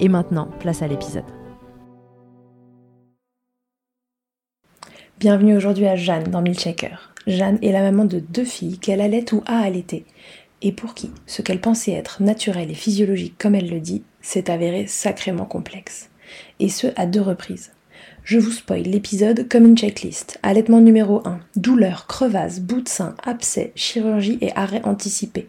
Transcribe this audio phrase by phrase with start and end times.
[0.00, 1.24] Et maintenant, place à l'épisode.
[5.18, 7.12] Bienvenue aujourd'hui à Jeanne dans Milkshaker.
[7.26, 10.06] Jeanne est la maman de deux filles qu'elle allait ou a allaité,
[10.62, 14.50] et pour qui ce qu'elle pensait être naturel et physiologique comme elle le dit s'est
[14.50, 16.08] avéré sacrément complexe.
[16.60, 17.72] Et ce à deux reprises.
[18.24, 20.38] Je vous spoil l'épisode comme une checklist.
[20.42, 21.40] Allaitement numéro 1.
[21.56, 25.48] Douleur, crevasse, bout de sein, abcès, chirurgie et arrêt anticipé.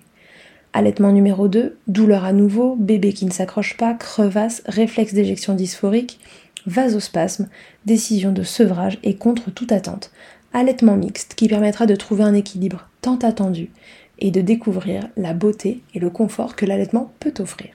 [0.73, 1.77] Allaitement numéro 2.
[1.88, 6.17] Douleur à nouveau, bébé qui ne s'accroche pas, crevasse, réflexe d'éjection dysphorique,
[6.65, 7.49] vasospasme,
[7.86, 10.11] décision de sevrage et contre toute attente.
[10.54, 13.70] Allaitement mixte qui permettra de trouver un équilibre tant attendu
[14.20, 17.71] et de découvrir la beauté et le confort que l'allaitement peut offrir.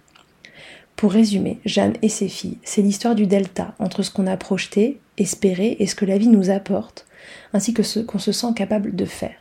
[0.94, 5.00] Pour résumer, Jeanne et ses filles, c'est l'histoire du delta entre ce qu'on a projeté,
[5.18, 7.06] espéré et ce que la vie nous apporte,
[7.52, 9.36] ainsi que ce qu'on se sent capable de faire.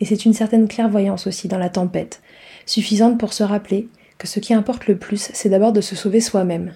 [0.00, 2.22] Et c'est une certaine clairvoyance aussi dans la tempête,
[2.68, 6.20] suffisante pour se rappeler que ce qui importe le plus, c'est d'abord de se sauver
[6.20, 6.74] soi-même.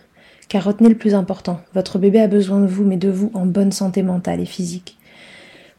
[0.48, 3.47] Car retenez le plus important, votre bébé a besoin de vous, mais de vous en
[3.47, 4.98] bonne santé mentale et physique.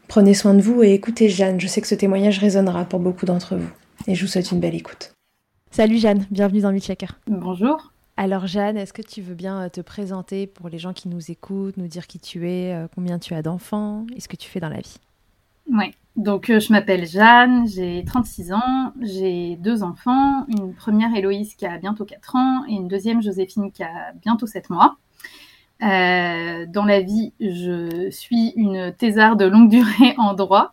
[0.08, 3.26] Prenez soin de vous et écoutez Jeanne, je sais que ce témoignage résonnera pour beaucoup
[3.26, 3.70] d'entre vous.
[4.06, 5.12] Et je vous souhaite une belle écoute.
[5.70, 7.18] Salut Jeanne, bienvenue dans Milchaker.
[7.26, 7.92] Bonjour.
[8.16, 11.30] Alors Jeanne, est-ce que tu veux bien euh, te présenter pour les gens qui nous
[11.30, 14.48] écoutent, nous dire qui tu es, euh, combien tu as d'enfants et ce que tu
[14.48, 14.98] fais dans la vie?
[15.72, 21.54] Oui, donc euh, je m'appelle Jeanne, j'ai 36 ans, j'ai deux enfants, une première Héloïse
[21.54, 24.96] qui a bientôt 4 ans et une deuxième Joséphine qui a bientôt 7 mois.
[25.80, 30.72] dans la vie, je suis une thésarde de longue durée en droit.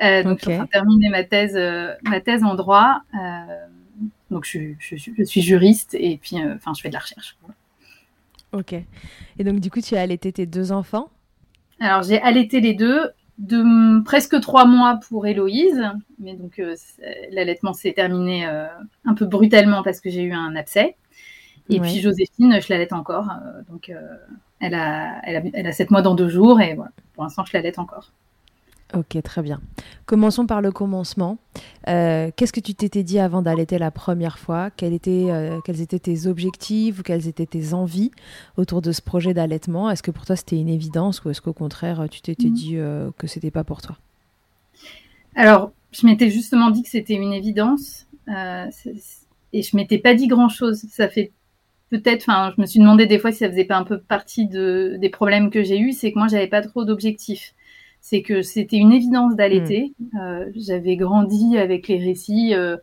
[0.00, 1.56] donc, je suis terminer ma thèse,
[2.04, 3.02] ma thèse en droit.
[4.30, 4.74] Donc je,
[5.24, 7.36] suis juriste et puis euh, enfin je fais de la recherche.
[8.52, 8.72] Ok.
[8.72, 11.10] Et donc du coup tu as allaité tes deux enfants?
[11.78, 15.82] Alors j'ai allaité les deux de presque trois mois pour Héloïse,
[16.18, 16.74] mais donc euh,
[17.30, 18.66] l'allaitement s'est terminé euh,
[19.04, 20.96] un peu brutalement parce que j'ai eu un abcès.
[21.68, 23.28] Et puis Joséphine, je l'allaite encore,
[23.68, 23.92] donc
[24.60, 27.44] elle a, elle, a, elle a 7 mois dans deux jours et voilà, pour l'instant
[27.44, 28.12] je l'allaite encore.
[28.94, 29.60] Ok, très bien.
[30.04, 31.38] Commençons par le commencement.
[31.88, 34.70] Euh, qu'est-ce que tu t'étais dit avant d'allaiter la première fois?
[34.80, 38.12] Étaient, euh, Quels étaient tes objectifs ou quelles étaient tes envies
[38.56, 39.90] autour de ce projet d'allaitement?
[39.90, 42.52] Est-ce que pour toi c'était une évidence ou est-ce qu'au contraire tu t'étais mm.
[42.52, 43.96] dit euh, que c'était pas pour toi?
[45.34, 50.84] Alors, je m'étais justement dit que c'était une évidence et je m'étais pas dit grand-chose.
[50.90, 51.32] Ça fait
[51.90, 54.46] peut-être, enfin, je me suis demandé des fois si ça faisait pas un peu partie
[54.46, 57.55] de, des problèmes que j'ai eus, c'est que moi j'avais pas trop d'objectifs
[58.08, 59.92] c'est que c'était une évidence d'allaiter.
[59.98, 60.18] Hmm.
[60.20, 62.76] Euh, j'avais grandi avec les récits euh,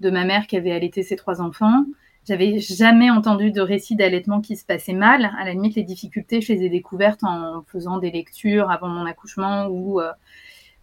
[0.00, 1.84] de ma mère qui avait allaité ses trois enfants.
[2.26, 5.30] J'avais jamais entendu de récits d'allaitement qui se passaient mal.
[5.38, 9.06] À la limite, les difficultés, je les ai découvertes en faisant des lectures avant mon
[9.06, 10.10] accouchement ou euh,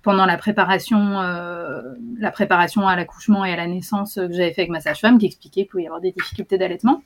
[0.04, 4.72] pendant la préparation, la préparation à l'accouchement et à la naissance que j'avais fait avec
[4.72, 7.04] ma sage-femme, qui expliquait qu'il pouvait y avoir des difficultés d'allaitement.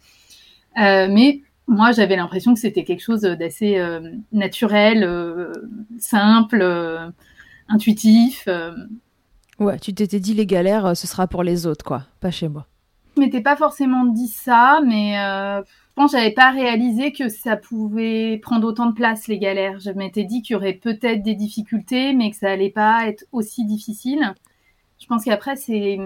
[0.78, 5.52] mais moi, j'avais l'impression que c'était quelque chose d'assez euh, naturel, euh,
[5.98, 7.10] simple, euh,
[7.68, 8.48] intuitif.
[9.60, 12.68] Ouais, tu t'étais dit les galères, ce sera pour les autres, quoi, pas chez moi.
[13.16, 17.56] Je m'étais pas forcément dit ça, mais je pense que j'avais pas réalisé que ça
[17.56, 19.80] pouvait prendre autant de place les galères.
[19.80, 23.24] Je m'étais dit qu'il y aurait peut-être des difficultés, mais que ça allait pas être
[23.32, 24.34] aussi difficile.
[25.00, 25.98] Je pense qu'après c'est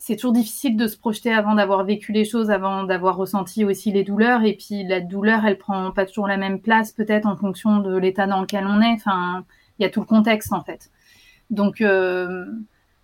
[0.00, 3.92] c'est toujours difficile de se projeter avant d'avoir vécu les choses, avant d'avoir ressenti aussi
[3.92, 4.44] les douleurs.
[4.44, 7.94] Et puis la douleur, elle prend pas toujours la même place, peut-être en fonction de
[7.98, 8.94] l'état dans lequel on est.
[8.94, 9.44] Enfin,
[9.78, 10.90] il y a tout le contexte en fait.
[11.50, 11.82] Donc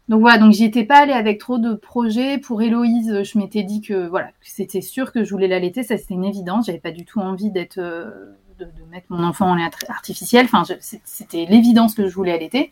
[0.09, 2.39] donc voilà, donc j'y étais pas allée avec trop de projets.
[2.39, 6.15] Pour Héloïse, je m'étais dit que voilà, c'était sûr que je voulais l'allaiter, ça c'était
[6.15, 6.67] une évidence.
[6.67, 10.47] J'avais pas du tout envie d'être de, de, mettre mon enfant en lait artificiel.
[10.47, 12.71] Enfin, c'était l'évidence que je voulais allaiter.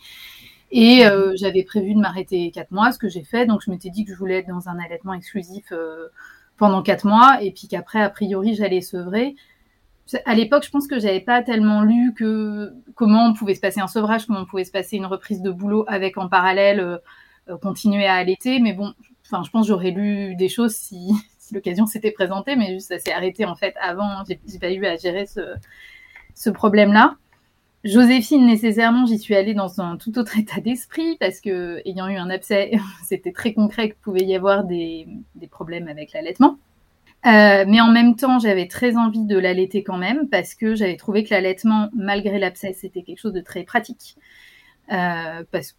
[0.70, 3.46] Et euh, j'avais prévu de m'arrêter quatre mois, ce que j'ai fait.
[3.46, 6.08] Donc je m'étais dit que je voulais être dans un allaitement exclusif euh,
[6.56, 9.34] pendant quatre mois, et puis qu'après, a priori, j'allais sevrer.
[10.26, 13.81] À l'époque, je pense que j'avais pas tellement lu que comment on pouvait se passer
[13.81, 17.00] un sevrage, comment on pouvait se passer une reprise de boulot avec en parallèle
[17.49, 18.58] euh, continuer à allaiter.
[18.61, 18.94] Mais bon,
[19.26, 22.99] enfin, je pense j'aurais lu des choses si, si l'occasion s'était présentée, mais juste ça
[22.99, 24.25] s'est arrêté en fait avant.
[24.28, 25.40] J'ai pas eu à gérer ce,
[26.34, 27.16] ce problème-là.
[27.85, 32.17] Joséphine, nécessairement, j'y suis allée dans un tout autre état d'esprit parce que, ayant eu
[32.17, 32.73] un abcès,
[33.05, 36.59] c'était très concret qu'il pouvait y avoir des, des problèmes avec l'allaitement.
[37.27, 40.97] Euh, mais en même temps, j'avais très envie de l'allaiter quand même parce que j'avais
[40.97, 44.17] trouvé que l'allaitement, malgré l'abcès, c'était quelque chose de très pratique.
[44.93, 45.75] Euh, parce,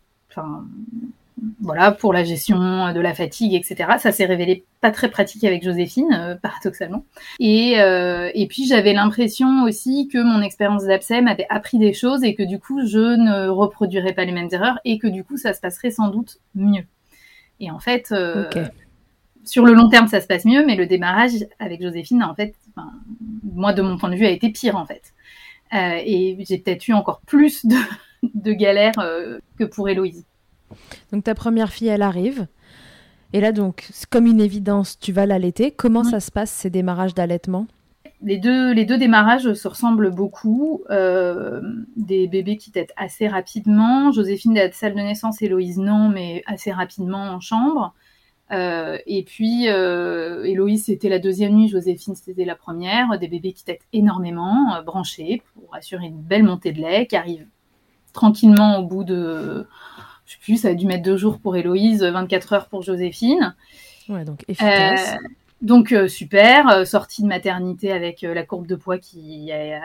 [1.59, 3.97] voilà, pour la gestion de la fatigue, etc.
[3.99, 7.03] Ça s'est révélé pas très pratique avec Joséphine, euh, paradoxalement.
[7.39, 12.23] Et, euh, et puis j'avais l'impression aussi que mon expérience d'abcès m'avait appris des choses
[12.23, 15.37] et que du coup je ne reproduirais pas les mêmes erreurs et que du coup
[15.37, 16.85] ça se passerait sans doute mieux.
[17.59, 18.49] Et en fait, euh,
[19.43, 22.55] sur le long terme ça se passe mieux, mais le démarrage avec Joséphine, en fait,
[23.43, 25.13] moi de mon point de vue, a été pire en fait.
[25.73, 27.75] et j'ai peut-être eu encore plus de,
[28.33, 28.93] de galères
[29.57, 30.25] que pour Héloïse.
[31.11, 32.47] Donc ta première fille, elle arrive.
[33.33, 35.71] Et là, donc, comme une évidence, tu vas l'allaiter.
[35.71, 37.67] Comment ça se passe, ces démarrages d'allaitement?
[38.21, 40.83] Les deux, les deux démarrages se ressemblent beaucoup.
[40.89, 41.61] Euh,
[41.97, 44.11] des bébés qui têtent assez rapidement.
[44.11, 47.93] Joséphine à salle de naissance, Héloïse non, mais assez rapidement en chambre.
[48.51, 53.19] Euh, et puis, euh, Héloïse, c'était la deuxième nuit, Joséphine, c'était la première.
[53.19, 57.47] Des bébés qui têtent énormément, branchés, pour assurer une belle montée de lait, qui arrivent
[58.13, 59.67] tranquillement au bout de
[60.35, 63.55] sais plus, ça a dû mettre deux jours pour Héloïse, 24 heures pour Joséphine.
[64.09, 65.13] Ouais, donc efficace.
[65.13, 65.27] Euh,
[65.61, 69.81] donc euh, super, euh, sortie de maternité avec la courbe de poids qui a,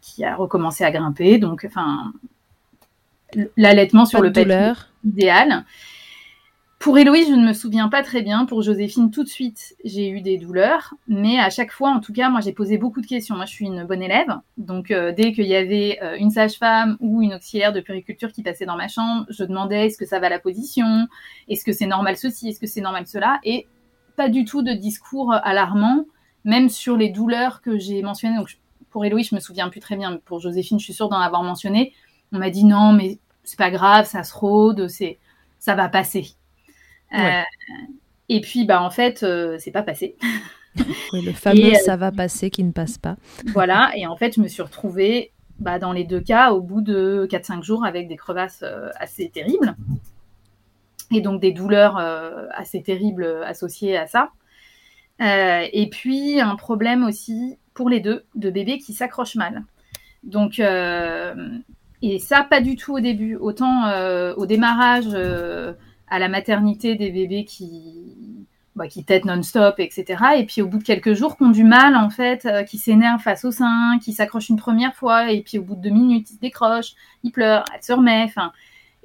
[0.00, 1.38] qui, a, recommencé à grimper.
[1.38, 2.12] Donc, enfin,
[3.56, 4.72] l'allaitement sur le papier
[5.04, 5.64] idéal.
[6.84, 8.44] Pour Héloïse, je ne me souviens pas très bien.
[8.44, 10.92] Pour Joséphine, tout de suite, j'ai eu des douleurs.
[11.08, 13.36] Mais à chaque fois, en tout cas, moi, j'ai posé beaucoup de questions.
[13.36, 14.28] Moi, je suis une bonne élève.
[14.58, 18.42] Donc, euh, dès qu'il y avait euh, une sage-femme ou une auxiliaire de puriculture qui
[18.42, 21.08] passait dans ma chambre, je demandais est-ce que ça va la position?
[21.48, 22.50] Est-ce que c'est normal ceci?
[22.50, 23.40] Est-ce que c'est normal cela?
[23.44, 23.66] Et
[24.14, 26.04] pas du tout de discours alarmant,
[26.44, 28.36] même sur les douleurs que j'ai mentionnées.
[28.36, 28.58] Donc,
[28.90, 30.18] pour Héloïse, je me souviens plus très bien.
[30.26, 31.94] Pour Joséphine, je suis sûre d'en avoir mentionné.
[32.30, 34.86] On m'a dit non, mais c'est pas grave, ça se rôde,
[35.58, 36.36] ça va passer.
[37.14, 37.42] Euh,
[38.28, 40.16] et puis, bah, en fait, euh, c'est pas passé.
[41.12, 43.16] le fameux euh, ça va passer qui ne passe pas.
[43.52, 46.80] voilà, et en fait, je me suis retrouvée bah, dans les deux cas au bout
[46.80, 48.64] de 4-5 jours avec des crevasses
[48.98, 49.76] assez terribles.
[51.12, 51.98] Et donc des douleurs
[52.50, 54.30] assez terribles associées à ça.
[55.20, 59.62] et puis un problème aussi pour les deux de bébés qui s'accrochent mal.
[60.24, 63.36] Donc, et ça, pas du tout au début.
[63.36, 63.92] Autant
[64.34, 65.14] au démarrage,
[66.08, 68.46] à la maternité des bébés qui,
[68.76, 70.22] bah, qui têtent non-stop, etc.
[70.36, 72.78] Et puis au bout de quelques jours, qui ont du mal, en fait, euh, qui
[72.78, 75.90] s'énervent face au sein, qui s'accrochent une première fois, et puis au bout de deux
[75.90, 78.52] minutes, ils se décrochent, ils pleurent, elle se remet, enfin.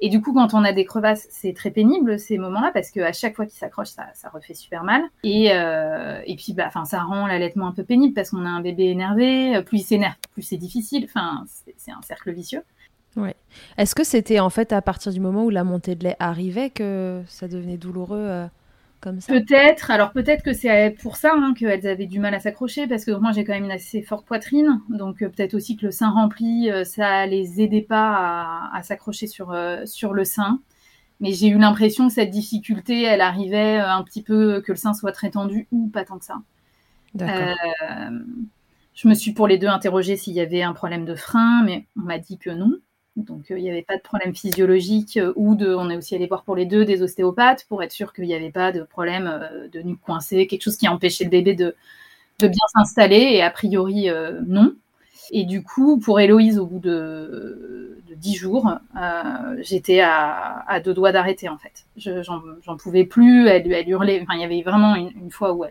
[0.02, 3.12] Et du coup, quand on a des crevasses, c'est très pénible ces moments-là parce qu'à
[3.12, 5.02] chaque fois qu'ils s'accrochent, ça, ça, refait super mal.
[5.24, 8.62] Et, euh, et puis, bah, ça rend l'allaitement un peu pénible parce qu'on a un
[8.62, 9.62] bébé énervé.
[9.66, 11.04] Plus il s'énerve, plus c'est difficile.
[11.04, 11.44] Enfin,
[11.76, 12.62] c'est un cercle vicieux.
[13.16, 13.34] Ouais.
[13.76, 16.70] Est-ce que c'était en fait à partir du moment où la montée de lait arrivait
[16.70, 18.46] que ça devenait douloureux euh,
[19.00, 19.32] comme ça?
[19.32, 19.90] Peut-être.
[19.90, 23.10] Alors peut-être que c'est pour ça hein, qu'elles avaient du mal à s'accrocher parce que
[23.10, 26.10] moi j'ai quand même une assez forte poitrine, donc euh, peut-être aussi que le sein
[26.10, 30.60] rempli, euh, ça les aidait pas à, s'accrocher sur sur le sein.
[31.18, 34.94] Mais j'ai eu l'impression que cette difficulté, elle arrivait un petit peu que le sein
[34.94, 36.36] soit très tendu ou pas tant que ça.
[37.12, 37.56] D'accord.
[38.94, 41.86] je me suis pour les deux interrogée s'il y avait un problème de frein, mais
[41.98, 42.72] on m'a dit que non.
[43.16, 45.74] Donc, euh, il n'y avait pas de problème physiologique euh, ou de.
[45.74, 48.34] On est aussi allé voir pour les deux des ostéopathes pour être sûr qu'il n'y
[48.34, 51.74] avait pas de problème euh, de nuque coincée, quelque chose qui empêchait le bébé de,
[52.38, 53.16] de bien s'installer.
[53.16, 54.08] Et a priori,
[54.46, 54.74] non.
[55.32, 58.72] Et du coup, pour Héloïse, au bout de, dix jours,
[59.60, 61.86] j'étais à, deux doigts d'arrêter en fait.
[61.96, 63.46] J'en pouvais plus.
[63.48, 64.20] Elle, elle hurlait.
[64.22, 65.64] Enfin, il y avait vraiment une, fois où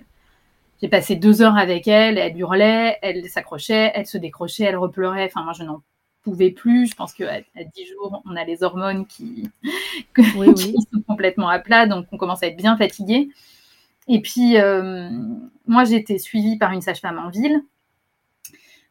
[0.82, 5.26] j'ai passé deux heures avec elle, elle hurlait, elle s'accrochait, elle se décrochait, elle repleurait.
[5.26, 5.82] Enfin, moi, je n'en
[6.24, 6.88] pouvait plus.
[6.88, 9.50] Je pense qu'à à 10 jours, on a les hormones qui,
[10.16, 13.30] sont complètement à plat, donc on commence à être bien fatigué.
[14.08, 15.10] Et puis, euh,
[15.68, 17.64] moi, j'ai été suivie par une sage-femme en ville.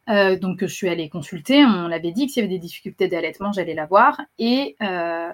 [0.09, 3.07] Euh, donc je suis allée consulter, on l'avait dit que s'il y avait des difficultés
[3.07, 4.19] d'allaitement, j'allais la voir.
[4.39, 5.29] Et euh,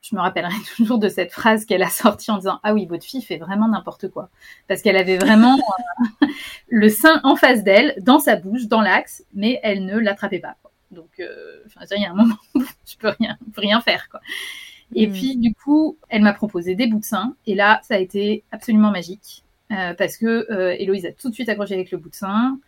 [0.00, 3.04] je me rappellerai toujours de cette phrase qu'elle a sortie en disant Ah oui, votre
[3.04, 4.30] fille fait vraiment n'importe quoi.
[4.68, 5.58] Parce qu'elle avait vraiment
[6.22, 6.26] euh,
[6.68, 10.56] le sein en face d'elle, dans sa bouche, dans l'axe, mais elle ne l'attrapait pas.
[10.90, 14.08] Donc, il y a un moment où je peux rien, peux rien faire.
[14.10, 14.20] Quoi.
[14.94, 15.12] Et hmm.
[15.12, 17.34] puis, du coup, elle m'a proposé des bouts de sein.
[17.46, 19.44] Et là, ça a été absolument magique.
[19.68, 20.46] parce que
[20.78, 22.58] Héloïse a tout de suite accroché avec le bout de sein.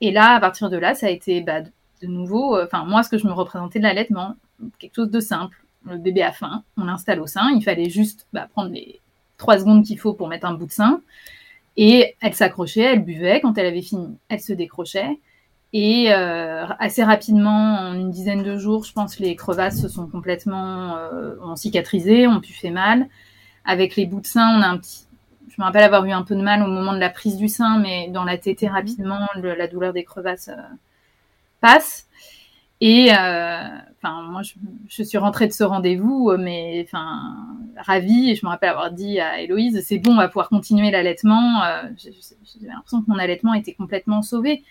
[0.00, 1.62] Et là, à partir de là, ça a été bah,
[2.02, 4.36] de nouveau, euh, enfin, moi, ce que je me représentais de l'allaitement,
[4.78, 5.56] quelque chose de simple.
[5.84, 9.00] Le bébé a faim, on l'installe au sein, il fallait juste bah, prendre les
[9.38, 11.00] trois secondes qu'il faut pour mettre un bout de sein.
[11.76, 13.40] Et elle s'accrochait, elle buvait.
[13.40, 15.20] Quand elle avait fini, elle se décrochait.
[15.72, 20.06] Et euh, assez rapidement, en une dizaine de jours, je pense, les crevasses se sont
[20.06, 23.08] complètement euh, ont cicatrisé, ont pu fait mal.
[23.64, 25.06] Avec les bouts de sein, on a un petit,
[25.56, 27.48] je me rappelle avoir eu un peu de mal au moment de la prise du
[27.48, 30.60] sein, mais dans la tétée rapidement, la douleur des crevasses euh,
[31.62, 32.06] passe.
[32.82, 34.42] Et euh, enfin, moi,
[34.86, 37.36] je, suis rentrée de ce rendez-vous, euh, mais enfin,
[37.78, 38.30] ravie.
[38.30, 41.62] Et je me rappelle avoir dit à Héloïse, c'est bon, on va pouvoir continuer l'allaitement.
[41.96, 44.62] J'avais l'impression que mon allaitement était complètement sauvé.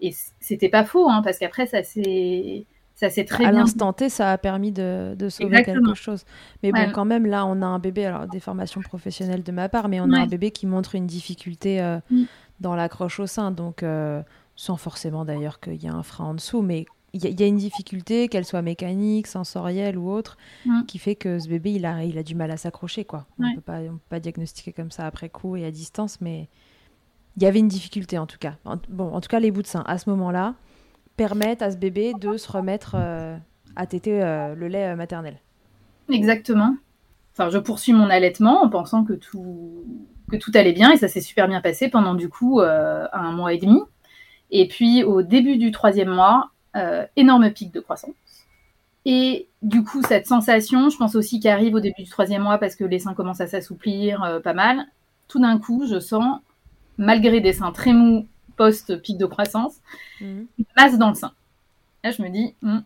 [0.00, 2.66] Et c'était pas faux, hein, parce qu'après, ça s'est
[3.00, 6.24] ça c'est très à l'instant T, ça a permis de, sauver quelque chose.
[6.62, 9.70] Mais bon, quand même, là, on a un bébé, alors des formations professionnelles de ma
[9.70, 12.24] part, mais on a un bébé qui montre une difficulté euh, mm.
[12.60, 14.22] dans l'accroche au sein, donc euh,
[14.54, 17.56] sans forcément d'ailleurs qu'il y a un frein en dessous, mais il y, a une
[17.56, 20.84] difficulté, qu'elle soit mécanique, sensorielle ou autre, mm.
[20.84, 23.26] qui fait que ce bébé, il a, il a du mal à s'accrocher, quoi.
[23.38, 26.50] On ne peut pas, peut pas diagnostiquer comme ça après coup et à distance, mais
[27.36, 28.54] il y avait une difficulté en tout cas.
[28.88, 30.54] bon, en tout cas, les bouts de sein, à ce moment-là,
[31.20, 33.36] permettent à ce bébé de se remettre euh,
[33.76, 35.36] à téter euh, le lait euh, maternel.
[36.10, 36.76] Exactement.
[37.32, 39.84] Enfin, je poursuis mon allaitement en pensant que tout,
[40.30, 43.52] que tout allait bien et ça s'est super bien passé pendant du coup un mois
[43.52, 43.80] et demi.
[44.50, 46.50] Et puis au début du troisième mois,
[47.16, 48.14] énorme pic de croissance.
[49.04, 52.74] Et du coup, cette sensation, je pense aussi qu'arrive au début du troisième mois parce
[52.74, 54.86] que les seins commencent à s'assouplir pas mal.
[55.28, 56.40] Tout d'un coup, je sens,
[57.00, 59.80] malgré des seins très mous post-pic de croissance,
[60.20, 60.46] mhm.
[60.58, 61.32] une masse dans le sein.
[62.04, 62.80] Là, je me dis, hmm,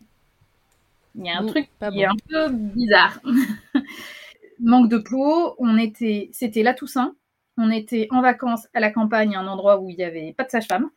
[1.16, 3.20] il y a un truc qui est un peu bizarre.
[4.60, 7.14] Manque de peau, on était, c'était la Toussaint,
[7.58, 10.50] on était en vacances à la campagne, un endroit où il n'y avait pas de
[10.50, 10.90] sage-femme.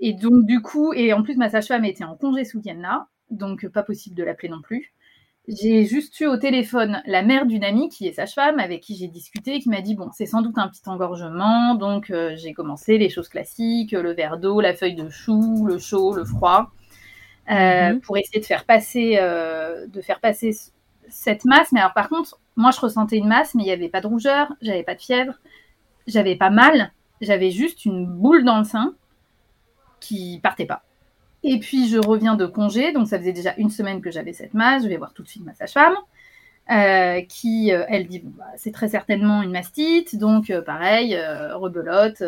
[0.00, 3.66] Et donc, du coup, et en plus, ma sage-femme était en congé ce week-end-là, donc
[3.68, 4.92] pas possible de l'appeler non plus
[5.48, 9.06] j'ai juste eu au téléphone la mère d'une amie qui est sage-femme avec qui j'ai
[9.06, 12.98] discuté, qui m'a dit bon, c'est sans doute un petit engorgement, donc euh, j'ai commencé
[12.98, 16.72] les choses classiques, le verre d'eau, la feuille de chou, le chaud, le froid,
[17.50, 18.00] euh, mhm.
[18.00, 20.50] pour essayer de faire passer, euh, de faire passer
[21.08, 21.70] cette masse.
[21.70, 24.08] Mais alors par contre, moi je ressentais une masse, mais il n'y avait pas de
[24.08, 25.34] rougeur, j'avais pas de fièvre,
[26.08, 28.94] j'avais pas mal, j'avais juste une boule dans le sein
[30.00, 30.85] qui partait pas.
[31.48, 34.52] Et puis je reviens de congé, donc ça faisait déjà une semaine que j'avais cette
[34.52, 34.82] masse.
[34.82, 35.94] Je vais voir tout de suite ma sage-femme,
[36.72, 41.16] euh, qui euh, elle dit bah, c'est très certainement une mastite, donc euh, pareil,
[41.54, 42.20] rebelote.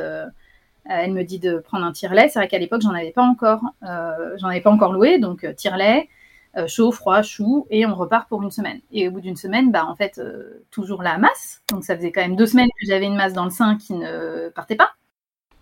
[0.84, 2.28] elle me dit de prendre un tire-lait.
[2.28, 6.08] C'est vrai qu'à l'époque j'en avais pas encore, j'en avais pas encore loué, donc tire-lait,
[6.68, 8.78] chaud, froid, chou, et on repart pour une semaine.
[8.92, 10.22] Et au bout d'une semaine, bah en fait
[10.70, 11.60] toujours la masse.
[11.72, 13.94] Donc ça faisait quand même deux semaines que j'avais une masse dans le sein qui
[13.94, 14.92] ne partait pas.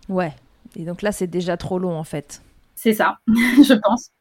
[0.09, 0.33] Ouais.
[0.75, 2.43] Et donc là c'est déjà trop long en fait.
[2.77, 4.11] C'est ça, je pense.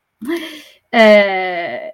[0.95, 1.89] Euh,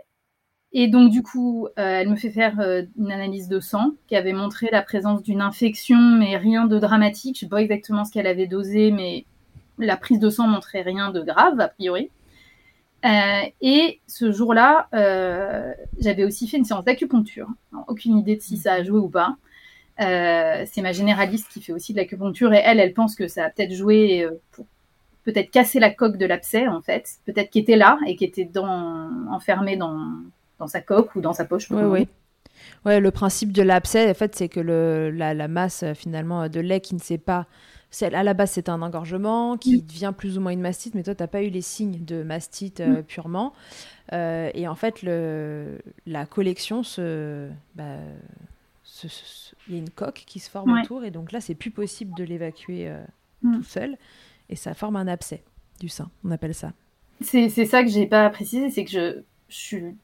[0.73, 4.15] et donc, du coup, euh, elle me fait faire euh, une analyse de sang qui
[4.15, 7.37] avait montré la présence d'une infection, mais rien de dramatique.
[7.37, 9.27] Je ne sais pas exactement ce qu'elle avait dosé, mais
[9.77, 12.11] la prise de sang montrait rien de grave, a priori.
[13.05, 14.89] et ce jour-là,
[15.99, 17.49] j'avais aussi fait une séance d'acupuncture.
[17.89, 19.37] Aucune idée de si ça a joué ou pas.
[19.99, 23.51] c'est ma généraliste qui fait aussi de l'acupuncture et elle, elle pense que ça a
[23.51, 24.67] peut-être joué pour
[25.25, 28.45] peut-être casser la coque de l'abcès, en fait, peut-être qui était là et qui était
[28.45, 30.11] dans, enfermé dans,
[30.59, 31.71] dans sa coque ou dans sa poche.
[31.71, 32.09] Oui, oui.
[32.85, 36.61] Ouais, le principe de l'abcès, en fait, c'est que le, la, la, masse finalement de
[36.61, 37.47] lait qui ne sait pas,
[38.01, 41.15] à la base c'est un engorgement qui devient plus ou moins une mastite, mais toi
[41.15, 43.03] tu n'as pas eu les signes de mastite euh, mm.
[43.05, 43.53] purement.
[44.13, 47.99] Euh, et en fait, le, la collection se, bah,
[49.69, 52.15] il y a une coque qui se forme autour, et donc là c'est plus possible
[52.17, 53.03] de l'évacuer euh,
[53.43, 53.57] mm.
[53.57, 53.97] tout seul
[54.53, 55.43] et ça forme un abcès
[55.81, 56.73] du sein, on appelle ça.
[57.23, 59.97] C'est ça que j'ai pas précisé, c'est que je, suis.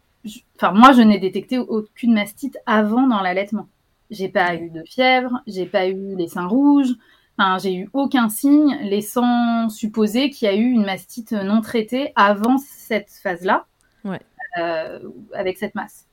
[0.56, 3.68] enfin, moi, je n'ai détecté aucune mastite avant dans l'allaitement.
[4.10, 6.94] J'ai pas eu de fièvre, j'ai pas eu les seins rouges,
[7.36, 12.12] enfin, j'ai eu aucun signe laissant supposer qu'il y a eu une mastite non traitée
[12.16, 13.66] avant cette phase-là,
[14.06, 14.20] ouais.
[14.58, 15.00] euh,
[15.34, 16.06] avec cette masse.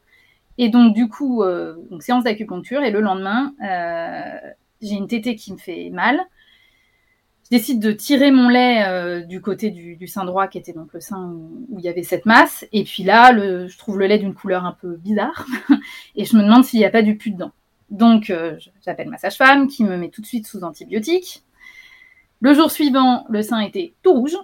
[0.57, 4.51] Et donc, du coup, euh, donc, séance d'acupuncture, et le lendemain, euh,
[4.81, 6.19] j'ai une tétée qui me fait mal
[7.45, 10.99] je décide de tirer mon lait du côté du, sein droit, qui était donc le
[10.99, 11.31] sein
[11.69, 12.65] où, il y avait cette masse.
[12.71, 15.45] Et puis là, le, je trouve le lait d'une couleur un peu bizarre.
[16.15, 17.51] et je me demande s'il n'y a pas du pus dedans.
[17.91, 18.33] Donc,
[18.83, 21.43] j'appelle ma sage-femme qui me met tout de suite sous antibiotiques.
[22.41, 24.37] Le jour suivant, le sein était tout rouge,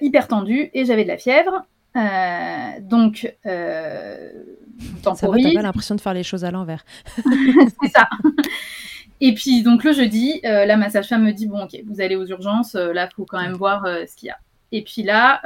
[0.00, 1.66] hyper tendu, et j'avais de la fièvre.
[1.96, 4.30] Euh, donc, euh,
[5.02, 5.44] temporise.
[5.44, 6.84] Ça va, pas l'impression de faire les choses à l'envers.
[7.16, 8.08] c'est ça.
[9.20, 12.16] Et puis, donc, le jeudi, euh, là, ma sage-femme me dit Bon, ok, vous allez
[12.16, 14.38] aux urgences, euh, là, il faut quand même voir ce qu'il y a.
[14.70, 15.40] Et puis là,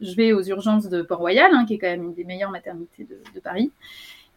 [0.00, 3.06] je vais aux urgences de Port-Royal, hein, qui est quand même une des meilleures maternités
[3.34, 3.70] de, Paris.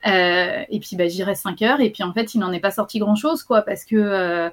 [0.06, 1.82] et puis, bah, j'y reste 5 heures.
[1.82, 4.52] Et puis, en fait, il n'en est pas sorti grand-chose, quoi, parce que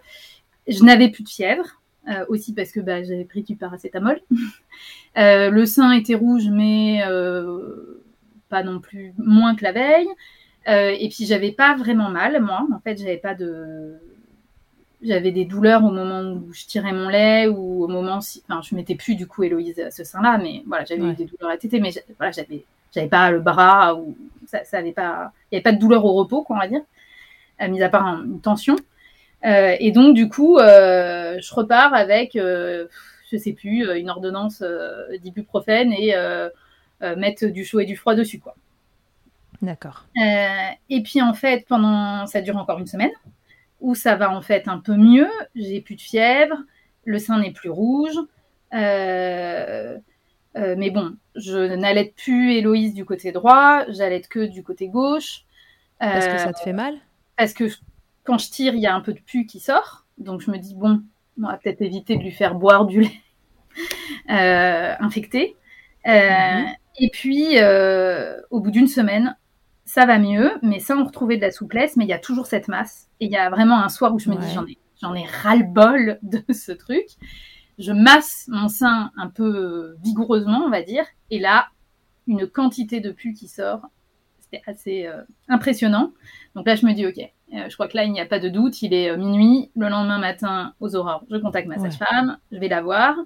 [0.69, 1.83] je n'avais plus de fièvre.
[2.09, 4.21] Euh, aussi parce que bah, j'avais pris du paracétamol.
[5.19, 8.03] euh, le sein était rouge, mais euh,
[8.49, 10.09] pas non plus moins que la veille.
[10.69, 12.67] Euh, et puis j'avais pas vraiment mal, moi.
[12.75, 13.95] En fait, j'avais pas de,
[15.03, 18.61] j'avais des douleurs au moment où je tirais mon lait ou au moment si, enfin,
[18.63, 21.51] je mettais plus du coup Héloïse à ce sein-là, mais voilà, j'avais eu des douleurs
[21.51, 22.65] à téter, mais voilà, j'avais,
[22.95, 24.17] j'avais pas le bras ou
[24.47, 26.69] ça, ça avait pas, il y avait pas de douleur au repos, quoi, on va
[26.69, 26.83] dire,
[27.69, 28.77] mis à part une tension.
[29.45, 32.87] Euh, et donc, du coup, euh, je repars avec, euh,
[33.31, 34.63] je sais plus, une ordonnance
[35.23, 36.15] d'ibuprofène et
[37.17, 38.55] mettre du chaud et du froid dessus, quoi.
[39.63, 40.07] D'accord.
[40.17, 43.13] et puis, en fait, pendant, ça dure encore une semaine,
[43.81, 45.31] où ça va en fait un peu mieux.
[45.55, 46.57] J'ai plus de fièvre,
[47.05, 48.19] le sein n'est plus rouge.
[48.73, 50.01] mais
[50.91, 55.45] bon, je n'allaite plus Héloïse du côté droit, j'allaite que du côté gauche.
[56.01, 56.95] Parce que ça te fait mal?
[57.37, 57.65] Parce que
[58.25, 60.07] quand je tire, il y a un peu de pu qui sort.
[60.19, 61.03] Donc je me dis, bon,
[61.41, 63.21] on va peut-être éviter de lui faire boire du lait
[64.31, 65.57] euh, infecté.
[66.07, 66.67] Euh, mhm.
[66.99, 69.37] Et puis, euh, au bout d'une semaine,
[69.85, 72.47] ça va mieux, mais ça, on retrouvait de la souplesse, mais il y a toujours
[72.47, 73.09] cette masse.
[73.21, 75.25] Et il y a vraiment un soir où je me dis, j'en ai, j'en ai
[75.25, 77.07] ras-le-bol de ce truc.
[77.79, 81.05] Je masse mon sein un peu vigoureusement, on va dire.
[81.31, 81.69] Et là,
[82.27, 83.87] une quantité de pu qui sort.
[84.41, 85.11] C'était assez
[85.49, 86.13] impressionnant.
[86.55, 87.19] Donc là, je me dis, OK,
[87.55, 88.83] euh, je crois que là, il n'y a pas de doute.
[88.83, 89.71] Il est euh, minuit.
[89.77, 92.39] Le lendemain matin, aux aurores, je contacte ma sage-femme.
[92.51, 93.17] Je vais la voir.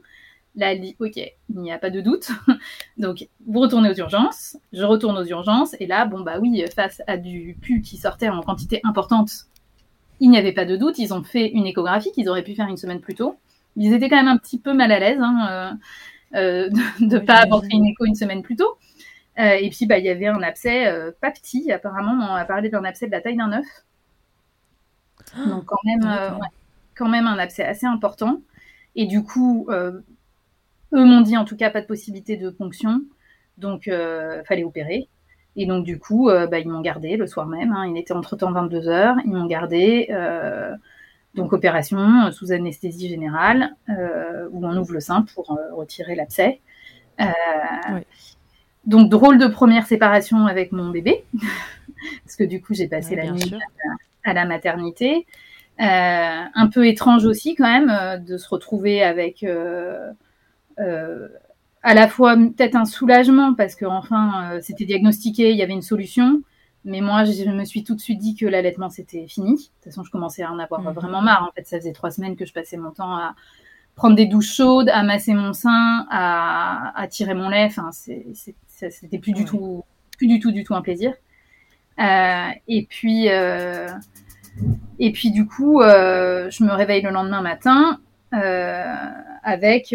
[0.57, 2.31] Là, elle dit, OK, il n'y a pas de doute.
[2.99, 4.57] Donc, vous retournez aux urgences.
[4.73, 5.77] Je retourne aux urgences.
[5.81, 9.31] Et là, bon, bah oui, face à du pu qui sortait en quantité importante,
[10.21, 10.99] il n'y avait pas de doute.
[10.99, 13.38] Ils ont fait une échographie qu'ils auraient pu faire une semaine plus tôt.
[13.77, 15.79] Ils étaient quand même un petit peu mal à l'aise hein,
[16.35, 18.79] euh, de ne pas fait une écho une semaine plus tôt.
[19.37, 20.90] et puis, bah, il y avait un abcès
[21.21, 21.71] pas petit.
[21.71, 23.66] Apparemment, on a parlé d'un abcès de la taille d'un œuf.
[25.47, 26.31] Donc quand même, euh,
[26.95, 28.40] quand même un abcès assez important.
[28.95, 30.01] Et du coup, euh,
[30.92, 33.03] eux m'ont dit en tout cas pas de possibilité de ponction,
[33.59, 35.09] donc euh, fallait opérer.
[35.57, 37.72] Et donc du coup, bah, ils m'ont gardé le soir même.
[37.72, 37.87] Hein.
[37.87, 39.16] il était entre temps 22 heures.
[39.25, 40.14] Ils m'ont gardé.
[41.35, 46.61] donc opération sous anesthésie générale où on ouvre le sein pour retirer l'abcès.
[48.87, 51.25] Donc drôle de première séparation avec mon bébé
[52.25, 53.55] parce que du coup j'ai passé la nuit
[54.25, 55.27] à la maternité.
[55.79, 55.85] Euh,
[56.55, 60.11] un peu étrange aussi quand même euh, de se retrouver avec euh,
[60.78, 65.82] à la fois peut-être un soulagement parce que enfin c'était diagnostiqué, il y avait une
[65.82, 66.42] solution.
[66.86, 69.50] Mais moi, je me suis tout de suite dit que l'allaitement c'était fini.
[69.50, 70.92] De toute façon, je commençais à en avoir mhm.
[70.92, 71.42] vraiment marre.
[71.42, 73.34] En fait, ça faisait trois semaines que je passais mon temps à
[73.96, 77.64] prendre des douches chaudes, à masser mon sein, à, tirer mon lait.
[77.64, 79.84] Enfin, c'était plus du tout,
[80.16, 81.12] plus du tout, du tout un plaisir.
[81.98, 83.88] Euh, et puis, euh,
[85.00, 87.98] et puis du coup, euh, je me réveille le lendemain matin
[89.46, 89.94] avec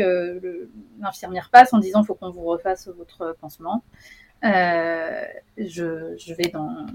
[1.00, 3.84] l'infirmière passe en disant faut qu'on vous refasse votre pansement.
[4.44, 5.24] Euh,
[5.58, 6.88] je, je, vais dans,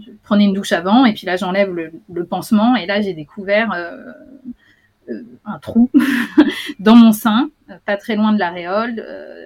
[0.00, 3.14] je prenais une douche avant et puis là j'enlève le, le, pansement et là j'ai
[3.14, 4.10] découvert euh,
[5.08, 5.90] euh, un trou
[6.80, 7.50] dans mon sein,
[7.86, 8.96] pas très loin de l'aréole,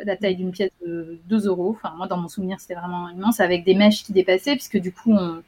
[0.06, 1.76] la taille d'une pièce de 2 euros.
[1.76, 4.90] Enfin moi dans mon souvenir c'était vraiment immense avec des mèches qui dépassaient puisque du
[4.90, 5.42] coup on,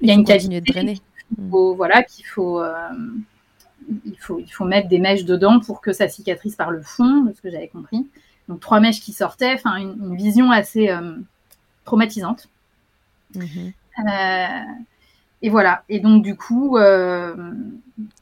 [0.00, 0.60] il y a une cavité.
[0.60, 1.00] de drainer.
[1.38, 2.62] voilà qu'il faut
[4.04, 7.22] il faut, il faut mettre des mèches dedans pour que ça cicatrise par le fond,
[7.22, 8.06] de ce que j'avais compris.
[8.48, 11.16] Donc trois mèches qui sortaient, enfin une, vision assez euh,
[11.84, 12.48] traumatisante.
[13.34, 13.72] Mhm.
[14.08, 14.46] Euh,
[15.42, 15.84] et voilà.
[15.88, 16.76] Et donc du coup.
[16.76, 17.52] Euh,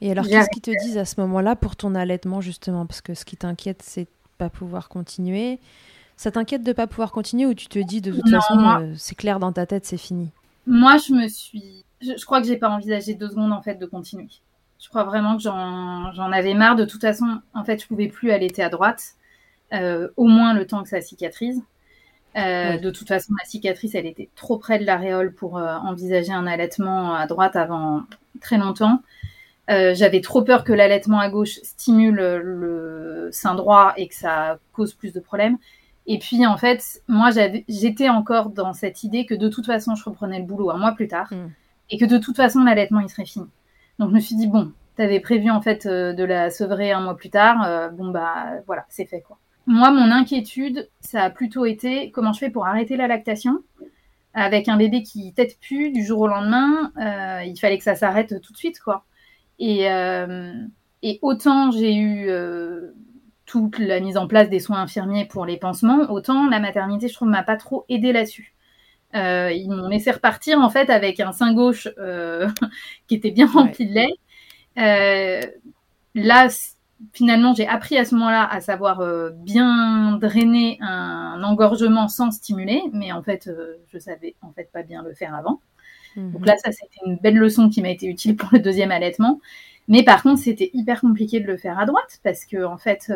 [0.01, 2.87] et alors qu'est-ce qu'ils te disent à ce moment-là pour ton allaitement justement?
[2.87, 5.61] Parce que ce qui t'inquiète, c'est de pas pouvoir continuer.
[6.17, 9.39] Ça t'inquiète de pas pouvoir continuer ou tu te dis de toute façon c'est clair
[9.39, 10.31] dans ta tête, c'est fini?
[10.67, 11.85] Moi, je me suis.
[12.03, 14.29] Je, je crois que j'ai pas envisagé deux secondes en fait de continuer.
[14.79, 16.77] Je crois vraiment que j'en avais marre.
[16.77, 19.15] De toute façon, en fait, je pouvais plus allaiter à droite,
[19.73, 21.63] euh, au moins le temps que ça cicatrise.
[22.37, 26.33] Euh, de toute façon, la cicatrice, elle était trop près de l'aréole pour euh, envisager
[26.33, 28.03] un allaitement à droite avant
[28.41, 29.03] très longtemps.
[29.69, 34.95] J'avais trop peur que l'allaitement à gauche stimule le sein droit et que ça cause
[34.95, 35.59] plus de problèmes.
[36.07, 37.29] Et puis, en fait, moi,
[37.69, 40.93] j'étais encore dans cette idée que de toute façon, je reprenais le boulot un mois
[40.93, 41.51] plus tard mm.
[41.91, 43.47] et que de toute façon, l'allaitement, il serait fini.
[43.99, 46.93] Donc, je me suis dit, bon, tu avais prévu, en fait, euh, de la sevrer
[46.93, 47.65] un mois plus tard.
[47.65, 49.39] Euh, bon, bah, voilà, c'est fait, quoi.
[49.67, 53.59] Moi, mon inquiétude, ça a plutôt été comment je fais pour arrêter la lactation
[54.35, 56.93] avec un bébé qui tête plus du jour au lendemain.
[56.97, 59.05] Euh, il fallait que ça s'arrête tout de suite, quoi.
[59.59, 59.89] Et,
[61.23, 62.31] autant j'ai eu
[63.45, 67.15] toute la mise en place des soins infirmiers pour les pansements, autant la maternité, je
[67.15, 68.55] trouve, m'a pas trop aidé là-dessus.
[69.15, 72.49] Euh, ils m'ont laissé repartir en fait avec un sein gauche euh,
[73.07, 74.15] qui était bien rempli de lait.
[74.77, 75.41] Euh,
[76.15, 76.49] là,
[77.15, 83.13] finalement, j'ai appris à ce moment-là à savoir bien drainer un, engorgement sans stimuler, mais
[83.13, 83.51] en fait,
[83.93, 85.61] je savais en fait pas bien le faire avant.
[86.17, 86.33] Mhm.
[86.33, 89.41] Donc là, ça c'était une belle leçon qui m'a été utile pour le deuxième allaitement.
[89.87, 93.11] Mais par contre, c'était hyper compliqué de le faire à droite parce que en fait,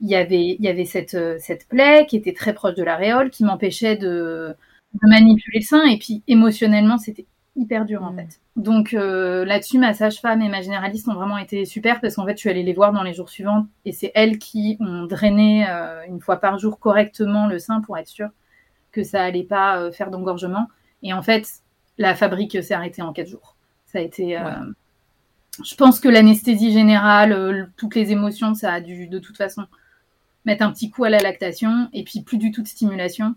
[0.00, 3.30] il y avait, il y avait cette, cette plaie qui était très proche de l'aréole,
[3.30, 4.56] qui m'empêchait de,
[5.02, 5.84] de, manipuler le sein.
[5.84, 8.16] Et puis émotionnellement, c'était hyper dur en mm.
[8.16, 8.40] fait.
[8.56, 12.32] Donc euh, là-dessus, ma sage-femme et ma généraliste ont vraiment été super parce qu'en fait,
[12.34, 15.66] je suis allée les voir dans les jours suivants et c'est elles qui ont drainé
[16.08, 18.28] une fois par jour correctement le sein pour être sûr
[18.92, 20.68] que ça allait pas faire d'engorgement.
[21.02, 21.46] Et en fait,
[21.98, 23.56] la fabrique s'est arrêtée en quatre jours.
[23.86, 24.38] Ça a été
[25.64, 29.64] je pense que l'anesthésie générale, euh, toutes les émotions, ça a dû de toute façon
[30.44, 33.34] mettre un petit coup à la lactation et puis plus du tout de stimulation.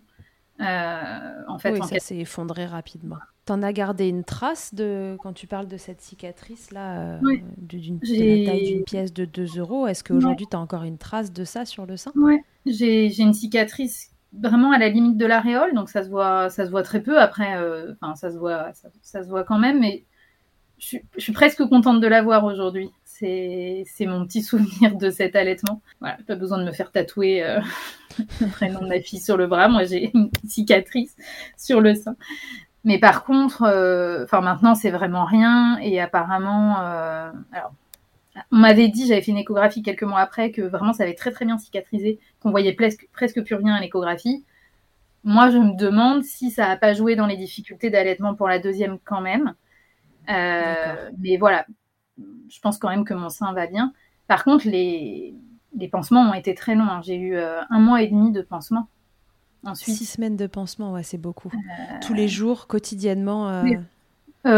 [0.61, 3.17] Euh, en fait, ça s'est effondré rapidement.
[3.45, 7.19] T'en as gardé une trace de quand tu parles de cette cicatrice là, euh,
[7.57, 9.87] d'une taille d'une pièce de 2 euros?
[9.87, 12.11] Est-ce qu'aujourd'hui tu as encore une trace de ça sur le sein?
[12.15, 16.65] Ouais, j'ai une cicatrice vraiment à la limite de l'aréole, donc ça se voit, ça
[16.65, 17.19] se voit très peu.
[17.19, 17.57] Après,
[17.99, 18.71] enfin ça se voit,
[19.01, 20.05] ça, se voit quand même, mais
[20.77, 22.91] je, suis presque contente de l'avoir aujourd'hui.
[23.21, 25.81] C'est, mon petit souvenir de cet allaitement.
[25.99, 27.61] Voilà, pas besoin de me faire tatouer euh,
[28.41, 29.67] le prénom de ma fille sur le bras.
[29.67, 31.15] Moi, j'ai une cicatrice
[31.55, 32.15] sur le sein.
[32.83, 35.77] Mais par contre, euh, enfin maintenant, c'est vraiment rien.
[35.83, 37.73] Et apparemment, euh, alors,
[38.51, 41.31] on m'avait dit, j'avais fait une échographie quelques mois après, que vraiment ça avait très
[41.31, 44.43] très bien cicatrisé, qu'on voyait presque, presque plus rien à l'échographie.
[45.23, 48.57] Moi, je me demande si ça n'a pas joué dans les difficultés d'allaitement pour la
[48.57, 49.53] deuxième quand même.
[50.29, 51.65] Euh, mais voilà,
[52.49, 53.93] je pense quand même que mon sein va bien.
[54.27, 55.33] Par contre, les,
[55.75, 56.83] les pansements ont été très longs.
[56.83, 57.01] Hein.
[57.03, 58.87] J'ai eu euh, un mois et demi de pansements.
[59.63, 59.95] Ensuite.
[59.95, 61.51] Six semaines de pansements, ouais, c'est beaucoup.
[61.53, 63.63] Euh, tous les jours, quotidiennement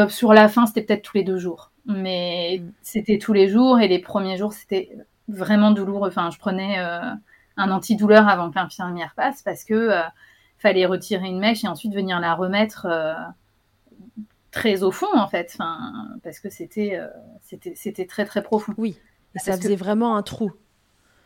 [0.07, 1.71] Sur la fin, c'était peut-être tous les deux jours.
[1.85, 2.71] Mais mm.
[2.81, 4.97] c'était tous les jours et les premiers jours, c'était
[5.27, 6.09] vraiment douloureux.
[6.09, 9.91] Enfin, je prenais un antidouleur avant que l'infirmière passe parce que
[10.57, 12.87] fallait retirer une mèche et ensuite venir la remettre
[14.53, 17.07] très au fond en fait, enfin, parce que c'était euh,
[17.41, 18.73] c'était c'était très très profond.
[18.77, 18.97] Oui,
[19.35, 20.53] et ça faisait vraiment un trou.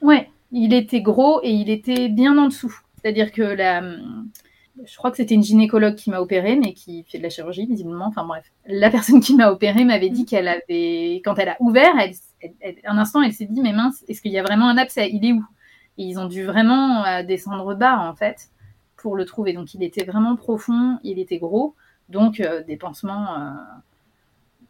[0.01, 2.81] Ouais, il était gros et il était bien en dessous.
[2.95, 3.81] C'est-à-dire que la,
[4.83, 7.65] je crois que c'était une gynécologue qui m'a opéré, mais qui fait de la chirurgie
[7.65, 8.07] visiblement.
[8.07, 11.93] Enfin bref, la personne qui m'a opéré m'avait dit qu'elle avait, quand elle a ouvert,
[12.85, 15.09] un instant, elle s'est dit mais mince, est-ce qu'il y a vraiment un abcès?
[15.11, 15.45] Il est où?
[15.97, 18.49] Et ils ont dû vraiment euh, descendre bas en fait
[18.95, 19.53] pour le trouver.
[19.53, 21.75] Donc il était vraiment profond, il était gros.
[22.09, 23.51] Donc, euh, des pansements, euh,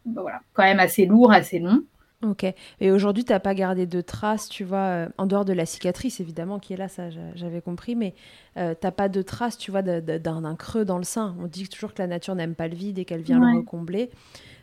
[0.06, 1.82] bah voilà, quand même assez lourds, assez longs.
[2.24, 2.44] Ok.
[2.80, 5.66] Et aujourd'hui, tu n'as pas gardé de traces, tu vois, euh, en dehors de la
[5.66, 8.14] cicatrice, évidemment, qui est là, ça j'avais compris, mais
[8.56, 11.36] tu n'as pas de traces, tu vois, d'un creux dans le sein.
[11.40, 14.10] On dit toujours que la nature n'aime pas le vide et qu'elle vient le recombler.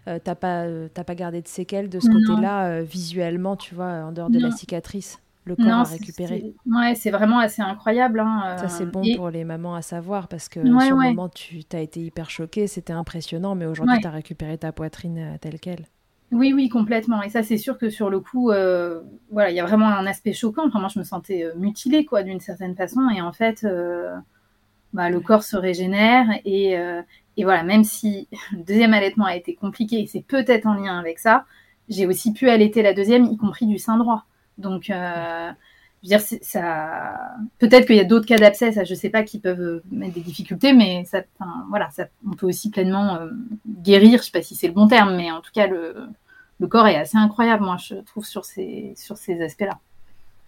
[0.08, 4.30] Euh, t'as pas, pas gardé de séquelles de ce côté-là, visuellement, tu vois, en dehors
[4.30, 5.20] de la cicatrice?
[5.46, 6.54] Le corps à récupérer.
[6.66, 8.20] Ouais, c'est vraiment assez incroyable.
[8.20, 11.10] Hein, Ça, c'est euh, bon pour les mamans à savoir parce que ouais, sur le
[11.10, 15.18] moment, tu as été hyper choquée, c'était impressionnant, mais aujourd'hui, tu as récupéré ta poitrine
[15.18, 15.86] euh, telle qu'elle.
[16.32, 17.22] Oui, oui, complètement.
[17.22, 20.08] Et ça, c'est sûr que sur le coup, euh, voilà, il y a vraiment un
[20.08, 20.68] aspect choquant.
[20.68, 23.08] Enfin, moi, je me sentais mutilée, quoi, d'une certaine façon.
[23.16, 23.66] Et en fait,
[24.94, 26.26] bah, le corps se régénère.
[26.44, 26.72] Et,
[27.38, 30.98] et voilà, même si le deuxième allaitement a été compliqué, et c'est peut-être en lien
[30.98, 31.46] avec ça,
[31.90, 34.26] j'ai aussi pu allaiter la deuxième, y compris du sein droit.
[34.58, 35.52] Donc, euh,
[36.04, 39.24] je veux dire, ça, peut-être qu'il y a d'autres cas d'abcès, ça, je sais pas,
[39.24, 41.24] qui peuvent euh, mettre des difficultés, mais ça,
[41.70, 43.30] voilà, ça, on peut aussi pleinement euh,
[43.68, 44.20] guérir.
[44.20, 46.08] Je sais pas si c'est le bon terme, mais en tout cas, le,
[46.60, 49.80] le corps est assez incroyable, moi, je trouve, sur ces, sur ces aspects-là.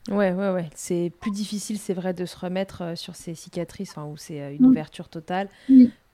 [0.10, 0.70] Ouais, ouais, ouais.
[0.74, 4.70] C'est plus difficile, c'est vrai, de se remettre sur ces cicatrices, où c'est une mm.
[4.70, 5.50] ouverture totale,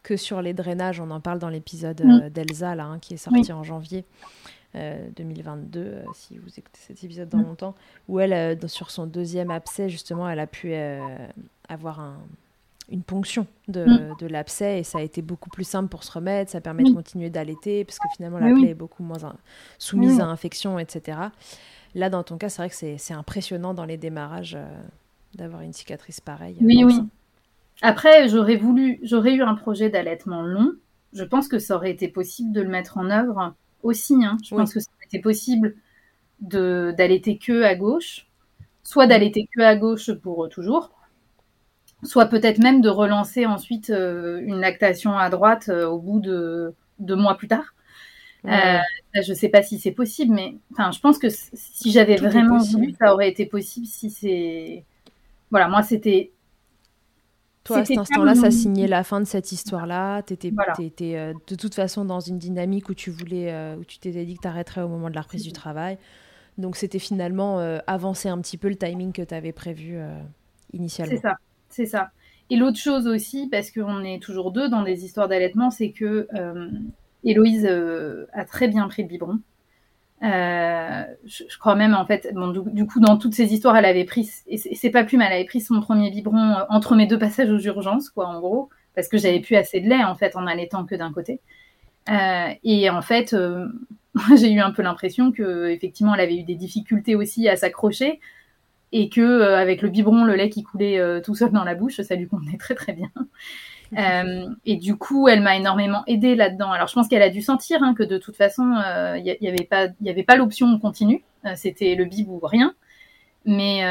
[0.02, 1.00] que sur les drainages.
[1.00, 2.30] On en parle dans l'épisode mm.
[2.30, 4.04] d'Elsa, là, hein, qui est sorti en janvier.
[4.74, 7.46] 2022, euh, euh, si vous écoutez cet épisode dans mm.
[7.46, 7.76] longtemps,
[8.08, 10.74] où elle, euh, sur son deuxième abcès, justement, elle a pu
[11.70, 12.18] avoir un,
[12.90, 14.16] une ponction de, mm.
[14.20, 16.92] de l'abcès et ça a été beaucoup plus simple pour se remettre, ça permet de
[16.92, 19.20] continuer d'allaiter parce que finalement la plaie est beaucoup moins
[19.78, 21.20] soumise à infection, etc.
[21.96, 24.58] Là, dans ton cas, c'est vrai que c'est impressionnant dans les démarrages
[25.36, 26.58] d'avoir une cicatrice pareille.
[26.62, 27.00] Oui, oui.
[27.82, 30.74] Après, j'aurais voulu, j'aurais eu un projet d'allaitement long.
[31.12, 34.26] Je pense que ça aurait été possible de le mettre en œuvre aussi.
[34.26, 34.38] Hein.
[34.44, 35.76] Je pense que ça aurait été possible
[36.40, 38.28] d'allaiter que à gauche,
[38.84, 40.92] soit d'allaiter que à gauche pour toujours,
[42.04, 46.74] soit peut-être même de relancer ensuite euh, une lactation à droite euh, au bout de
[47.00, 47.74] deux mois plus tard.
[48.46, 48.80] Euh,
[49.14, 52.58] je ne sais pas si c'est possible, mais enfin, je pense que si j'avais vraiment
[52.58, 53.86] voulu, ça aurait été possible.
[53.86, 54.84] Si c'est,
[55.50, 56.33] voilà, moi c'était.
[57.64, 60.22] Toi, à cet instant-là, ça signait la fin de cette histoire-là.
[60.24, 64.36] Tu étais, de toute façon dans une dynamique où tu voulais, où tu t'étais dit
[64.36, 65.98] que tu arrêterais au moment de la reprise du travail.
[66.58, 69.98] Donc c'était finalement avancer un petit peu le timing que tu avais prévu
[70.74, 71.16] initialement.
[71.16, 71.38] C'est ça.
[71.70, 72.12] C'est ça.
[72.50, 76.28] Et l'autre chose aussi, parce qu'on est toujours deux dans des histoires d'allaitement, c'est que
[76.36, 76.70] euh,
[77.24, 79.40] Héloïse euh, a très bien pris le biberon.
[80.24, 84.06] Euh, je, crois même, en fait, bon, du, coup, dans toutes ces histoires, elle avait
[84.06, 87.20] pris, et c'est pas plus mal, elle avait pris son premier biberon entre mes deux
[87.20, 90.36] passages aux urgences, quoi, en gros, parce que j'avais plus assez de lait, en fait,
[90.36, 91.42] en allaitant que d'un côté.
[92.64, 93.36] et en fait,
[94.38, 98.20] j'ai eu un peu l'impression que, effectivement, elle avait eu des difficultés aussi à s'accrocher
[98.94, 101.76] et que euh, avec le biberon, le lait qui coulait euh, tout seul dans la
[101.76, 103.12] bouche, ça lui convenait très très bien.
[103.98, 106.72] Euh, et du coup, elle m'a énormément aidée là-dedans.
[106.72, 108.64] Alors, je pense qu'elle a dû sentir hein, que de toute façon,
[109.18, 111.24] il n'y avait pas, il avait pas l'option continue.
[111.56, 112.74] C'était le bib ou rien.
[113.46, 113.82] Mais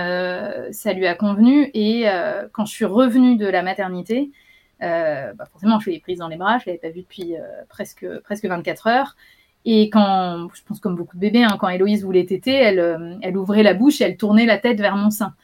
[0.73, 1.71] ça lui a convenu.
[1.75, 2.07] Et
[2.53, 4.31] quand je suis revenue de la maternité,
[4.81, 6.59] bah forcément, je l'ai prise dans les bras.
[6.59, 7.35] Je l'avais pas vue depuis
[7.69, 9.17] presque presque 24 heures.
[9.65, 13.15] Et quand, je pense comme beaucoup de bébés, hein, quand Héloïse voulait téter, elle, euh,
[13.23, 15.35] elle ouvrait la bouche et elle tournait la tête vers mon sein.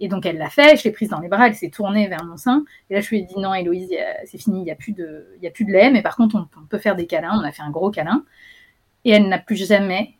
[0.00, 2.24] Et donc elle l'a fait, je l'ai prise dans les bras, elle s'est tournée vers
[2.24, 2.64] mon sein.
[2.90, 3.90] Et là je lui ai dit non Héloïse,
[4.26, 6.36] c'est fini, il n'y a, plus de, y a plus de lait, mais par contre
[6.36, 7.38] on, peut faire des câlins.
[7.40, 8.24] On a fait un gros câlin.
[9.04, 10.14] Et elle n'a plus jamais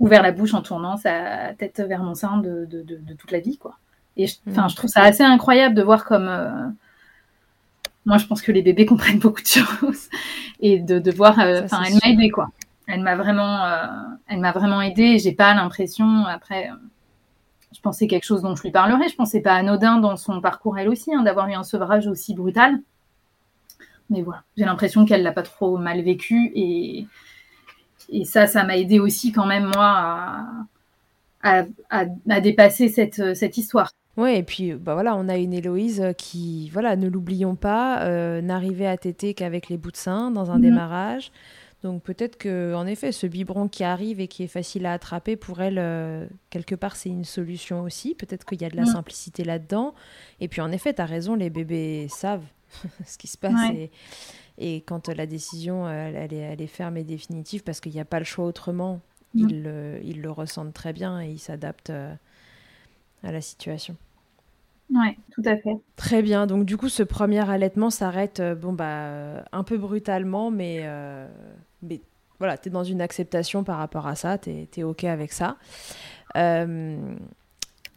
[0.00, 3.38] ouvert la bouche en tournant sa tête vers mon sein de, de, de, toute la
[3.38, 3.56] vie.
[3.56, 3.78] quoi.
[4.16, 6.28] Et enfin, je trouve ça assez incroyable de voir comme...
[6.28, 6.68] Euh,
[8.06, 10.08] moi, je pense que les bébés comprennent beaucoup de choses
[10.60, 11.38] et de, de voir.
[11.40, 12.50] Euh, enfin, elle m'a aidée quoi.
[12.86, 13.86] Elle m'a vraiment, euh,
[14.28, 15.18] elle m'a vraiment aidée.
[15.18, 16.68] J'ai pas l'impression après.
[16.68, 16.74] Euh,
[17.74, 19.08] je pensais quelque chose dont je lui parlerais.
[19.08, 22.34] Je pensais pas anodin dans son parcours elle aussi hein, d'avoir eu un sevrage aussi
[22.34, 22.80] brutal.
[24.10, 27.06] Mais voilà, j'ai l'impression qu'elle l'a pas trop mal vécu et
[28.10, 30.44] et ça, ça m'a aidé aussi quand même moi à,
[31.42, 33.90] à, à, à dépasser cette, cette histoire.
[34.16, 38.40] Oui, et puis bah voilà, on a une Héloïse qui, voilà, ne l'oublions pas, euh,
[38.40, 40.62] n'arrivait à téter qu'avec les bouts de sein dans un mhm.
[40.62, 41.32] démarrage.
[41.84, 45.36] Donc peut-être que, en effet, ce biberon qui arrive et qui est facile à attraper,
[45.36, 48.14] pour elle, euh, quelque part, c'est une solution aussi.
[48.14, 48.92] Peut-être qu'il y a de la mhm.
[48.92, 49.94] simplicité là-dedans.
[50.40, 52.46] Et puis en effet, tu as raison, les bébés savent
[53.06, 53.70] ce qui se passe.
[54.56, 58.06] Et, quand la décision, elle, est, elle, est, ferme et définitive, parce qu'il n'y a
[58.06, 59.02] pas le choix autrement,
[59.34, 59.50] mhm.
[59.50, 63.94] ils, ils, le ressentent très bien et ils s'adaptent à la situation.
[64.90, 65.76] Oui, tout à fait.
[65.96, 66.46] Très bien.
[66.46, 71.26] Donc du coup, ce premier allaitement s'arrête euh, bon bah un peu brutalement, mais euh,
[71.82, 72.00] mais
[72.38, 75.56] voilà, tu es dans une acceptation par rapport à ça, tu es, OK avec ça.
[76.36, 76.96] Euh,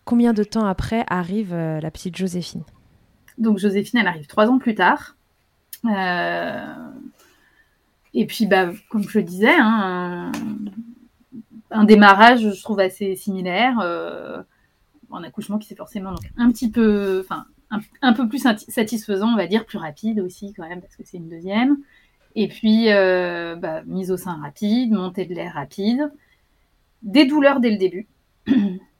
[0.05, 2.63] combien de temps après arrive la petite Joséphine?
[3.37, 5.15] Donc Joséphine, elle arrive trois ans plus tard.
[8.13, 10.31] Et puis, bah, comme je le disais, hein,
[11.71, 11.79] un...
[11.81, 11.83] un...
[11.83, 13.79] démarrage, je trouve, assez similaire
[15.11, 17.45] un accouchement qui s'est forcément donc un petit peu, enfin,
[18.01, 21.17] un, peu plus satisfaisant, on va dire, plus rapide aussi quand même, parce que c'est
[21.17, 21.77] une deuxième.
[22.35, 26.11] Et puis, euh, bah, mise au sein rapide, montée de l'air rapide,
[27.01, 28.07] des douleurs dès le début.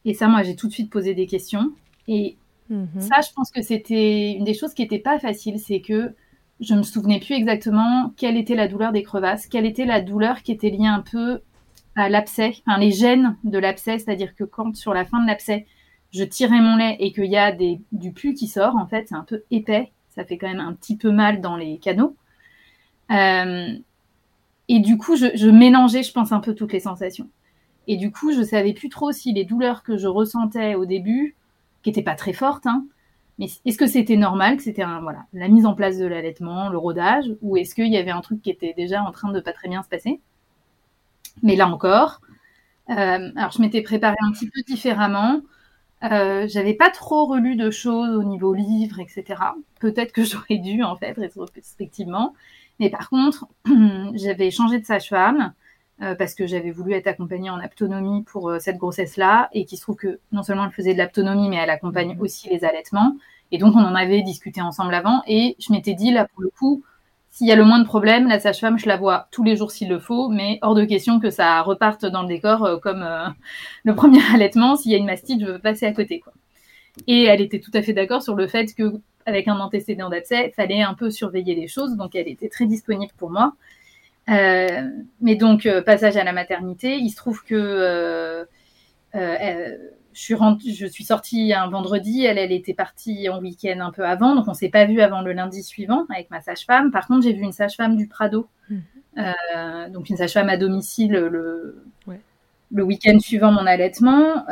[0.06, 1.72] Et ça, moi, j'ai tout de suite posé des questions.
[2.08, 2.38] Et
[2.70, 2.88] mhm.
[3.00, 6.13] ça, je pense que c'était une des choses qui n'était pas facile, c'est que
[6.60, 10.41] je me souvenais plus exactement quelle était la douleur des crevasses, quelle était la douleur
[10.41, 11.41] qui était liée un peu
[11.96, 15.65] à l'abcès, enfin les gènes de l'abcès, c'est-à-dire que quand sur la fin de l'abcès,
[16.17, 17.56] je tirais mon lait et qu'il y a
[17.91, 19.91] du pu qui sort, en fait, c'est un peu épais.
[20.10, 22.15] Ça fait quand même un petit peu mal dans les canaux.
[23.12, 23.77] Euh,
[24.67, 27.30] et du coup, je, mélangeais, je pense, un peu toutes les sensations.
[27.88, 31.36] Et du coup, je savais plus trop si les douleurs que je ressentais au début,
[31.84, 32.86] qui étaient pas très fortes, hein,
[33.39, 34.84] mais est-ce que c'était normal, que c'était
[35.34, 38.41] la mise en place de l'allaitement, le rodage, ou est-ce qu'il y avait un truc
[38.41, 40.19] qui était déjà en train de pas très bien se passer?
[41.43, 42.19] Mais là encore,
[42.89, 45.41] euh, alors je m'étais préparée un petit peu différemment.
[46.03, 49.41] Euh, j'avais pas trop relu de choses au niveau livre, etc.
[49.79, 52.33] Peut-être que j'aurais dû, en fait, rétrospectivement.
[52.79, 53.47] Mais par contre,
[54.13, 55.53] j'avais changé de sage-femme
[56.01, 59.77] euh, parce que j'avais voulu être accompagnée en autonomie pour euh, cette grossesse-là et qui
[59.77, 62.21] se trouve que non seulement elle faisait de l'autonomie, mais elle accompagne mmh.
[62.21, 63.17] aussi les allaitements.
[63.51, 65.23] Et donc, on en avait discuté ensemble avant.
[65.27, 66.83] Et je m'étais dit, là, pour le coup,
[67.38, 69.69] s'il y a le moins de problèmes, la sage-femme, je la vois tous les jours
[69.69, 73.04] s'il le faut, mais hors de question que ça reparte dans le décor euh, comme
[73.04, 73.28] euh,
[73.84, 74.76] le premier allaitement.
[74.76, 76.19] S'il y a une mastite, je veux passer à côté.
[76.19, 76.34] Quoi.
[77.06, 78.91] Et elle était tout à fait d'accord sur le fait que
[79.28, 81.95] avec un antécédent d'abcès, il fallait un peu surveiller les choses.
[81.95, 83.54] Donc, elle était très disponible pour moi.
[84.32, 84.82] Euh,
[85.21, 88.47] mais donc, passage à la maternité, il se trouve que
[90.17, 94.03] je, suis je suis sortie un vendredi, elle, elle était partie en week-end un peu
[94.03, 96.91] avant, donc on s'est pas vu avant le lundi suivant avec ma sage-femme.
[96.91, 98.77] Par contre, j'ai vu une sage-femme du Prado, mmh.
[99.93, 102.19] donc une sage-femme à domicile le, ouais.
[102.71, 104.43] le week-end suivant mon allaitement.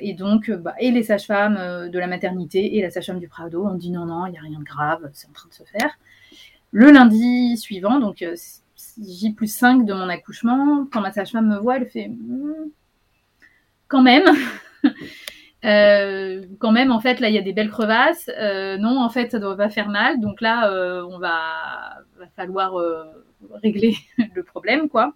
[0.00, 3.76] et donc, bah, et les sages-femmes de la maternité et la sage-femme du Prado ont
[3.76, 5.98] dit non, non, il n'y a rien de grave, c'est en train de se faire.
[6.72, 8.24] Le lundi suivant, donc
[9.00, 12.70] J plus 5 de mon accouchement, quand ma sage-femme me voit, elle fait hmm,
[13.86, 14.24] quand même.
[15.64, 18.28] Euh, quand même, en fait, là, il y a des belles crevasses.
[18.36, 20.18] Euh, non, en fait, ça doit pas faire mal.
[20.18, 22.02] Donc là, euh, on va,
[22.34, 22.74] falloir
[23.62, 23.94] régler
[24.34, 25.14] le problème, quoi.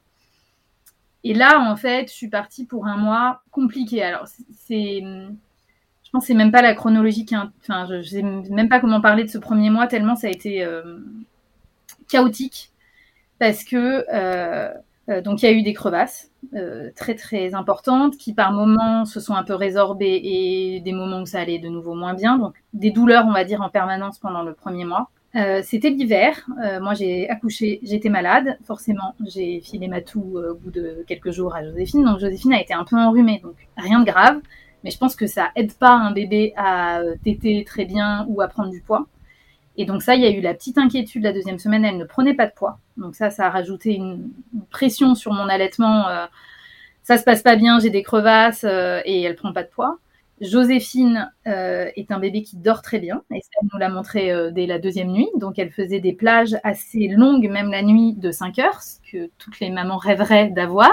[1.24, 4.04] Et là, en fait, je suis partie pour un mois compliqué.
[4.04, 8.68] Alors, c'est, je pense, c'est même pas la chronologie qui, enfin, je, je sais même
[8.68, 10.64] pas comment parler de ce premier mois tellement ça a été
[12.08, 12.70] chaotique
[13.38, 14.74] parce que euh, euh,
[15.08, 19.20] donc il y a eu des crevasses euh, très très importantes qui par moments se
[19.20, 22.38] sont un peu résorbées et des moments où ça allait de nouveau moins bien.
[22.38, 25.10] Donc des douleurs on va dire en permanence pendant le premier mois.
[25.34, 26.46] Euh, c'était l'hiver.
[26.64, 28.56] Euh, moi, j'ai accouché, j'étais malade.
[28.64, 32.04] Forcément, j'ai filé ma toux au bout de quelques jours à Joséphine.
[32.04, 33.40] Donc, Joséphine a été un peu enrhumée.
[33.42, 34.40] Donc, rien de grave.
[34.82, 38.48] Mais je pense que ça aide pas un bébé à téter très bien ou à
[38.48, 39.06] prendre du poids.
[39.76, 42.04] Et donc ça, il y a eu la petite inquiétude la deuxième semaine, elle ne
[42.04, 42.78] prenait pas de poids.
[42.96, 44.30] Donc ça, ça a rajouté une,
[44.70, 46.08] pression sur mon allaitement.
[46.08, 46.26] Euh,
[47.02, 49.98] ça se passe pas bien, j'ai des crevasses euh, et elle prend pas de poids.
[50.40, 54.66] Joséphine euh, est un bébé qui dort très bien et ça, nous l'a montré dès
[54.66, 55.28] la deuxième nuit.
[55.36, 59.30] Donc elle faisait des plages assez longues, même la nuit de 5 heures, ce que
[59.38, 60.92] toutes les mamans rêveraient d'avoir.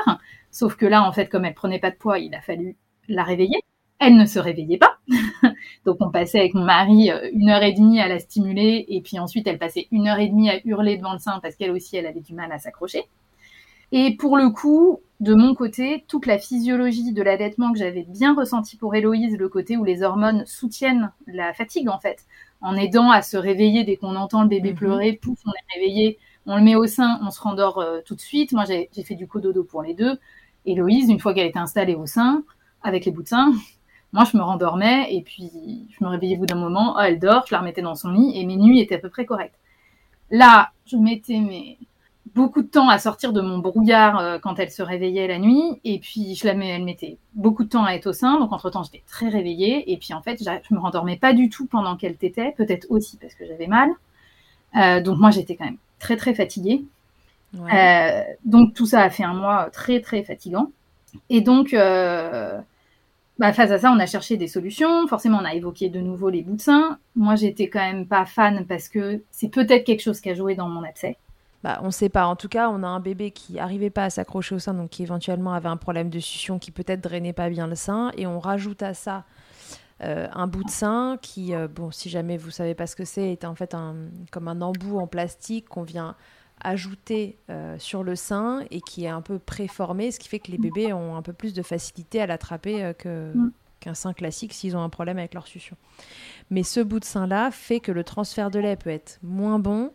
[0.51, 2.77] Sauf que là, en fait, comme elle prenait pas de poids, il a fallu
[3.09, 3.59] la réveiller
[4.05, 4.97] elle ne se réveillait pas.
[5.85, 9.01] Donc on passait avec mon mari euh, une heure et demie à la stimuler et
[9.01, 11.71] puis ensuite elle passait une heure et demie à hurler devant le sein parce qu'elle
[11.71, 13.05] aussi elle avait du mal à s'accrocher.
[13.95, 18.33] Et pour le coup, de mon côté, toute la physiologie de l'allaitement que j'avais bien
[18.33, 22.25] ressenti pour Héloïse, le côté où les hormones soutiennent la fatigue en fait,
[22.61, 24.77] en aidant à se réveiller dès qu'on entend le bébé mhm.
[24.77, 28.15] pleurer, pouf, on est réveillé, on le met au sein, on se rendort euh, tout
[28.15, 28.51] de suite.
[28.51, 30.17] Moi j'ai fait du cododo pour les deux.
[30.65, 32.43] Héloïse, une fois qu'elle était installée au sein,
[32.81, 33.53] avec les bouts de sein,
[34.13, 35.51] moi, je me rendormais et puis
[35.89, 36.95] je me réveillais au bout d'un moment.
[36.97, 39.09] Oh, elle dort, je la remettais dans son lit et mes nuits étaient à peu
[39.09, 39.59] près correctes.
[40.29, 41.79] Là, je mettais mes...
[42.35, 45.79] beaucoup de temps à sortir de mon brouillard euh, quand elle se réveillait la nuit
[45.83, 48.39] et puis je la mets, elle mettait beaucoup de temps à être au sein.
[48.39, 51.49] Donc entre temps, j'étais très réveillée et puis en fait, je me rendormais pas du
[51.49, 53.89] tout pendant qu'elle tétait, peut-être aussi parce que j'avais mal.
[54.75, 56.83] Euh, donc moi, j'étais quand même très très fatiguée.
[57.55, 60.71] Euh, donc tout ça a fait un mois très très fatigant.
[61.29, 61.75] Et donc
[63.39, 65.07] bah, face à ça, on a cherché des solutions.
[65.07, 66.99] Forcément, on a évoqué de nouveau les bouts de sein.
[67.15, 70.55] Moi, j'étais quand même pas fan parce que c'est peut-être quelque chose qui a joué
[70.55, 71.17] dans mon abcès.
[71.63, 72.25] Bah, on ne sait pas.
[72.27, 74.91] En tout cas, on a un bébé qui n'arrivait pas à s'accrocher au sein, donc
[74.91, 78.11] qui éventuellement avait un problème de succion qui peut-être drainait pas bien le sein.
[78.17, 79.23] Et on rajoute à ça
[80.01, 83.05] euh, un bout de sein qui, euh, bon, si jamais vous savez pas ce que
[83.05, 83.75] c'est, est en fait
[84.31, 86.15] comme un embout en plastique qu'on vient
[86.63, 90.51] ajouté euh, sur le sein et qui est un peu préformé, ce qui fait que
[90.51, 93.51] les bébés ont un peu plus de facilité à l'attraper euh, que, mm.
[93.79, 95.75] qu'un sein classique s'ils ont un problème avec leur succion.
[96.49, 99.91] Mais ce bout de sein-là fait que le transfert de lait peut être moins bon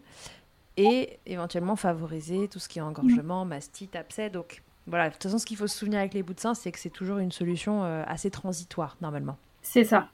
[0.77, 3.49] et éventuellement favoriser tout ce qui est engorgement, mm.
[3.49, 4.31] mastite, abcès.
[4.31, 6.55] Donc voilà, de toute façon, ce qu'il faut se souvenir avec les bouts de sein,
[6.55, 9.37] c'est que c'est toujours une solution euh, assez transitoire normalement.
[9.63, 10.09] C'est ça.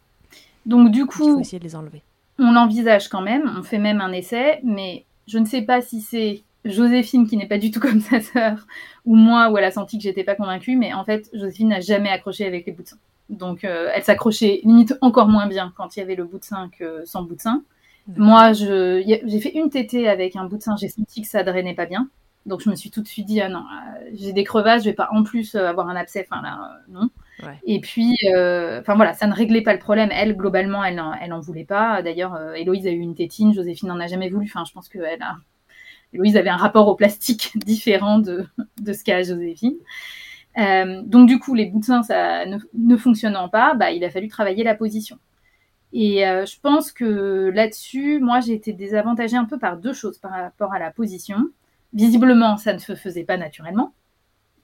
[0.67, 2.03] Donc du coup, il faut essayer de les enlever.
[2.39, 6.01] On l'envisage quand même, on fait même un essai, mais je ne sais pas si
[6.01, 8.67] c'est Joséphine qui n'est pas du tout comme sa sœur,
[9.05, 11.81] ou moi où elle a senti que j'étais pas convaincue, mais en fait, Joséphine n'a
[11.81, 12.99] jamais accroché avec les bouts de sein.
[13.31, 16.45] Donc, euh, elle s'accrochait limite encore moins bien quand il y avait le bout de
[16.45, 17.63] sein que sans bout de sein.
[18.17, 21.75] Moi, j'ai fait une tétée avec un bout de sein, j'ai senti que ça drainait
[21.75, 22.09] pas bien.
[22.45, 24.91] Donc, je me suis tout de suite dit, ah non, euh, j'ai des crevasses, je
[24.91, 27.09] vais pas en plus euh, avoir un abcès, enfin là, non.
[27.67, 30.11] Et puis, enfin voilà, ça ne réglait pas le problème.
[30.13, 32.03] Elle, globalement, elle, elle en voulait pas.
[32.03, 34.47] D'ailleurs, Héloïse a eu une tétine, Joséphine n'en a jamais voulu.
[34.47, 35.37] Enfin, je pense qu'elle a
[36.15, 38.47] Louise avait un rapport au plastique différent de,
[38.87, 39.77] ce qu'a Joséphine.
[40.57, 44.11] Euh, donc du coup, les bouts de sein, ça ne, fonctionnant pas, bah, il a
[44.11, 45.19] fallu travailler la position.
[45.93, 50.19] Et euh, je pense que là-dessus, moi, j'ai été désavantagée un peu par deux choses
[50.19, 51.39] par rapport à la position.
[51.93, 53.93] Visiblement, ça ne se faisait pas naturellement,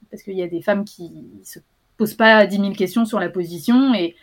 [0.09, 1.59] parce qu'il y a des femmes qui se
[2.01, 4.15] posent pas 10 000 questions sur la position, et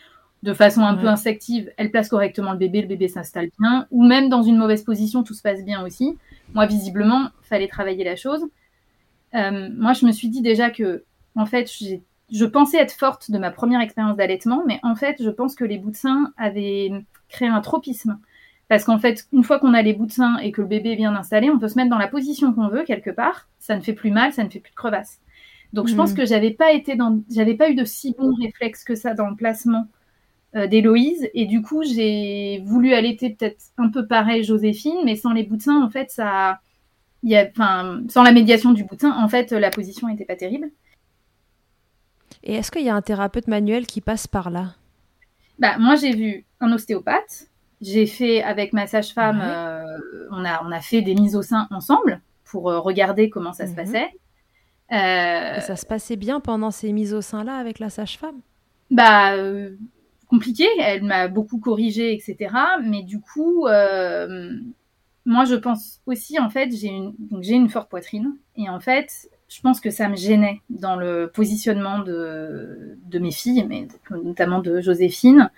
[0.42, 4.04] de façon un peu instinctive, elle place correctement le bébé, le bébé s'installe bien, ou
[4.04, 6.18] même dans une mauvaise position, tout se passe bien aussi.
[6.54, 8.44] Moi, visiblement, fallait travailler la chose.
[9.36, 11.04] Euh, moi, je me suis dit déjà que,
[11.36, 11.70] en fait,
[12.32, 15.64] je pensais être forte de ma première expérience d'allaitement, mais en fait, je pense que
[15.64, 16.90] les bouts de sein avaient
[17.28, 18.18] créé un tropisme.
[18.66, 20.96] Parce qu'en fait, une fois qu'on a les bouts de sein et que le bébé
[20.96, 23.46] vient d'installer, on peut se mettre dans la position qu'on veut quelque part.
[23.60, 25.20] Ça ne fait plus mal, ça ne fait plus de crevasse.
[25.72, 26.16] Donc, je pense hmm.
[26.16, 29.28] que j'avais pas été dans, j'avais pas eu de si bons réflexes que ça dans
[29.28, 29.86] le placement
[30.56, 31.28] euh, d'Héloïse.
[31.34, 35.82] Et du coup, j'ai voulu allaiter peut-être un peu pareil Joséphine, mais sans les sein,
[35.82, 36.60] en fait, ça,
[37.22, 40.08] il y a, enfin, sans la médiation du bout de sein, en fait, la position
[40.08, 40.70] n'était pas terrible.
[42.42, 44.74] Et est-ce qu'il y a un thérapeute manuel qui passe par là?
[45.58, 47.48] Bah, Moi, j'ai vu un ostéopathe.
[47.80, 49.98] J'ai fait avec ma sage-femme, euh,
[50.32, 53.66] on, a, on a fait des mises au sein ensemble pour euh, regarder comment ça
[53.66, 53.76] se mhm.
[53.76, 54.10] passait.
[54.92, 55.56] Euh...
[55.56, 58.40] Et ça se passait bien pendant ces mises au sein-là avec la sage-femme?
[58.90, 59.76] Bah, euh,
[60.28, 60.66] compliqué.
[60.80, 62.54] Elle m'a beaucoup corrigé, etc.
[62.82, 63.66] Mais du coup,
[65.28, 68.34] moi, je pense aussi, en fait, j'ai une, j'ai une forte poitrine.
[68.56, 73.30] Et en fait, je pense que ça me gênait dans le positionnement de, de mes
[73.30, 75.50] filles, mais notamment de Joséphine.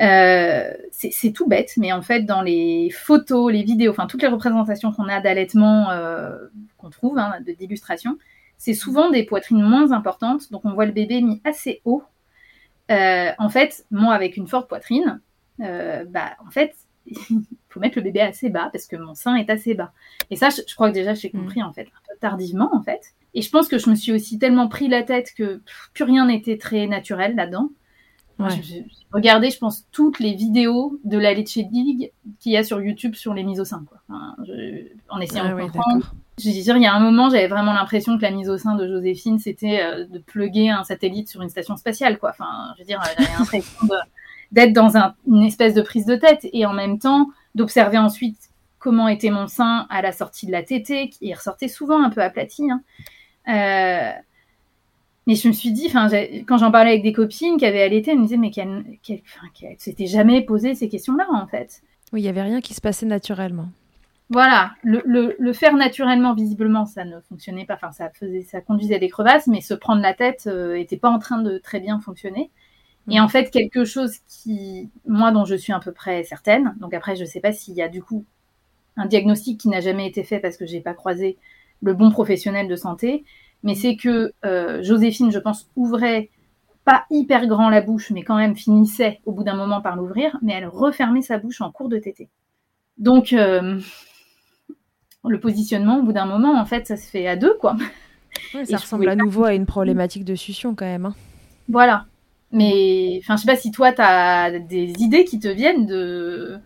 [0.00, 4.28] Euh, c'est tout bête, mais en fait, dans les photos, les vidéos, enfin toutes les
[4.28, 6.36] représentations qu'on a d'allaitement euh,
[6.78, 8.18] qu'on trouve, hein, d'illustration,
[8.64, 12.02] c'est souvent des poitrines moins importantes, donc on voit le bébé mis assez haut.
[12.90, 15.20] Euh, en fait, moi, avec une forte poitrine,
[15.58, 16.74] bah, en fait,
[17.06, 17.18] il
[17.68, 19.92] faut mettre le bébé assez bas parce que mon sein est assez bas.
[20.30, 21.40] Et ça, je, crois que déjà, j'ai mm.
[21.40, 23.14] compris en fait un peu tardivement en fait.
[23.34, 25.60] Et je pense que je me suis aussi tellement pris la tête que
[25.92, 27.70] plus rien n'était très naturel là-dedans.
[28.48, 32.10] J'ai regardé, je pense, toutes les vidéos de la Leche League
[32.40, 34.00] qu'il y a sur YouTube sur les mises au sein, quoi.
[35.08, 36.14] en essayant de comprendre.
[36.38, 38.58] Je veux dire, il y a un moment, j'avais vraiment l'impression que la mise au
[38.58, 42.30] sein de Joséphine, c'était euh, de pluguer un satellite sur une station spatiale, quoi.
[42.30, 43.86] Enfin, je veux dire, j'avais l'impression
[44.50, 48.50] d'être dans un, une espèce de prise de tête et en même temps d'observer ensuite
[48.78, 52.20] comment était mon sein à la sortie de la tétée, qui ressortait souvent un peu
[52.20, 52.70] aplati.
[52.70, 52.82] Hein.
[53.48, 54.12] Euh,
[55.26, 58.18] mais je me suis dit, quand j'en parlais avec des copines qui avaient allaité, elles
[58.18, 61.82] me disaient, mais qu'elles ne s'étaient jamais posé ces questions-là, en fait.
[62.12, 63.68] Oui, il n'y avait rien qui se passait naturellement.
[64.30, 67.74] Voilà, le, faire naturellement, visiblement, ça ne fonctionnait pas.
[67.74, 70.98] Enfin, ça faisait, ça conduisait à des crevasses, mais se prendre la tête n'était euh,
[70.98, 72.50] pas en train de très bien fonctionner.
[73.10, 76.94] Et en fait, quelque chose qui, moi, dont je suis à peu près certaine, donc
[76.94, 78.24] après, je ne sais pas s'il y a du coup
[78.96, 81.36] un diagnostic qui n'a jamais été fait parce que j'ai pas croisé
[81.82, 83.24] le bon professionnel de santé,
[83.62, 86.30] mais c'est que euh, Joséphine, je pense, ouvrait
[86.84, 90.38] pas hyper grand la bouche, mais quand même finissait au bout d'un moment par l'ouvrir,
[90.42, 92.28] mais elle refermait sa bouche en cours de tétée.
[92.96, 93.80] Donc, euh,
[95.28, 97.76] le positionnement, au bout d'un moment, en fait, ça se fait à deux, quoi.
[98.64, 101.06] ça ressemble à nouveau à une problématique de succion, quand même.
[101.06, 101.14] Hein.
[101.68, 102.06] Voilà.
[102.52, 106.58] Mais, enfin, je sais pas si toi, tu as des idées qui te viennent de...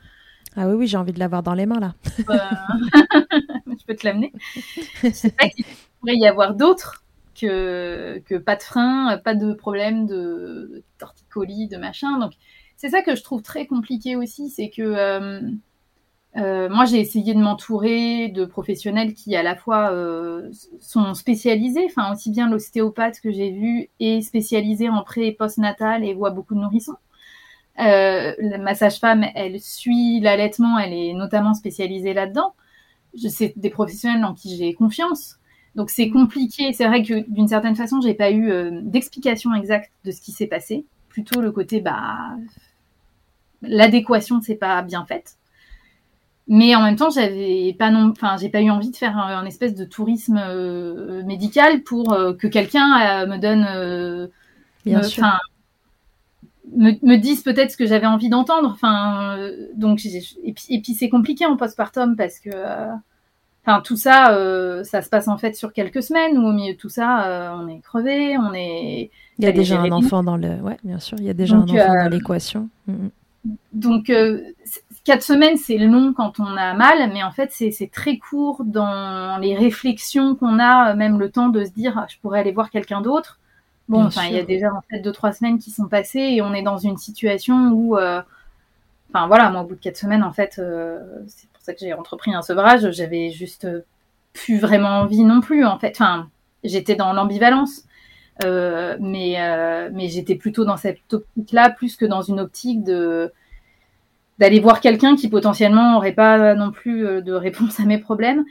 [0.57, 1.95] Ah oui, oui, j'ai envie de l'avoir dans les mains, là.
[2.19, 4.33] je peux te l'amener.
[5.03, 5.65] Je sais pas qu'il
[6.01, 7.05] pourrait y avoir d'autres
[7.41, 12.19] que, que pas de frein, pas de problème de torticolis, de machin.
[12.19, 12.33] Donc,
[12.77, 15.41] c'est ça que je trouve très compliqué aussi, c'est que euh,
[16.39, 21.87] euh, moi, j'ai essayé de m'entourer de professionnels qui, à la fois, euh, sont spécialisés,
[21.87, 26.31] enfin, aussi bien l'ostéopathe que j'ai vu est spécialisé en pré et post-natal et voit
[26.31, 26.97] beaucoup de nourrissons.
[27.81, 32.55] Euh, ma sage-femme, elle suit l'allaitement, elle est notamment spécialisée là-dedans.
[33.17, 35.37] C'est des professionnels en qui j'ai confiance.
[35.75, 36.73] Donc c'est compliqué.
[36.73, 40.33] C'est vrai que d'une certaine façon, j'ai pas eu euh, d'explication exacte de ce qui
[40.33, 40.87] s'est passé.
[41.09, 42.37] Plutôt le côté, bah,
[43.63, 45.38] l'adéquation, c'est pas bien faite.
[46.49, 49.45] Mais en même temps, j'avais pas non, enfin, j'ai pas eu envie de faire un,
[49.45, 54.31] espèce de tourisme euh, médical pour euh, que quelqu'un me donne,
[54.85, 55.27] bien sûr
[56.77, 58.71] me, me disent peut-être ce que j'avais envie d'entendre.
[58.73, 62.89] Enfin, euh, donc et puis, et puis c'est compliqué en postpartum parce que, euh,
[63.65, 66.75] enfin, tout ça, euh, ça se passe en fait sur quelques semaines ou au milieu
[66.75, 69.11] de tout ça, on est crevé, on est.
[69.39, 71.57] Il y a déjà un enfant dans le, ouais, bien sûr, il y a déjà
[71.57, 72.69] un enfant dans l'équation.
[72.87, 73.11] Mm, mm.
[73.73, 74.13] Donc
[75.09, 79.39] quatre semaines, c'est long quand on a mal, mais en fait, c'est très court dans
[79.41, 82.69] les réflexions qu'on a, même le temps de se dire, ah, je pourrais aller voir
[82.69, 83.41] quelqu'un d'autre.
[83.89, 86.43] Bon, enfin, il y a déjà en fait deux trois semaines qui sont passées et
[86.43, 88.21] on est dans une situation où, euh,
[89.09, 91.81] enfin voilà, moi au bout de quatre semaines en fait, euh, c'est pour ça que
[91.81, 92.91] j'ai entrepris un sevrage.
[92.91, 93.67] J'avais juste
[94.35, 95.93] plus vraiment envie non plus en fait.
[95.93, 96.29] Enfin,
[96.65, 97.85] j'étais dans l'ambivalence,
[98.45, 99.39] euh, mais
[99.95, 103.33] mais j'étais plutôt dans cette optique-là plus que dans une optique de
[104.39, 108.45] d'aller voir quelqu'un qui potentiellement aurait pas non plus de réponse à mes problèmes.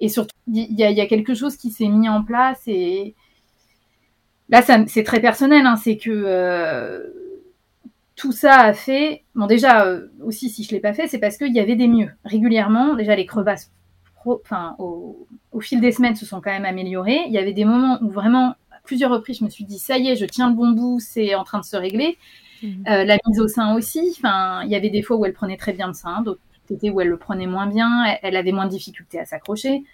[0.00, 3.14] Et surtout, il y, a quelque chose qui s'est mis en place et
[4.48, 5.66] Là, c'est très personnel.
[5.66, 7.02] Hein, c'est que euh,
[8.16, 9.24] tout ça a fait.
[9.34, 11.76] Bon, déjà, euh, aussi, si je ne l'ai pas fait, c'est parce qu'il y avait
[11.76, 12.10] des mieux.
[12.24, 13.72] Régulièrement, déjà, les crevasses,
[14.26, 15.26] au,
[15.60, 17.22] fil des semaines, se sont quand même améliorées.
[17.26, 19.98] Il y avait des moments où vraiment, à plusieurs reprises, je me suis dit, ça
[19.98, 22.18] y est, je tiens le bon bout, c'est en train de se régler.
[22.64, 22.84] Mhm.
[22.88, 24.14] Euh, la mise au sein aussi.
[24.18, 26.40] Enfin, il y avait des fois où elle prenait très bien le sein, d'autres
[26.70, 28.04] étaient où elle le prenait moins bien.
[28.22, 29.84] Elle, avait moins de difficultés à s'accrocher.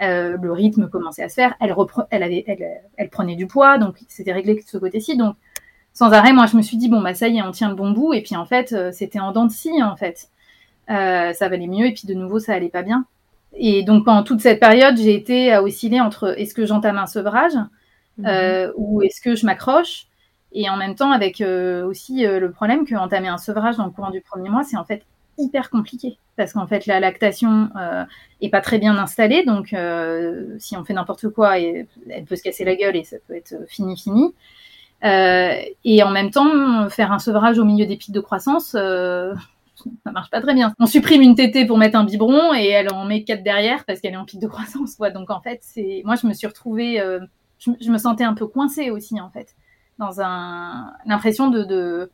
[0.00, 1.54] Euh, le rythme commençait à se faire.
[1.60, 1.74] Elle,
[2.10, 5.16] elle, avait, elle, elle prenait du poids, donc c'était réglé de ce côté-ci.
[5.16, 5.36] Donc,
[5.94, 7.74] sans arrêt, moi, je me suis dit, bon, bah, ça y est, on tient le
[7.74, 8.14] bon bout.
[8.14, 10.28] Et puis, en fait, euh, c'était en dents de scie, en fait.
[10.90, 11.86] Euh, ça valait mieux.
[11.86, 13.04] Et puis, de nouveau, ça allait pas bien.
[13.54, 17.06] Et donc, pendant toute cette période, j'ai été à osciller entre est-ce que j'entame un
[17.06, 17.52] sevrage
[18.18, 18.26] mhm.
[18.26, 20.06] euh, ou est-ce que je m'accroche
[20.54, 24.10] Et en même temps, avec aussi le problème que entamer un sevrage dans le courant
[24.10, 25.02] du premier mois, c'est en fait
[25.38, 28.04] hyper compliqué parce qu'en fait la lactation euh,
[28.42, 29.74] est pas très bien installée donc
[30.58, 31.86] si on fait n'importe quoi elle
[32.28, 34.34] peut se casser la gueule et ça peut être fini fini
[35.04, 39.34] euh, et en même temps, faire un sevrage au milieu des pics de croissance, euh,
[40.04, 40.72] ça marche pas très bien.
[40.78, 44.00] On supprime une tétée pour mettre un biberon et elle en met quatre derrière parce
[44.00, 44.94] qu'elle est en pic de croissance.
[44.94, 45.10] Quoi.
[45.10, 47.20] Donc en fait, c'est moi je me suis retrouvée, euh,
[47.58, 49.56] je, me sentais un peu coincée aussi en fait,
[49.98, 52.10] dans un l'impression de, de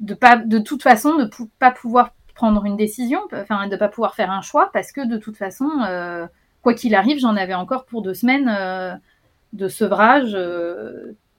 [0.00, 4.14] de pas de toute façon de pas pouvoir prendre une décision, enfin de pas pouvoir
[4.14, 6.26] faire un choix parce que de toute façon, euh,
[6.62, 8.94] quoi qu'il arrive, j'en avais encore pour deux semaines euh,
[9.52, 10.36] de sevrage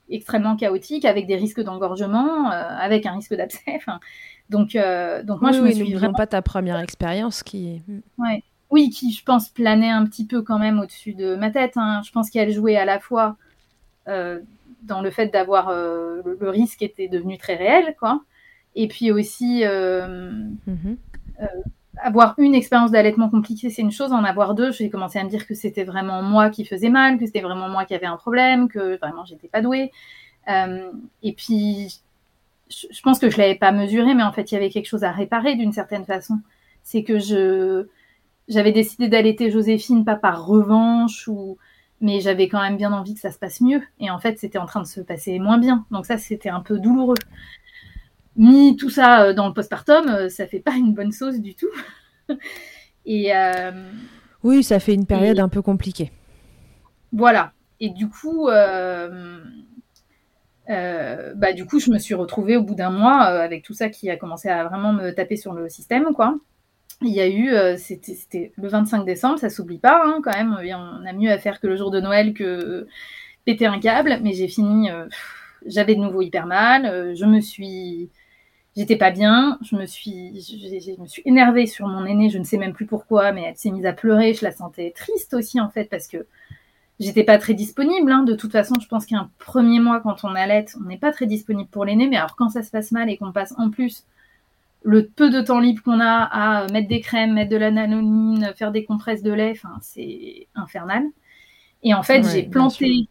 [0.09, 3.79] extrêmement chaotique, avec des risques d'engorgement, euh, avec un risque d'abcès.
[4.49, 7.81] donc, euh, donc moi, je me suis vraiment pas ta première expérience qui.
[7.87, 7.99] Mm.
[8.17, 8.43] Ouais.
[8.71, 11.73] Oui, qui, je pense, planait un petit peu quand même au-dessus de ma tête.
[11.75, 12.01] Hein.
[12.05, 13.35] Je pense qu'elle jouait à la fois
[14.07, 14.41] euh,
[14.83, 18.21] dans le fait d'avoir le, risque était devenu très réel, quoi.
[18.75, 20.95] Et puis aussi, mm-hmm
[22.01, 24.11] avoir une expérience d'allaitement compliquée, c'est une chose.
[24.11, 27.17] En avoir deux, j'ai commencé à me dire que c'était vraiment moi qui faisais mal,
[27.17, 29.91] que c'était vraiment moi qui avais un problème, que vraiment j'étais pas douée.
[30.49, 30.91] Euh,
[31.23, 32.01] et puis,
[32.69, 35.03] je, pense que je l'avais pas mesuré, mais en fait, il y avait quelque chose
[35.03, 36.39] à réparer d'une certaine façon.
[36.83, 37.87] C'est que je
[38.47, 41.57] j'avais décidé d'allaiter Joséphine pas par revanche ou
[42.01, 43.81] mais j'avais quand même bien envie que ça se passe mieux.
[43.99, 45.85] Et en fait, c'était en train de se passer moins bien.
[45.91, 47.15] Donc ça, c'était un peu douloureux
[48.39, 51.53] mis tout ça euh, dans le postpartum, euh, ça fait pas une bonne sauce du
[51.53, 51.69] tout.
[53.05, 53.71] et euh,
[54.43, 56.11] oui, ça fait une période un peu compliquée.
[57.11, 57.51] Voilà.
[57.79, 59.09] Et du coup, bah,
[61.53, 64.17] du coup, je me suis retrouvée au bout d'un mois avec tout ça qui a
[64.17, 66.35] commencé à vraiment me taper sur le système, quoi.
[67.01, 70.57] Il y a eu, c'était le 25 décembre, ça s'oublie pas, hein, quand même.
[70.59, 72.87] On a mieux à faire que le jour de Noël que
[73.45, 74.89] péter un câble, mais j'ai fini.
[75.65, 77.15] j'avais de nouveau hyper mal.
[77.15, 78.09] je me suis
[78.79, 82.45] j'étais pas bien, je me suis, je, me suis énervée sur mon aînée, je ne
[82.45, 85.59] sais même plus pourquoi, mais elle s'est mise à pleurer, je la sentais triste aussi
[85.59, 86.25] en fait parce que
[86.99, 88.11] j'étais pas très disponible.
[88.11, 88.23] Hein.
[88.23, 91.25] De toute façon, je pense qu'un premier mois quand on allait, on n'est pas très
[91.25, 94.05] disponible pour l'aîné, mais alors quand ça se passe mal et qu'on passe en plus
[94.81, 98.53] le peu de temps libre qu'on a à mettre des crèmes, mettre de la nanonine,
[98.55, 101.03] faire des compresses de lait, enfin c'est infernal.
[101.83, 103.07] Et en fait, j'ai planté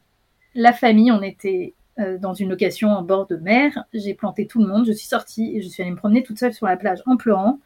[0.54, 3.84] la famille, on était euh, dans une location en bord de mer.
[3.92, 6.38] J'ai planté tout le monde, je suis sortie et je suis allée me promener toute
[6.38, 7.60] seule sur la plage en pleurant.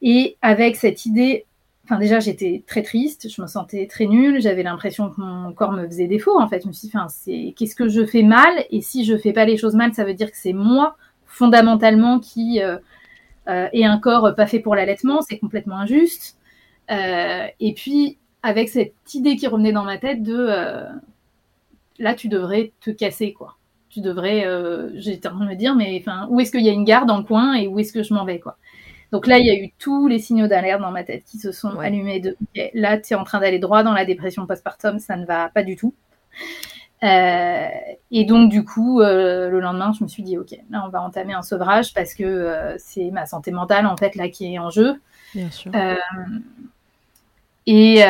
[0.00, 1.46] Et avec cette idée,
[1.84, 5.72] enfin déjà j'étais très triste, je me sentais très nulle, j'avais l'impression que mon corps
[5.72, 6.62] me faisait défaut en fait.
[6.62, 8.52] Je me suis dit, enfin, c'est qu'est-ce que je fais mal?
[8.70, 10.96] Et si je fais pas les choses mal, ça veut dire que c'est moi
[11.32, 12.76] fondamentalement qui euh,
[13.48, 16.38] euh ai un corps pas fait pour l'allaitement, c'est complètement injuste.
[16.90, 20.48] Euh, et puis avec cette idée qui revenait dans ma tête de
[21.98, 23.56] là, tu devrais te casser, quoi.
[23.88, 24.46] Tu devrais,
[24.94, 27.06] j'étais en train de me dire, mais enfin, où est-ce qu'il y a une gare
[27.06, 28.56] dans le coin et où est-ce que je m'en vais, quoi.
[29.12, 31.52] Donc là, il y a eu tous les signaux d'alerte dans ma tête qui se
[31.52, 32.36] sont allumés de
[32.72, 35.62] là, tu es en train d'aller droit dans la dépression postpartum, ça ne va pas
[35.62, 35.94] du tout.
[37.02, 37.68] Euh,
[38.10, 41.02] et donc, du coup, euh, le lendemain, je me suis dit, OK, là, on va
[41.02, 44.70] entamer un sevrage parce que c'est ma santé mentale, en fait, là, qui est en
[44.70, 45.00] jeu.
[45.34, 45.72] Bien sûr.
[47.66, 48.02] Et,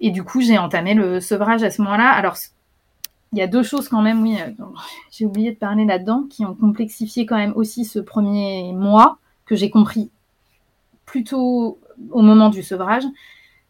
[0.00, 2.10] et, du coup, j'ai entamé le sevrage à ce moment-là.
[2.10, 2.36] Alors,
[3.32, 4.64] il y a deux choses quand même, oui, euh,
[5.10, 9.56] j'ai oublié de parler là-dedans, qui ont complexifié quand même aussi ce premier mois, que
[9.56, 10.10] j'ai compris
[11.06, 11.78] plutôt
[12.10, 13.02] au moment du sevrage,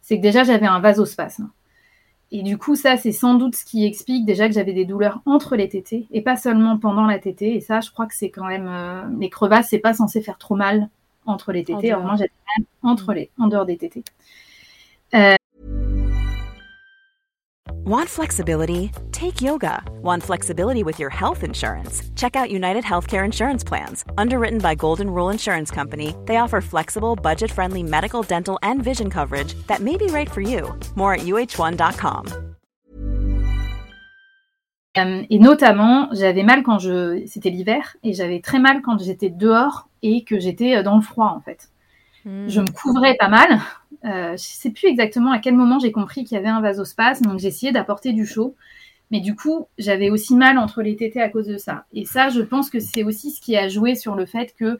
[0.01, 1.49] c'est que déjà j'avais un vasospasme.
[2.33, 5.21] Et du coup, ça, c'est sans doute ce qui explique déjà que j'avais des douleurs
[5.25, 7.55] entre les tétés et pas seulement pendant la tétée.
[7.55, 10.37] Et ça, je crois que c'est quand même euh, les crevasses, c'est pas censé faire
[10.37, 10.89] trop mal
[11.25, 11.91] entre les tétés.
[11.91, 12.31] Alors moi, j'avais
[12.83, 14.03] entre les, en dehors des tétés.
[15.13, 15.35] Euh,
[17.83, 18.91] Want flexibility?
[19.11, 19.81] Take yoga.
[20.03, 22.03] Want flexibility with your health insurance?
[22.15, 24.05] Check out United Healthcare Insurance Plans.
[24.19, 29.09] Underwritten by Golden Rule Insurance Company, they offer flexible, budget friendly medical, dental, and vision
[29.09, 30.77] coverage that may be right for you.
[30.95, 32.27] More at uh1.com.
[34.97, 39.29] Euh, et notamment, j'avais mal quand je, c'était l'hiver, et j'avais très mal quand j'étais
[39.31, 41.69] dehors et que j'étais dans le froid en fait.
[42.25, 42.47] Hmm.
[42.47, 43.59] Je me couvrais pas mal.
[44.05, 47.25] Euh, je sais plus exactement à quel moment j'ai compris qu'il y avait un vasospasme,
[47.25, 48.55] donc j'ai essayé d'apporter du chaud.
[49.11, 51.85] Mais du coup, j'avais aussi mal entre les tétés à cause de ça.
[51.93, 54.79] Et ça, je pense que c'est aussi ce qui a joué sur le fait que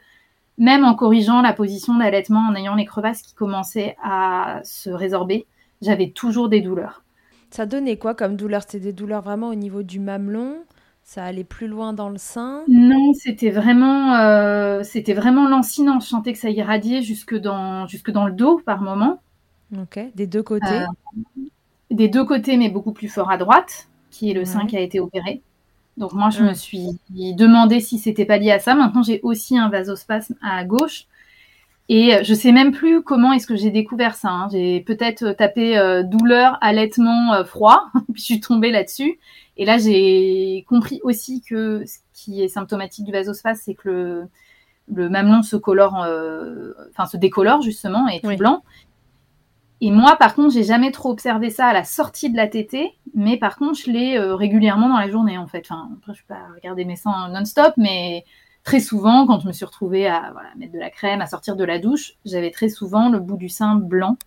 [0.58, 5.46] même en corrigeant la position d'allaitement, en ayant les crevasses qui commençaient à se résorber,
[5.82, 7.04] j'avais toujours des douleurs.
[7.50, 8.62] Ça donnait quoi comme douleur?
[8.62, 10.64] C'était des douleurs vraiment au niveau du mamelon?
[11.04, 16.00] Ça allait plus loin dans le sein Non, c'était vraiment, euh, c'était vraiment lancinant.
[16.00, 19.22] Je sentais que ça irradiait jusque dans, jusque dans le dos par moment.
[19.78, 21.42] Ok, des deux côtés euh,
[21.90, 24.82] Des deux côtés, mais beaucoup plus fort à droite, qui est le sein qui a
[24.82, 25.42] été opéré.
[25.98, 28.76] Donc moi, je me suis demandé si c'était pas lié à ça.
[28.76, 31.06] Maintenant, j'ai aussi un vasospasme à gauche.
[31.94, 34.30] Et euh, je sais même plus comment est-ce que j'ai découvert ça.
[34.30, 34.48] Hein.
[34.50, 39.20] J'ai peut-être euh, tapé euh, douleur, allaitement, froid, puis je suis tombée là-dessus.
[39.58, 44.28] Et là, j'ai compris aussi que ce qui est symptomatique du vasospasme, c'est que le,
[44.88, 46.08] le mamelon se colore,
[46.92, 48.64] enfin se décolore justement, et tout blanc.
[49.82, 52.94] Et moi, par contre, j'ai jamais trop observé ça à la sortie de la tétée,
[53.14, 55.66] mais par contre, je l'ai régulièrement dans la journée, en fait.
[55.70, 58.24] Enfin, après, je vais pas regarder mes seins non-stop, mais
[58.64, 61.56] très souvent, quand je me suis retrouvée à voilà, mettre de la crème, à sortir
[61.56, 64.18] de la douche, j'avais très souvent le bout du sein blanc.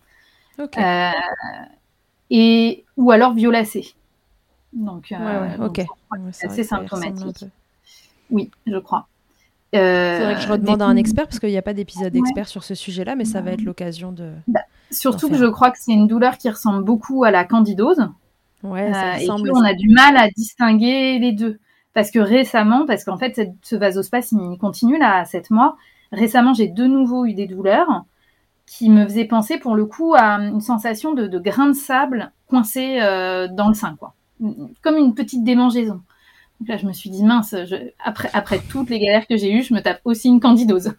[0.59, 1.11] Euh,
[2.29, 3.93] et, ou alors violacé.
[4.73, 5.57] Donc, euh,
[6.31, 7.45] c'est assez symptomatique.
[8.29, 9.07] Oui, je crois.
[9.73, 12.47] Euh, Faudrait que je redemande à un expert parce qu'il n'y a pas d'épisode expert
[12.47, 14.31] sur ce sujet-là, mais ça va être l'occasion de.
[14.47, 14.61] Bah,
[14.91, 18.07] surtout que je crois que c'est une douleur qui ressemble beaucoup à la candidose.
[18.63, 21.59] Ouais, ça euh, et on a du mal à distinguer les deux.
[21.95, 25.77] Parce que récemment, parce qu'en fait, ce vasospasme, il continue là à 7 mois.
[26.11, 28.03] Récemment, j'ai de nouveau eu des douleurs
[28.67, 32.33] qui me faisaient penser pour le coup à une sensation de, de grain de sable
[32.47, 34.13] coincé euh, dans le sein, quoi.
[34.81, 36.01] Comme une petite démangeaison.
[36.59, 37.55] Donc là, je me suis dit, mince,
[38.03, 40.95] après, après toutes les galères que j'ai eues, je me tape aussi une candidose.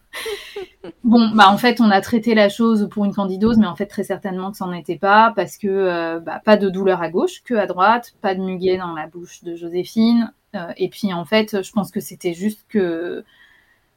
[1.04, 3.86] bon, bah en fait, on a traité la chose pour une candidose, mais en fait,
[3.86, 7.10] très certainement que ça n'en était pas, parce que euh, bah, pas de douleur à
[7.10, 10.32] gauche, que à droite, pas de muguet dans la bouche de Joséphine.
[10.56, 13.24] Euh, et puis, en fait, je pense que c'était juste que...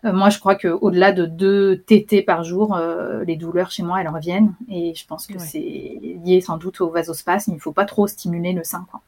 [0.05, 2.79] Euh, moi, je crois qu'au-delà de deux tétés par jour,
[3.27, 4.53] les douleurs chez moi, elles reviennent.
[4.69, 5.59] Et je pense que c'est
[6.23, 7.51] lié sans doute au vasospasme.
[7.51, 8.87] Il ne faut pas trop stimuler le sein.
[8.89, 9.01] Quoi.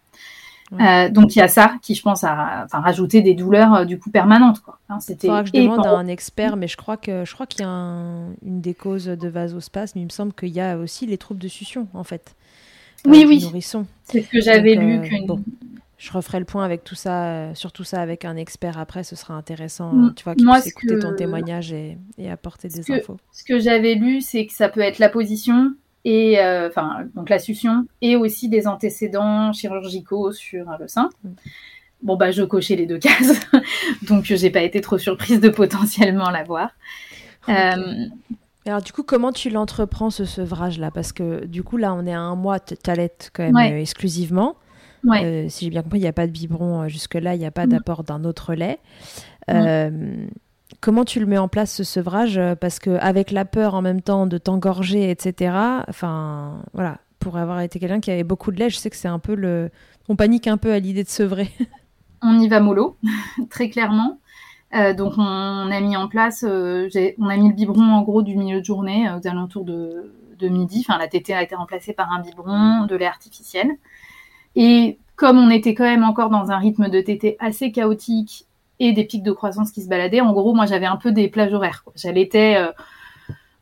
[0.79, 3.85] Euh, donc il y a ça qui, je pense, a enfin, rajouté des douleurs euh,
[3.85, 4.61] du coup permanentes.
[4.61, 4.79] Quoi.
[4.87, 7.61] Hein, c'était que je demande à un expert, mais je crois que je crois qu'il
[7.61, 9.99] y a une des causes de vasospasme.
[9.99, 12.35] Il me semble qu'il y a aussi les troubles de succion en fait.
[13.05, 13.41] Oui, oui.
[14.03, 14.99] C'est ce que j'avais lu.
[14.99, 15.35] Euh,
[16.01, 19.03] je referai le point avec tout ça, sur tout ça avec un expert après.
[19.03, 20.15] Ce sera intéressant, mm.
[20.15, 21.97] tu vois, puisse écouter ton témoignage et,
[22.27, 23.17] apporter des infos.
[23.31, 27.29] Ce que j'avais lu, c'est que ça peut être la position, et euh, enfin donc
[27.29, 31.11] la succion et aussi des antécédents chirurgicaux sur le sein.
[31.23, 31.29] Mm.
[32.01, 33.39] Bon bah je cochais les deux cases,
[34.07, 36.71] donc j'ai pas été trop surprise de potentiellement l'avoir.
[37.47, 38.07] Euh,
[38.65, 42.07] alors du coup, comment tu l'entreprends ce sevrage là Parce que du coup là, on
[42.07, 44.55] est à un mois, tu allaites quand même euh, exclusivement.
[45.03, 47.51] Si j'ai bien compris, il n'y a pas de biberon jusque là, il n'y a
[47.51, 47.69] pas mm.
[47.69, 48.79] d'apport d'un autre lait.
[49.47, 50.27] Mm.
[50.79, 54.01] Comment tu le mets en place ce sevrage euh, Parce qu'avec la peur en même
[54.01, 55.53] temps de t'engorger, etc.
[55.87, 59.07] Enfin, voilà, pour avoir été quelqu'un qui avait beaucoup de lait, je sais que c'est
[59.07, 59.69] un peu le.
[60.07, 61.51] On panique un peu à l'idée de sevrer.
[62.23, 62.97] On y va mollo,
[63.49, 64.19] très clairement.
[64.73, 65.21] Euh, donc on,
[65.71, 66.87] a mis en place, euh,
[67.17, 70.47] on a mis le biberon en gros du milieu de journée, aux alentours de, de
[70.47, 70.85] midi.
[70.87, 73.71] Enfin, la tétée a été remplacée par un biberon, de lait artificiel.
[74.55, 78.47] Et comme on était quand même encore dans un rythme de tétée assez chaotique
[78.81, 80.21] et des pics de croissance qui se baladaient.
[80.21, 81.85] En gros, moi, j'avais un peu des plages horaires.
[81.95, 82.71] J'allaitais euh,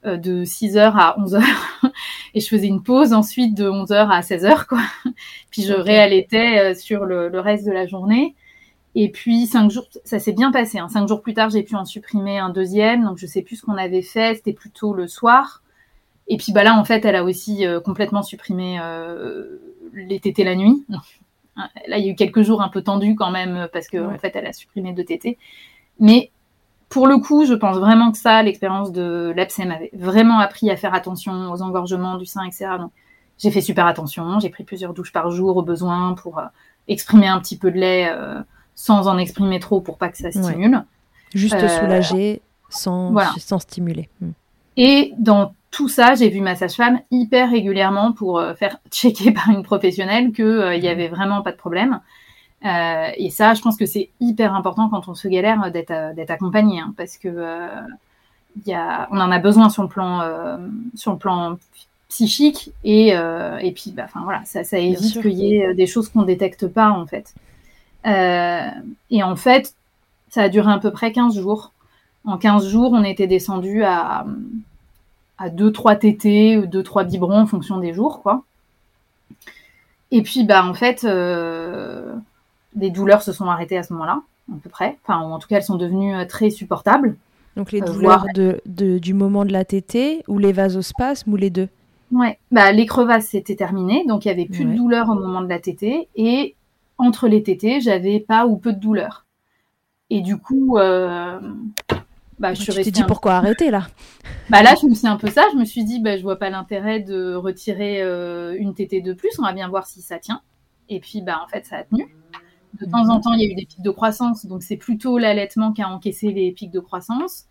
[0.05, 1.43] euh, de 6h à 11h
[2.33, 4.65] et je faisais une pause ensuite de 11h à 16h.
[4.67, 4.79] Quoi.
[5.51, 8.33] Puis je réallaitais euh, sur le, reste de la journée.
[8.95, 10.79] Et puis cinq jours, ça s'est bien passé.
[10.79, 10.87] Hein.
[10.87, 13.03] Cinq jours plus tard, j'ai pu en supprimer un deuxième.
[13.03, 14.35] Donc je sais plus ce qu'on avait fait.
[14.35, 15.63] C'était plutôt le soir.
[16.27, 18.79] Et puis bah là, en fait, elle a aussi complètement supprimé
[19.93, 20.85] les tétés la nuit.
[21.87, 24.17] Là, il y a eu quelques jours un peu tendus quand même parce qu'en en
[24.17, 25.37] fait, elle a supprimé deux tétés.
[25.99, 26.31] Mais
[26.89, 30.75] pour le coup, je pense vraiment que ça, l'expérience de l'APSEM m'avait vraiment appris à
[30.75, 32.71] faire attention aux engorgements du sein, etc.
[32.79, 32.91] Donc,
[33.37, 34.39] j'ai fait super attention.
[34.39, 36.45] J'ai pris plusieurs douches par jour au besoin pour euh,
[36.87, 38.41] exprimer un petit peu de lait euh,
[38.75, 40.83] sans en exprimer trop pour pas que ça stimule.
[41.33, 44.09] Juste euh, soulager sans, sans stimuler.
[44.19, 44.31] Hmm.
[44.77, 49.49] Et dans tout ça, j'ai vu ma sage-femme hyper régulièrement pour euh, faire checker par
[49.49, 52.01] une professionnelle qu'il euh, il y avait vraiment pas de problème.
[52.65, 56.81] Euh, et ça, je pense que c'est hyper important quand on se galère d'être accompagné,
[56.81, 57.69] hein, parce que
[58.65, 60.59] y a, on en a besoin sur le plan
[60.93, 61.57] sur le plan
[62.09, 66.23] psychique et et puis bah, voilà, ça, ça évite qu'il y ait des choses qu'on
[66.23, 67.33] détecte pas en fait.
[68.03, 69.73] et en fait,
[70.29, 71.71] ça a duré à peu près 15 jours.
[72.25, 74.25] En 15 jours, on était descendu à,
[75.39, 78.43] à 2-3 tétés ou 2-3 biberons en fonction des jours, quoi.
[80.11, 82.13] Et puis, bah, en fait, euh,
[82.75, 84.21] les douleurs se sont arrêtées à ce moment-là,
[84.51, 84.97] à peu près.
[85.03, 87.15] Enfin, en tout cas, elles sont devenues euh, très supportables.
[87.55, 91.49] Donc, les euh, douleurs de, du moment de la tétée ou les vasospasmes ou les
[91.49, 91.69] deux
[92.11, 94.03] Ouais, bah, les crevasses, c'était terminé.
[94.07, 96.09] Donc, il n'y avait plus de douleur au moment de la tétée.
[96.15, 96.55] Et
[96.97, 99.25] entre les tétés, j'avais pas ou peu de douleur.
[100.09, 100.79] Et du coup,
[102.39, 103.87] bah, je suis tu dit pourquoi arrêter là?
[104.49, 105.43] Bah là, je me suis un peu ça.
[105.51, 109.11] Je me suis dit, bah, je vois pas l'intérêt de retirer euh, une tétée de
[109.13, 109.37] plus.
[109.39, 110.41] On va bien voir si ça tient.
[110.87, 112.15] Et puis, bah, en fait, ça a tenu.
[112.79, 114.45] De temps en temps, il y a eu des pics de croissance.
[114.45, 117.45] Donc, c'est plutôt l'allaitement qui a encaissé les pics de croissance.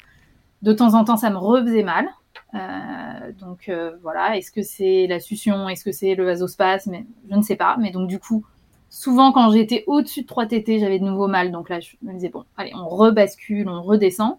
[0.62, 2.08] De temps en temps, ça me refaisait mal.
[2.54, 4.38] Euh, donc, euh, voilà.
[4.38, 5.68] Est-ce que c'est la succion?
[5.68, 6.96] Est-ce que c'est le vasospasme?
[7.30, 7.76] Je ne sais pas.
[7.78, 8.42] Mais donc, du coup,
[8.88, 11.52] souvent, quand j'étais au-dessus de 3 tétés, j'avais de nouveau mal.
[11.52, 14.38] Donc là, je me disais, bon, allez, on rebascule, on redescend.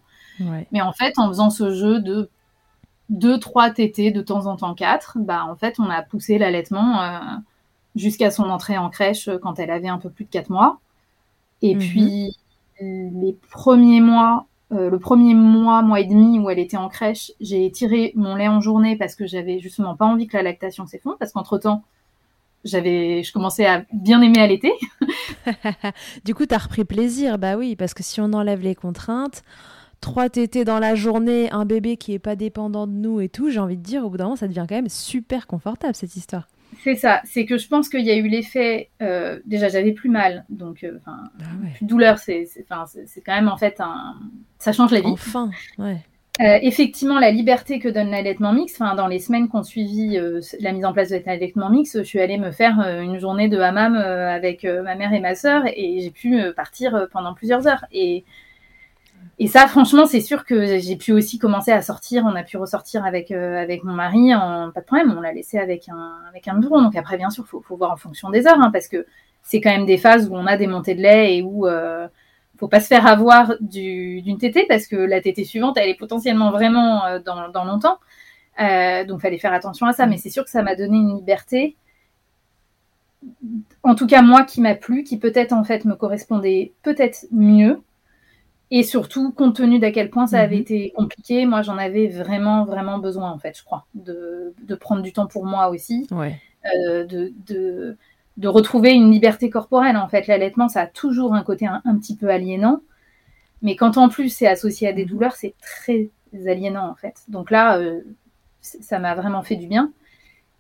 [0.72, 2.30] Mais en fait, en faisant ce jeu de
[3.12, 7.20] 2-3 tétés, de temps en temps 4, bah, en fait, on a poussé l'allaitement euh,
[7.96, 10.80] jusqu'à son entrée en crèche euh, quand elle avait un peu plus de 4 mois.
[11.62, 11.80] Et mhm.
[11.80, 12.38] puis,
[12.82, 17.32] les premiers mois, euh, le premier mois, mois et demi où elle était en crèche,
[17.42, 20.86] j'ai tiré mon lait en journée parce que j'avais justement pas envie que la lactation
[20.86, 21.84] s'effondre, parce qu'entre-temps,
[22.64, 24.74] j'avais, je commençais à bien aimer allaiter.
[26.26, 29.44] du coup, tu as repris plaisir, bah oui, parce que si on enlève les contraintes,
[30.02, 33.50] trois tétés dans la journée, un bébé qui est pas dépendant de nous et tout,
[33.50, 36.16] j'ai envie de dire, au bout d'un moment, ça devient quand même super confortable cette
[36.16, 36.48] histoire.
[36.84, 38.90] C'est ça, c'est que je pense qu'il y a eu l'effet.
[39.02, 41.24] Euh, déjà, j'avais plus mal, donc euh, ah
[41.76, 42.48] plus de douleur, c'est
[43.26, 44.16] quand même en fait un.
[44.60, 45.08] Ça change la vie.
[45.08, 45.98] Enfin, ouais.
[46.42, 50.18] Euh, effectivement, la liberté que donne l'allaitement mix, dans les semaines qui ont suivi
[50.62, 53.60] la mise en place de l'allaitement mix, je suis allée me faire une journée de
[53.60, 57.84] hammam avec ma mère et ma sœur et j'ai pu partir pendant plusieurs heures.
[57.92, 58.24] Et
[59.42, 62.26] et ça, franchement, c'est sûr que j'ai pu aussi commencer à sortir.
[62.26, 65.16] On a pu ressortir avec euh, mon mari, pas de problème.
[65.18, 66.46] On l'a laissé avec un avec.
[66.46, 69.06] Donc après, bien sûr, faut faut voir en fonction des heures, hein, parce que
[69.44, 72.08] c'est quand même des phases où on a des montées de lait et où euh,
[72.58, 76.52] faut pas se faire avoir d'une tétée parce que la tétée suivante, elle est potentiellement
[76.52, 77.98] vraiment euh, dans, dans longtemps.
[78.60, 80.06] Euh, donc fallait faire attention à ça.
[80.06, 81.78] Mais c'est sûr que ça m'a donné une liberté.
[83.84, 87.82] En tout cas, moi, qui m'a plu, qui peut-être en fait me correspondait peut-être mieux
[88.72, 90.62] et surtout, compte tenu d'à quel point ça avait mhm.
[90.62, 95.02] été compliqué, moi j'en avais vraiment, vraiment besoin, en fait, je crois, de, de prendre
[95.02, 97.98] du temps pour moi aussi, euh, de, de,
[98.38, 99.98] de, retrouver une liberté corporelle.
[99.98, 102.82] En fait, l'allaitement, ça a toujours un côté un, petit peu aliénant,
[103.64, 105.10] mais quand en plus c'est associé à des mhm.
[105.10, 106.10] douleurs, c'est très
[106.46, 107.16] aliénant, en fait.
[107.28, 108.02] Donc là, euh,
[108.62, 109.92] ça m'a vraiment fait du bien.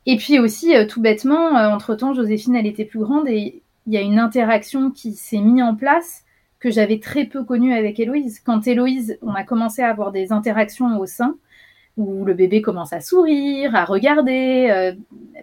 [0.08, 3.98] Et puis aussi, euh, tout bêtement, entre-temps, Joséphine, elle était plus grande et il y
[3.98, 6.24] a une interaction qui s'est mise en place
[6.60, 8.40] que j'avais très peu connu avec Héloïse.
[8.40, 11.38] Quand Héloïse, on a commencé à avoir des interactions au sein,
[11.98, 14.94] où le bébé commence à sourire, à regarder, euh,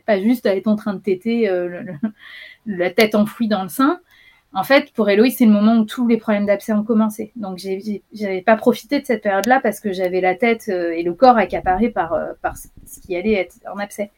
[0.07, 1.83] pas juste à être en train de téter euh,
[2.67, 4.01] la tête enfouie dans le sein.
[4.53, 7.33] En fait, pour Héloïse, c'est le moment où tous les problèmes d'abcès ont commencé.
[7.37, 11.13] Donc, j'avais pas profité de cette période-là parce que j'avais la tête euh, et le
[11.15, 14.11] corps accaparés par, par ce qui allait être en abcès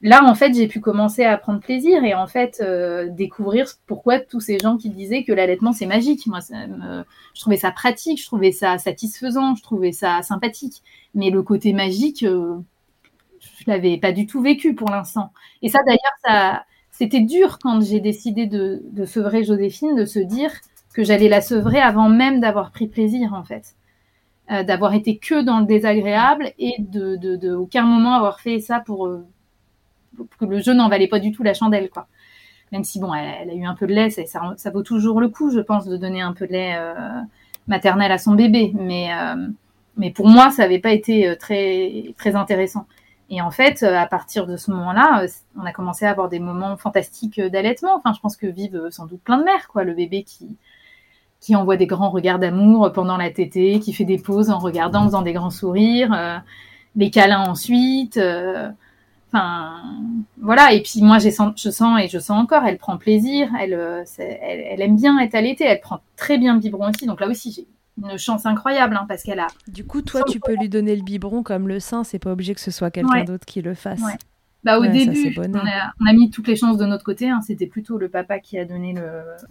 [0.00, 4.20] là, en fait, j'ai pu commencer à prendre plaisir et en fait euh, découvrir pourquoi
[4.20, 6.26] tous ces gens qui disaient que l'allaitement c'est magique.
[6.26, 10.82] Moi, je trouvais ça pratique, je trouvais ça satisfaisant, je trouvais ça sympathique.
[11.14, 12.58] Mais le côté magique, euh,
[13.40, 15.32] je l'avais pas du tout vécu pour l'instant.
[15.62, 20.18] Et ça, d'ailleurs, ça, c'était dur quand j'ai décidé de, de sevrer Joséphine, de se
[20.18, 20.52] dire
[20.94, 23.76] que j'allais la sevrer avant même d'avoir pris plaisir, en fait.
[24.50, 28.60] Euh, d'avoir été que dans le désagréable et de, de, de, aucun moment avoir fait
[28.60, 29.26] ça pour euh,
[30.38, 32.08] que le jeu n'en valait pas du tout la chandelle, quoi.
[32.72, 34.22] Même si, bon, elle, a eu un peu de lait, ça,
[34.56, 36.94] ça, vaut toujours le coup, je pense, de donner un peu de lait euh,
[37.68, 38.72] maternel à son bébé.
[38.74, 39.46] Mais, euh,
[39.96, 42.86] mais pour moi, ça n'avait pas été euh, très, très intéressant.
[43.30, 46.76] Et en fait, à partir de ce moment-là, on a commencé à avoir des moments
[46.76, 47.96] fantastiques d'allaitement.
[47.96, 49.82] Enfin, je pense que vivent sans doute plein de mères, quoi.
[49.82, 50.56] Le bébé qui,
[51.40, 55.00] qui envoie des grands regards d'amour pendant la tétée, qui fait des pauses en regardant,
[55.00, 56.42] en faisant des grands sourires,
[56.94, 58.16] les câlins ensuite.
[59.36, 59.82] Enfin,
[60.40, 60.72] voilà.
[60.72, 64.80] Et puis moi, je sens et je sens encore, elle prend plaisir, elle, euh, elle,
[64.80, 67.06] aime bien être allaitée, elle prend très bien le biberon aussi.
[67.06, 67.66] Donc là aussi, j'ai
[68.02, 69.48] une chance incroyable hein, parce qu'elle a.
[69.68, 72.04] Du coup, toi, tu peux lui donner le biberon comme le sein.
[72.04, 74.00] C'est pas obligé que ce soit quelqu'un d'autre qui le fasse.
[74.64, 77.30] Bah, au début, on a, mis toutes les chances de notre côté.
[77.30, 77.40] Hein.
[77.40, 78.94] C'était plutôt le papa qui a donné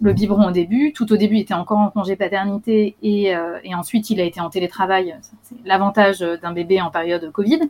[0.01, 0.91] le, biberon au début.
[0.91, 4.25] Tout au début, il était encore en congé paternité et, euh, et ensuite, il a
[4.25, 5.15] été en télétravail.
[5.43, 7.61] C'est l'avantage d'un bébé en période Covid.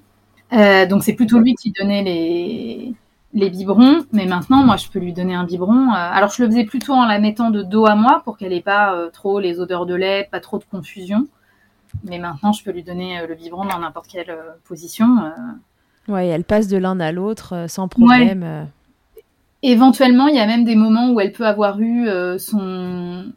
[0.54, 2.94] Euh, donc c'est plutôt lui qui donnait les,
[3.34, 5.92] les biberons, mais maintenant, moi, je peux lui donner un biberon.
[5.92, 8.62] alors, je le faisais plutôt en la mettant de dos à moi pour qu'elle ait
[8.62, 11.28] pas trop les odeurs de lait, pas trop de confusion.
[12.04, 14.38] Mais maintenant, je peux lui donner le biberon dans n'importe quelle
[14.68, 15.32] position.
[16.08, 18.68] Ouais, elle passe de l'un à l'autre sans problème.
[19.64, 23.32] Éventuellement, il y a même des moments où elle peut avoir eu son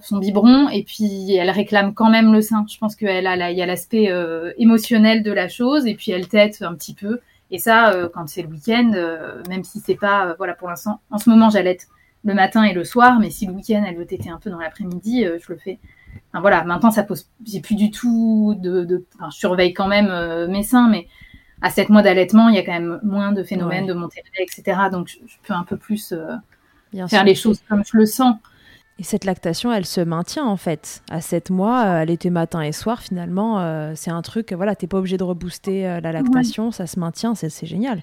[0.00, 2.64] son biberon et puis elle réclame quand même le sein.
[2.68, 6.12] Je pense qu'elle a, il y a l'aspect euh, émotionnel de la chose et puis
[6.12, 7.20] elle tête un petit peu.
[7.50, 11.00] Et ça, euh, quand c'est le week-end, euh, même si c'est pas, voilà, pour l'instant,
[11.10, 11.88] en ce moment j'allaite
[12.24, 14.58] le matin et le soir, mais si le week-end elle veut téter un peu dans
[14.58, 15.78] l'après-midi, je le fais.
[16.32, 19.88] Enfin, voilà, maintenant ça pose, j'ai plus du tout de, de enfin, je surveille quand
[19.88, 21.08] même mes seins, mais
[21.62, 24.38] à 7 mois d'allaitement, il y a quand même moins de phénomènes de montée de
[24.38, 24.88] lait, etc.
[24.92, 26.14] Donc je, peux un peu plus
[27.08, 28.36] faire les choses comme je le sens.
[29.00, 31.02] Et cette lactation, elle se maintient en fait.
[31.10, 33.58] À 7 mois, euh, elle était matin et soir finalement.
[33.58, 37.00] Euh, c'est un truc, voilà, t'es pas obligé de rebooster euh, la lactation, ça se
[37.00, 38.02] maintient, c'est génial.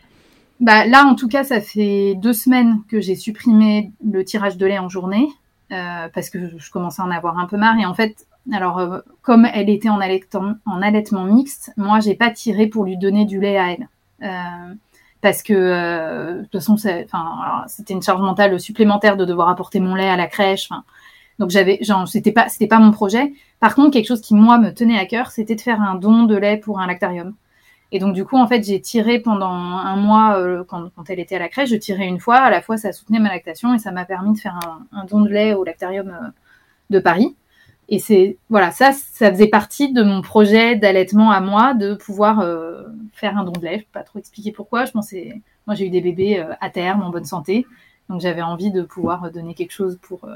[0.60, 4.66] Bah, là, en tout cas, ça fait deux semaines que j'ai supprimé le tirage de
[4.66, 5.28] lait en journée
[5.70, 7.78] parce que je, commençais à en avoir un peu marre.
[7.78, 12.32] Et en fait, alors, comme elle était en allaitement, en allaitement mixte, moi, j'ai pas
[12.32, 14.78] tiré pour lui donner du lait à elle
[15.22, 19.95] parce que euh, de toute façon, c'était une charge mentale supplémentaire de devoir apporter mon
[19.95, 20.70] lait à la crèche.
[21.39, 23.34] Donc j'avais, genre, c'était pas, c'était pas mon projet.
[23.59, 26.24] Par contre, quelque chose qui moi me tenait à cœur, c'était de faire un don
[26.24, 27.36] de lait pour un lactarium.
[27.91, 31.38] Et donc du coup, en fait, j'ai tiré pendant un mois euh, quand, elle était
[31.38, 32.38] à la crèche, je tirais une fois.
[32.38, 35.05] À la fois, ça soutenait ma lactation et ça m'a permis de faire un, un,
[35.05, 36.28] don de lait au lactarium euh,
[36.89, 37.36] de Paris.
[37.90, 42.42] Et c'est voilà, ça, ça faisait partie de mon projet d'allaitement à moi de pouvoir
[42.42, 42.84] euh,
[43.14, 43.80] faire un don de lait.
[43.80, 44.86] Je peux pas trop expliquer pourquoi.
[44.86, 47.66] Je pensais, moi j'ai eu des bébés euh, à terme en bonne santé,
[48.10, 50.36] donc j'avais envie de pouvoir donner quelque chose pour euh,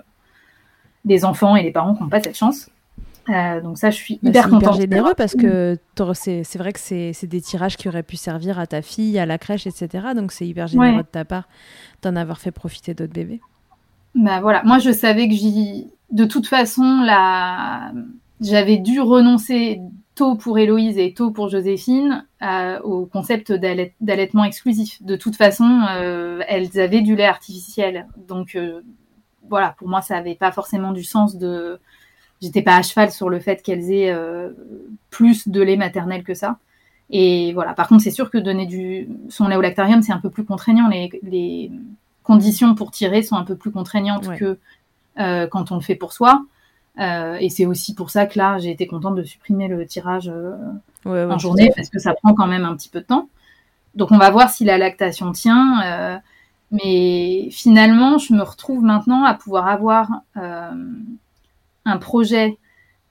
[1.04, 2.70] des enfants et les parents qui n'ont pas cette chance.
[3.28, 4.62] donc ça, je suis bah, hyper contente.
[4.62, 5.78] hyper généreux parce que
[6.14, 9.38] c'est vrai que c'est des tirages qui auraient pu servir à ta fille, à la
[9.38, 10.08] crèche, etc.
[10.16, 11.49] Donc c'est hyper généreux de ta part
[12.02, 13.41] d'en avoir fait profiter d'autres bébés.
[14.14, 17.91] Bah voilà, moi je savais que j'y de toute façon, la...
[18.41, 19.82] j'avais dû renoncer
[20.16, 25.01] tôt pour Héloïse et tôt pour Joséphine euh, au concept d'allaitement exclusif.
[25.01, 28.07] De toute façon, euh, elles avaient du lait artificiel.
[28.28, 28.82] Donc euh,
[29.49, 31.80] voilà, pour moi, ça n'avait pas forcément du sens de...
[32.41, 34.16] J'étais pas à cheval sur le fait qu'elles aient
[35.12, 36.57] plus de lait maternel que ça.
[37.12, 37.76] Et voilà.
[37.76, 40.43] Par contre, c'est sûr que donner du son lait au lactarium, c'est un peu plus
[40.43, 40.88] contraignant.
[40.88, 41.72] Les, les,
[42.24, 44.57] conditions pour tirer sont un peu plus contraignantes que
[45.19, 46.45] euh, quand on le fait pour soi.
[46.99, 50.30] Euh, et c'est aussi pour ça que là, j'ai été contente de supprimer le tirage
[50.30, 50.55] euh,
[51.05, 53.30] en journée parce que ça prend quand même un petit peu de temps.
[53.95, 56.22] Donc on va voir si la lactation tient.
[56.72, 62.57] mais finalement, je me retrouve maintenant à pouvoir avoir un projet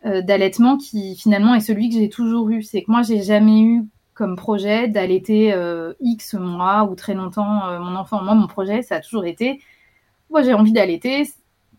[0.05, 2.63] d'allaitement qui finalement est celui que j'ai toujours eu.
[2.63, 3.85] C'est que moi, j'ai jamais eu
[4.21, 5.55] comme projet d'allaiter
[6.01, 8.23] X mois ou très longtemps mon enfant.
[8.23, 9.61] Moi, mon projet, ça a toujours été,
[10.29, 11.25] moi j'ai envie d'allaiter,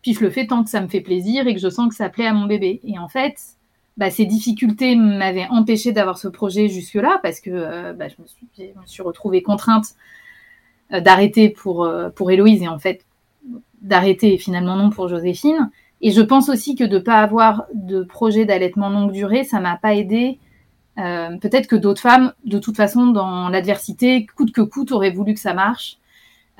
[0.02, 1.94] puis je le fais tant que ça me fait plaisir et que je sens que
[1.94, 2.80] ça plaît à mon bébé.
[2.84, 3.36] Et en fait,
[3.96, 8.86] bah, ces difficultés m'avaient empêché d'avoir ce projet jusque-là parce que euh, bah, je, me
[8.86, 9.94] suis, retrouvée contrainte
[10.92, 13.06] euh, d'arrêter pour, euh, pour Héloïse et en fait
[13.80, 15.70] d'arrêter finalement non pour Joséphine.
[16.00, 19.60] Et je pense aussi que de ne pas avoir de projet d'allaitement longue durée, ça
[19.60, 20.38] m'a pas aidé.
[20.96, 25.40] Peut-être que d'autres femmes, de toute façon, dans l'adversité, coûte que coûte, auraient voulu que
[25.40, 25.98] ça marche.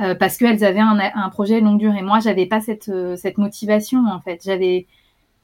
[0.00, 2.02] Euh, parce qu'elles avaient un, un, projet longue durée.
[2.02, 4.40] Moi, j'avais pas cette, euh, cette motivation en fait.
[4.44, 4.86] J'avais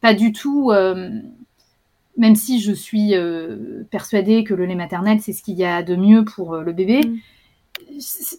[0.00, 1.10] pas du tout, euh,
[2.16, 3.12] même si je suis
[3.90, 7.00] persuadée que le lait maternel c'est ce qu'il y a de mieux pour le bébé.
[7.00, 7.18] Mm.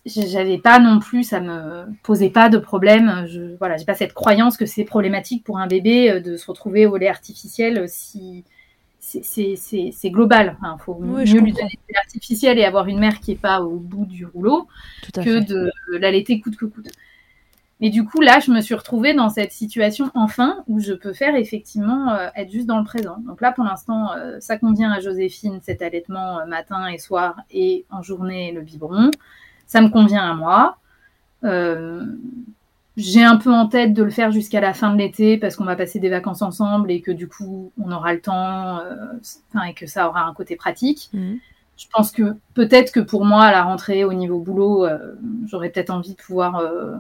[0.06, 3.26] J'avais pas non plus, ça me posait pas de problème.
[3.28, 6.86] Je, voilà, j'ai pas cette croyance que c'est problématique pour un bébé de se retrouver
[6.86, 8.44] au lait artificiel si
[9.00, 10.58] c'est global.
[10.62, 13.78] Il faut mieux lui donner de l'artificiel et avoir une mère qui n'est pas au
[13.78, 14.68] bout du rouleau
[15.14, 16.90] que de l'allaiter coûte que coûte.
[17.80, 21.14] Mais du coup, là, je me suis retrouvée dans cette situation enfin où je peux
[21.14, 23.18] faire effectivement euh, être juste dans le présent.
[23.26, 27.38] Donc là, pour l'instant, euh, ça convient à Joséphine, cet allaitement euh, matin et soir
[27.52, 29.12] et en journée le biberon.
[29.66, 30.78] Ça me convient à moi
[33.00, 35.64] j'ai un peu en tête de le faire jusqu'à la fin de l'été parce qu'on
[35.64, 39.74] va passer des vacances ensemble et que du coup on aura le temps euh, et
[39.74, 41.10] que ça aura un côté pratique.
[41.14, 41.40] Mhm.
[41.78, 45.16] Je pense que peut-être que pour moi à la rentrée au niveau boulot, euh,
[45.48, 46.98] j'aurais peut-être envie de pouvoir euh,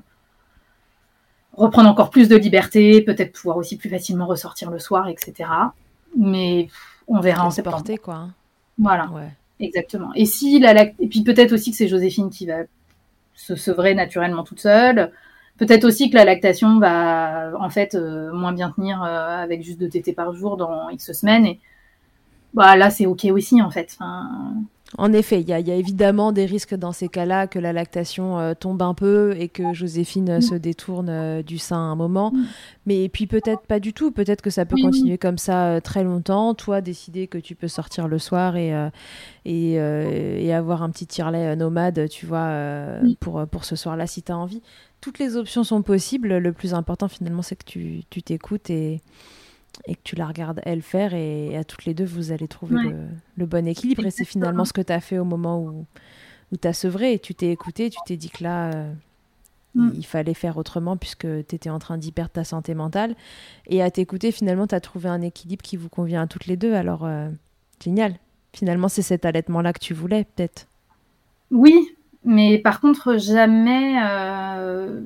[1.53, 5.49] reprendre encore plus de liberté, peut-être pouvoir aussi plus facilement ressortir le soir, etc.
[6.15, 6.69] Mais
[7.09, 7.83] on verra en septembre.
[8.01, 8.29] quoi.
[8.77, 9.09] Voilà.
[9.59, 10.13] Exactement.
[10.15, 12.59] Et si la et puis peut-être aussi que c'est Joséphine qui va
[13.33, 15.11] se sevrer naturellement toute seule.
[15.59, 19.79] Peut-être aussi que la lactation va en fait euh, moins bien tenir euh, avec juste
[19.79, 21.45] deux tétés par jour dans X semaines.
[21.45, 21.59] Et
[22.53, 23.97] bah, là, c'est OK aussi en fait.
[24.97, 28.55] En effet, il y, a évidemment des risques dans ces cas-là que la lactation euh,
[28.55, 30.41] tombe un peu et que Joséphine mm.
[30.41, 32.31] se détourne euh, du sein un moment.
[32.31, 32.45] Mm.
[32.87, 34.09] Mais puis peut-être pas du tout.
[34.09, 36.55] Peut-être que ça peut continuer comme ça euh, très longtemps.
[36.55, 38.73] Toi, décider que tu peux sortir le soir et,
[39.45, 42.51] et, et, avoir un petit tirelet nomade, tu vois,
[43.19, 44.63] pour, pour ce soir-là si tu as envie.
[45.01, 46.37] Toutes les options sont possibles.
[46.37, 47.63] Le plus important finalement, c'est que
[48.09, 49.01] tu t'écoutes et
[49.85, 51.13] et que tu la regardes elle faire.
[51.13, 52.77] Et à toutes les deux vous allez trouver
[53.37, 54.05] le, bon équilibre.
[54.05, 55.85] Et c'est finalement ce que tu as fait au moment où,
[56.51, 58.93] où tu as sevré tu t'es écouté tu t'es dit que là euh,
[59.75, 59.91] mm.
[59.95, 63.15] il, fallait faire autrement puisque tu étais en train d'y perdre ta santé mentale.
[63.67, 66.57] Et à t'écouter finalement tu as trouvé un équilibre qui vous convient à toutes les
[66.57, 66.73] deux.
[66.73, 67.29] Alors euh,
[67.83, 68.15] génial.
[68.53, 70.67] Finalement c'est cet allaitement là que tu voulais peut-être.
[71.51, 75.01] Oui mais par contre jamais euh,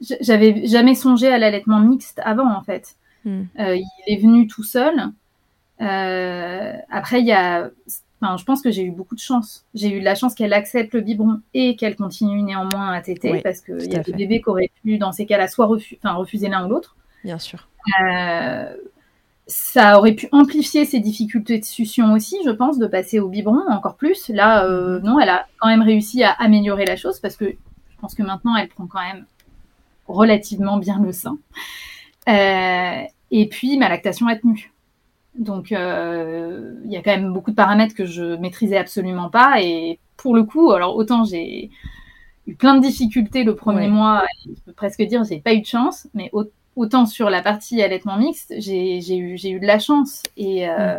[0.00, 2.96] j'avais jamais songé à l'allaitement mixte avant en fait.
[3.24, 3.44] Hmm.
[3.58, 4.94] Euh, il est venu tout seul.
[5.80, 7.70] Euh, après, il y a,
[8.20, 9.64] enfin, je pense que j'ai eu beaucoup de chance.
[9.74, 13.60] J'ai eu la chance qu'elle accepte le biberon et qu'elle continue néanmoins à téter parce
[13.60, 16.66] qu'il y a des bébés qui auraient pu, dans ces cas-là, soit enfin, refuser l'un
[16.66, 16.96] ou l'autre.
[17.24, 17.68] Bien sûr.
[19.48, 23.28] Euh, ça aurait pu amplifier ses difficultés de succion aussi, je pense, de passer au
[23.28, 24.28] biberon encore plus.
[24.28, 25.02] Là, hmm.
[25.04, 28.22] non, elle a quand même réussi à améliorer la chose parce que je pense que
[28.22, 29.24] maintenant, elle prend quand même
[30.08, 31.38] relativement bien le sein.
[32.28, 34.72] Euh, et puis ma lactation a tenu.
[35.38, 39.62] Donc euh, il y a quand même beaucoup de paramètres que je maîtrisais absolument pas.
[39.62, 41.70] Et pour le coup, alors autant j'ai
[42.46, 45.66] eu plein de difficultés le premier mois, je peux presque dire j'ai pas eu de
[45.66, 46.50] chance, mais autant
[47.06, 50.22] sur la partie allaitement mixte, j'ai eu, eu de la chance.
[50.36, 50.98] Et euh,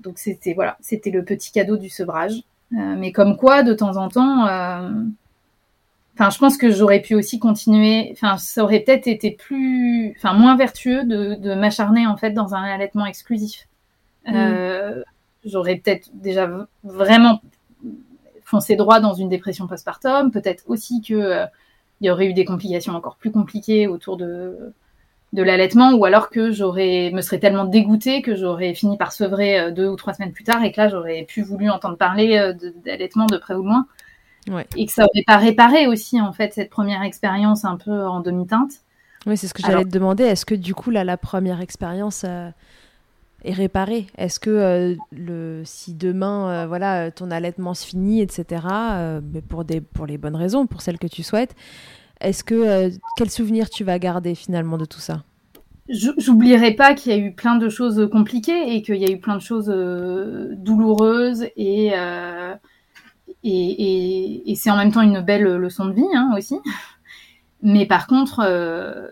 [0.00, 2.42] donc c'était voilà, c'était le petit cadeau du sevrage.
[2.70, 4.46] mais comme quoi, de temps en temps,
[6.14, 8.10] Enfin, je pense que j'aurais pu aussi continuer.
[8.12, 12.54] Enfin, ça aurait peut-être été plus, enfin, moins vertueux de, de m'acharner en fait dans
[12.54, 13.66] un allaitement exclusif.
[14.26, 14.32] Mm.
[14.34, 15.02] Euh,
[15.44, 16.50] j'aurais peut-être déjà
[16.84, 17.40] vraiment
[18.44, 20.30] foncé droit dans une dépression postpartum.
[20.30, 21.46] Peut-être aussi que euh,
[22.02, 24.74] il y aurait eu des complications encore plus compliquées autour de
[25.32, 29.58] de l'allaitement, ou alors que j'aurais me serais tellement dégoûtée que j'aurais fini par sevrer
[29.58, 32.52] euh, deux ou trois semaines plus tard et que là j'aurais pu voulu entendre parler
[32.84, 33.86] d'allaitement de près ou de loin.
[34.76, 38.20] Et que ça aurait pas réparé aussi, en fait, cette première expérience un peu en
[38.20, 38.72] demi-teinte.
[39.26, 40.24] Oui, c'est ce que j'allais te demander.
[40.24, 42.50] Est-ce que du coup, là, la première expérience euh,
[43.44, 48.64] est réparée Est-ce que euh, le, si demain, euh, voilà, ton allaitement se finit, etc.,
[49.32, 51.54] mais pour, des, pour les bonnes raisons, pour celles que tu souhaites,
[52.20, 55.24] est-ce que quel souvenir tu vas garder finalement de tout ça?
[55.88, 59.18] J'oublierai pas qu'il y a eu plein de choses compliquées et qu'il y a eu
[59.18, 59.66] plein de choses
[60.56, 61.92] douloureuses et
[63.44, 66.56] et, et, c'est en même temps une belle leçon de vie hein, aussi.
[67.62, 69.08] Mais par contre, euh,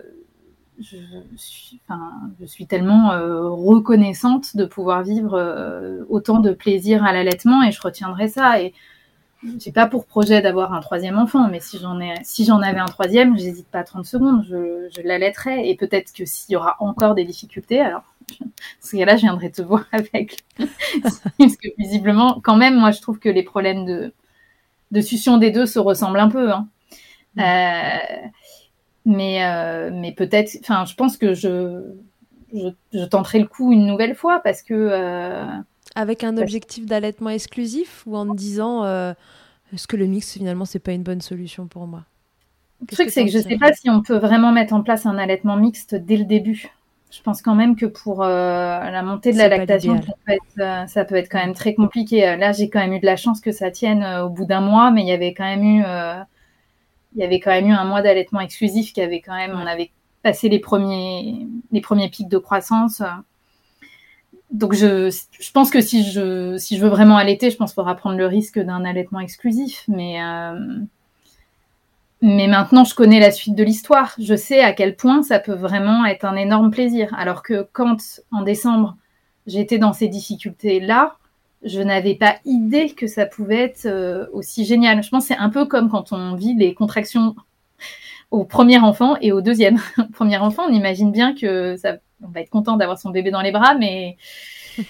[0.81, 0.97] je,
[1.37, 7.13] suis, enfin, je suis tellement euh, reconnaissante de pouvoir vivre euh, autant de plaisir à
[7.13, 8.61] l'allaitement et je retiendrai ça.
[8.61, 8.73] Et
[9.59, 12.81] j'ai pas pour projet d'avoir un troisième enfant, mais si j'en ai, si j'en avais
[12.81, 15.69] un troisième, j'hésite pas 30 secondes, je, je l'allaiterai.
[15.69, 18.03] Et peut-être que s'il y aura encore des difficultés, alors
[18.81, 20.45] ce cas-là, je viendrai te voir avec.
[21.03, 24.13] Parce que visiblement, quand même, moi, je trouve que les problèmes de
[24.91, 26.51] de succion des deux se ressemblent un peu.
[26.53, 26.69] Hein.
[27.37, 27.41] Mm.
[27.41, 28.29] Euh,
[29.05, 31.83] mais euh, mais peut-être, enfin, je pense que je,
[32.53, 34.75] je, tenterai le coup une nouvelle fois parce que.
[34.75, 35.47] Euh,
[35.95, 38.85] Avec un objectif d'allaitement exclusif ou en me disant
[39.73, 42.05] est-ce que le mix finalement c'est pas une bonne solution pour moi?
[42.81, 45.19] Le truc, c'est que je sais pas si on peut vraiment mettre en place un
[45.19, 46.73] allaitement mixte dès le début
[47.11, 51.17] je pense quand même que pour euh, la montée de la lactation, euh, ça peut,
[51.17, 52.27] être, quand même très compliqué.
[52.27, 54.61] Euh, là, j'ai quand même eu de la chance que ça tienne au bout d'un
[54.61, 55.83] mois, mais il y avait quand même eu,
[57.15, 59.67] il y avait quand même eu un mois d'allaitement exclusif qui avait quand même, on
[59.67, 59.91] avait
[60.23, 63.03] passé les premiers, les premiers pics de croissance.
[64.51, 67.77] Donc je, je pense que si je, si je veux vraiment allaiter, je pense qu'il
[67.77, 70.21] faudra prendre le risque d'un allaitement exclusif, mais
[72.23, 74.15] mais maintenant, je connais la suite de l'histoire.
[74.19, 77.15] Je sais à quel point ça peut vraiment être un énorme plaisir.
[77.17, 77.97] Alors que quand,
[78.31, 78.97] en décembre,
[79.47, 81.17] j'étais dans ces difficultés-là,
[81.63, 85.03] je n'avais pas idée que ça pouvait être euh, aussi génial.
[85.03, 87.35] Je pense que c'est un peu comme quand on vit les contractions
[88.31, 89.79] au premier enfant et au deuxième.
[89.99, 93.31] au premier enfant, on imagine bien que ça, on va être content d'avoir son bébé
[93.31, 94.17] dans les bras, mais
[94.77, 94.83] ça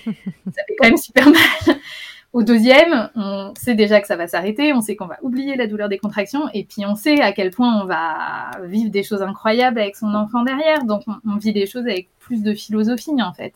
[0.67, 1.77] fait quand même super mal.
[2.33, 5.67] Au deuxième, on sait déjà que ça va s'arrêter, on sait qu'on va oublier la
[5.67, 9.21] douleur des contractions, et puis on sait à quel point on va vivre des choses
[9.21, 10.85] incroyables avec son enfant derrière.
[10.85, 13.55] Donc on, vit des choses avec plus de philosophie en fait.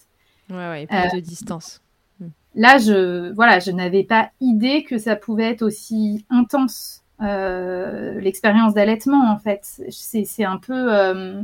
[0.51, 1.84] Ouais, ouais, plus de euh, distance.
[2.55, 8.75] Là, je, voilà, je n'avais pas idée que ça pouvait être aussi intense euh, l'expérience
[8.75, 9.81] d'allaitement en fait.
[9.91, 11.43] C'est un peu, euh,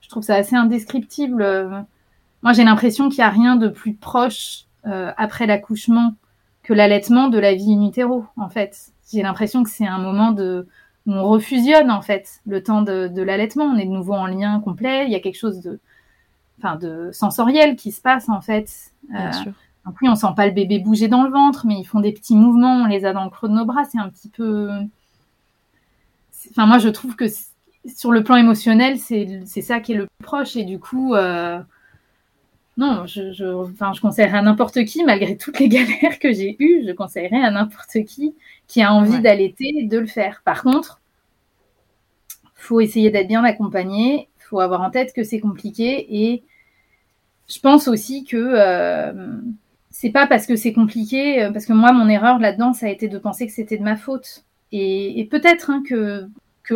[0.00, 1.86] je trouve ça assez indescriptible.
[2.42, 6.14] Moi, j'ai l'impression qu'il n'y a rien de plus proche après l'accouchement
[6.62, 8.92] que l'allaitement de la vie in utero, en fait.
[9.12, 10.66] J'ai l'impression que c'est un moment de
[11.06, 13.64] où on refusionne en fait le temps de, de l'allaitement.
[13.64, 15.04] On est de nouveau en lien complet.
[15.06, 15.80] Il y a quelque chose de,
[16.58, 18.92] enfin, de sensoriel qui se passe en fait.
[19.08, 19.52] Bien euh, sûr.
[19.84, 22.12] Donc oui, on sent pas le bébé bouger dans le ventre, mais ils font des
[22.12, 22.82] petits mouvements.
[22.82, 23.84] On les a dans le creux de nos bras.
[23.84, 24.70] C'est un petit peu.
[26.50, 27.24] Enfin, moi, je trouve que
[27.86, 30.56] sur le plan émotionnel, c'est ça qui est le plus proche.
[30.56, 31.60] Et du coup, euh,
[32.76, 36.56] non, je, je, enfin, je conseillerais à n'importe qui, malgré toutes les galères que j'ai
[36.60, 38.34] eues, je conseillerais à n'importe qui
[38.68, 40.42] qui a envie d'allaiter de le faire.
[40.44, 41.00] Par contre,
[42.54, 46.42] faut essayer d'être bien accompagné, faut avoir en tête que c'est compliqué et
[47.48, 49.40] je pense aussi que euh,
[49.92, 52.88] c'est pas parce que c'est compliqué, euh, parce que moi mon erreur là-dedans ça a
[52.88, 56.26] été de penser que c'était de ma faute et, peut-être hein, que,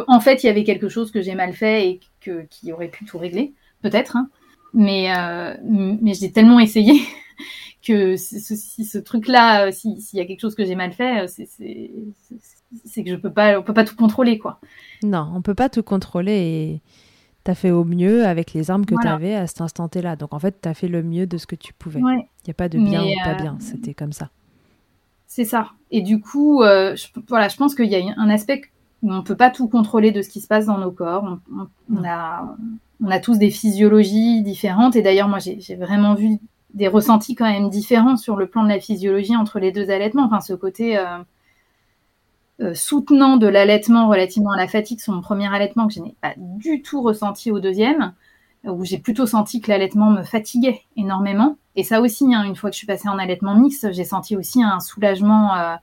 [0.07, 2.89] en fait il y avait quelque chose que j'ai mal fait et que qui aurait
[2.89, 4.17] pu tout régler, peut-être.
[4.17, 4.29] Hein.
[4.75, 7.01] Mais, euh, mais j'ai tellement essayé
[7.87, 13.03] que si ce truc-là, euh, s'il y a quelque chose que j'ai mal fait, c'est
[13.03, 14.61] que je peux pas, on peut pas tout contrôler, quoi.
[15.03, 16.83] Non, on peut pas tout contrôler
[17.47, 20.17] tu as fait au mieux avec les armes que tu avais à cet instant-là.
[20.17, 22.01] Donc en fait, tu as fait le mieux de ce que tu pouvais.
[22.01, 24.31] Il n'y a pas de bien ou pas bien, c'était comme ça.
[25.27, 25.71] C'est ça.
[25.91, 28.63] Et du coup, je, voilà, je pense qu'il y a un aspect
[29.03, 31.39] où on peut pas tout contrôler de ce qui se passe dans nos corps.
[31.91, 32.57] on a
[33.03, 34.97] on a tous des physiologies différentes.
[34.97, 36.39] Et d'ailleurs, moi, j'ai vraiment vu
[36.75, 40.25] des ressentis quand même différents sur le plan de la physiologie entre les deux allaitements.
[40.25, 41.19] Enfin, ce côté euh,
[42.61, 46.15] euh, soutenant de l'allaitement relativement à la fatigue sur mon premier allaitement que je n'ai
[46.21, 48.13] pas du tout ressenti au deuxième,
[48.65, 51.57] où j'ai plutôt senti que l'allaitement me fatiguait énormément.
[51.77, 54.37] Et ça aussi, hein, une fois que je suis passée en allaitement mixte, j'ai senti
[54.37, 55.75] aussi un soulagement euh,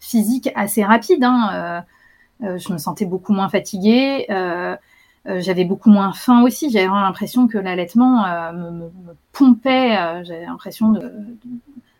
[0.00, 1.24] physique assez rapide.
[1.24, 1.84] Hein.
[2.40, 4.26] je me sentais beaucoup moins fatiguée.
[5.28, 6.70] Euh, j'avais beaucoup moins faim aussi.
[6.70, 8.90] J'avais vraiment l'impression que l'allaitement euh, me,
[9.32, 9.96] pompait.
[9.96, 10.94] Euh, j'avais l'impression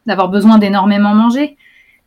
[0.06, 1.56] d'avoir besoin d'énormément manger.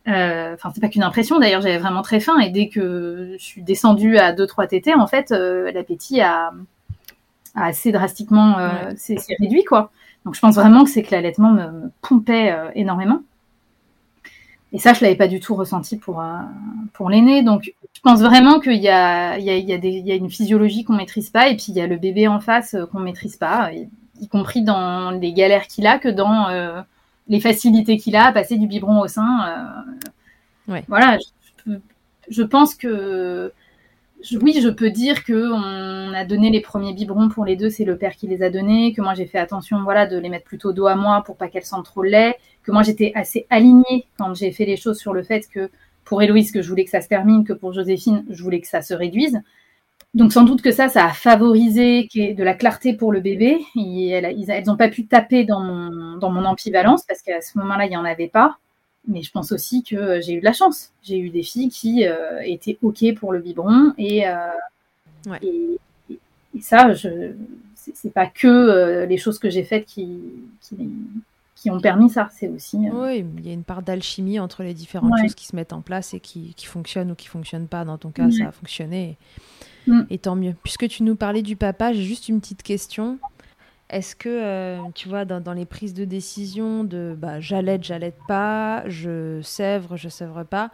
[0.06, 1.38] Enfin, c'est pas qu'une impression.
[1.38, 2.38] D'ailleurs, j'avais vraiment très faim.
[2.40, 6.52] Et dès que je suis descendue à 2-3 tétés, en fait, l'appétit a,
[7.54, 8.56] a, assez drastiquement
[8.96, 9.90] s'est réduit, quoi.
[10.24, 13.22] Donc, je pense vraiment que c'est que l'allaitement me, me, pompait énormément.
[14.72, 16.24] Et ça, je l'avais pas du tout ressenti pour
[16.92, 17.42] pour l'aîné.
[17.42, 17.72] Donc,
[18.02, 20.12] je pense vraiment qu'il y a, il y, a, il y, a des, il y
[20.12, 22.72] a une physiologie qu'on maîtrise pas, et puis il y a le bébé en face
[22.72, 23.90] euh, qu'on maîtrise pas, y,
[24.22, 26.80] y compris dans les galères qu'il a que dans euh,
[27.30, 29.84] les facilités qu'il a à passer du biberon au sein.
[30.68, 30.84] Euh, ouais.
[30.88, 31.16] Voilà,
[31.66, 31.74] je,
[32.28, 33.52] je, pense que
[34.42, 37.84] oui, je peux dire que on a donné les premiers biberons pour les deux, c'est
[37.84, 40.44] le père qui les a donnés, que moi j'ai fait attention, voilà, de les mettre
[40.44, 43.46] plutôt dos à moi pour pas qu'elles sentent trop le lait, que moi j'étais assez
[43.48, 45.70] alignée quand j'ai fait les choses sur le fait que
[46.04, 48.66] pour Héloïse que je voulais que ça se termine, que pour Joséphine, je voulais que
[48.66, 49.40] ça se réduise.
[50.14, 53.60] Donc sans doute que ça, ça a favorisé de la clarté pour le bébé.
[53.76, 57.90] elles n'ont pas pu taper dans mon, dans mon ambivalence parce qu'à ce moment-là, il
[57.90, 58.58] n'y en avait pas.
[59.06, 60.92] Mais je pense aussi que j'ai eu de la chance.
[61.02, 63.94] J'ai eu des filles qui euh, étaient OK pour le biberon.
[63.96, 64.34] Et, euh,
[65.26, 65.38] ouais.
[65.42, 65.78] et,
[66.10, 67.32] et, ça, je,
[67.74, 70.20] c'est pas que euh, les choses que j'ai faites qui,
[70.60, 70.76] qui,
[71.54, 72.28] qui ont permis ça.
[72.32, 72.76] C'est aussi.
[72.92, 75.80] Oui, il y a une part d'alchimie entre les différentes choses qui se mettent en
[75.80, 77.84] place et qui, qui fonctionnent ou qui fonctionnent pas.
[77.84, 79.16] Dans ton cas, ça a fonctionné.
[79.86, 80.02] Mm.
[80.10, 80.54] Et tant mieux.
[80.62, 83.18] Puisque tu nous parlais du papa, j'ai juste une petite question.
[83.88, 88.18] Est-ce que, euh, tu vois, dans, dans, les prises de décision de bah, j'allaite, j'allaite
[88.28, 90.70] pas, je sèvre, je sèvre pas,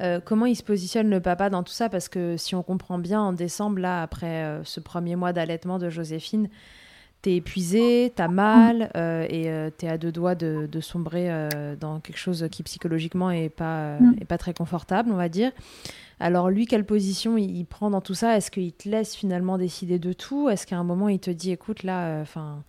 [0.00, 1.90] euh, comment il se positionne le papa dans tout ça?
[1.90, 5.90] Parce que si on comprend bien, en décembre, là, après ce premier mois d'allaitement de
[5.90, 6.48] Joséphine,
[7.26, 11.74] t'es épuisé, t'as mal euh, et euh, t'es à deux doigts de, de sombrer euh,
[11.74, 14.16] dans quelque chose qui psychologiquement est pas, mm.
[14.20, 15.50] est pas très confortable, on va dire.
[16.18, 18.36] Alors lui, quelle position il, prend dans tout ça?
[18.36, 20.48] Est-ce qu'il te laisse finalement décider de tout?
[20.48, 22.62] Est-ce qu'à un moment il te dit, écoute là, enfin,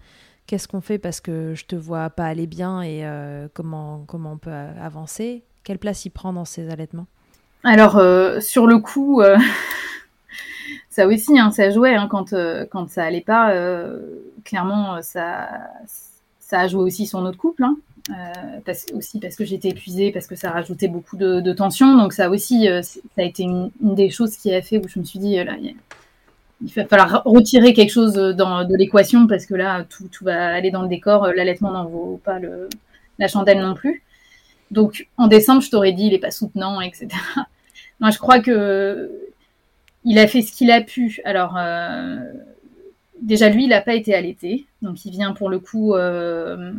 [0.47, 3.05] qu'est-ce qu'on fait parce que je te vois pas aller bien et
[3.53, 5.43] comment comment on peut avancer?
[5.63, 7.07] Quelle place il prend dans ses allaitements?
[7.63, 8.01] Alors
[8.41, 9.21] sur le coup
[10.97, 13.51] ça aussi, hein, ça jouait hein, quand, euh, quand ça allait pas.
[13.51, 13.99] Euh,
[14.43, 15.47] clairement, euh, ça,
[16.39, 17.63] ça a joué aussi sur notre couple.
[17.63, 17.77] Hein,
[18.65, 21.97] parce, aussi parce que j'étais épuisée, parce que ça rajoutait beaucoup de, tension.
[21.97, 25.05] Donc ça aussi, ça a été une, des choses qui a fait où je me
[25.05, 25.55] suis dit, là,
[26.61, 30.53] il va falloir retirer quelque chose dans, de l'équation parce que là, tout, tout va
[30.53, 31.27] aller dans le décor.
[31.27, 32.69] L'allaitement n'en vaut pas le,
[33.19, 34.03] la chandelle non plus.
[34.71, 37.07] Donc en décembre, je t'aurais dit, il est pas soutenant, etc.
[37.99, 39.11] Moi, je crois que
[40.03, 41.19] il a fait ce qu'il a pu.
[41.25, 42.17] Alors, euh,
[43.21, 44.65] déjà, lui, il n'a pas été allaité.
[44.81, 45.95] Donc, il vient pour le coup.
[45.95, 46.71] Euh,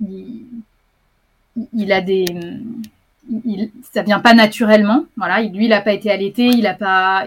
[0.00, 2.26] il, a des.
[3.44, 5.04] Il, ça vient pas naturellement.
[5.16, 6.46] Voilà, lui, il n'a pas été allaité.
[6.46, 7.26] Il a pas.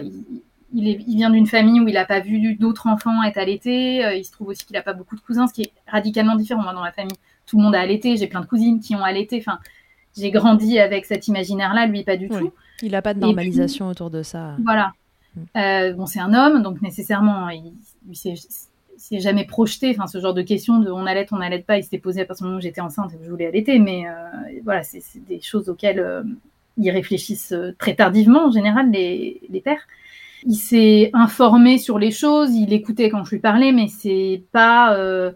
[0.72, 4.04] Il, est, il vient d'une famille où il n'a pas vu d'autres enfants être allaités.
[4.04, 6.36] Euh, il se trouve aussi qu'il n'a pas beaucoup de cousins, ce qui est radicalement
[6.36, 6.62] différent.
[6.62, 7.16] Moi, dans ma famille,
[7.46, 8.16] tout le monde a allaité.
[8.16, 9.38] J'ai plein de cousines qui ont allaité.
[9.38, 9.58] Enfin,
[10.16, 12.52] j'ai grandi avec cet imaginaire-là, lui pas du tout.
[12.82, 14.56] Il n'a pas de normalisation autour de ça.
[14.64, 14.92] Voilà.
[15.36, 15.96] Mm.
[15.96, 17.72] bon, c'est un homme, donc nécessairement, il,
[18.08, 18.16] il
[19.00, 21.84] s'est jamais projeté, enfin ce genre de questions de on allait, on allait pas, il
[21.84, 24.04] s'était posé à partir du moment où j'étais enceinte et que je voulais allaiter, mais
[24.64, 26.24] voilà, c'est des choses auxquelles
[26.76, 29.86] ils réfléchissent très tardivement en général les, les pères.
[30.46, 34.94] Il s'est informé sur les choses, il écoutait quand je lui parlais, mais c'est pas
[34.94, 35.32] euh,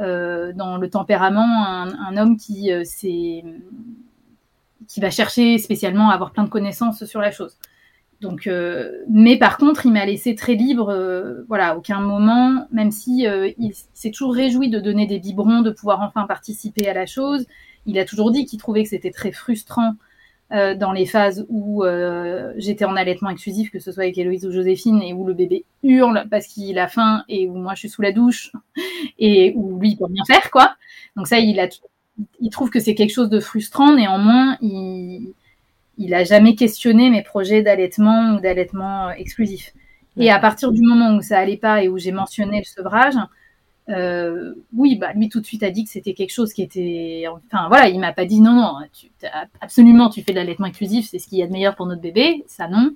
[0.00, 2.82] euh, dans le tempérament un, homme qui euh,
[4.88, 7.56] qui va chercher spécialement à avoir plein de connaissances sur la chose.
[8.20, 8.50] Donc,
[9.08, 10.92] mais par contre, il m'a laissé très libre.
[11.46, 13.26] voilà, aucun moment, même si
[13.58, 17.46] il s'est toujours réjoui de donner des biberons, de pouvoir enfin participer à la chose.
[17.86, 19.94] Il a toujours dit qu'il trouvait que c'était très frustrant
[20.50, 24.46] euh, dans les phases où euh, j'étais en allaitement exclusif, que ce soit avec Héloïse
[24.46, 27.80] ou Joséphine, et où le bébé hurle parce qu'il a faim et où moi je
[27.80, 28.52] suis sous la douche
[29.18, 30.74] et où lui il peut rien faire quoi.
[31.16, 31.68] Donc ça, il a,
[32.40, 33.94] il trouve que c'est quelque chose de frustrant.
[33.94, 35.34] Néanmoins, il,
[35.98, 39.72] il a jamais questionné mes projets d'allaitement ou d'allaitement exclusif.
[40.16, 43.14] Et à partir du moment où ça allait pas et où j'ai mentionné le sevrage,
[43.88, 47.24] euh, oui, bah lui tout de suite a dit que c'était quelque chose qui était,
[47.28, 49.06] enfin voilà, il m'a pas dit non non, tu,
[49.60, 52.02] absolument tu fais de l'allaitement inclusif, c'est ce qu'il y a de meilleur pour notre
[52.02, 52.94] bébé, ça non.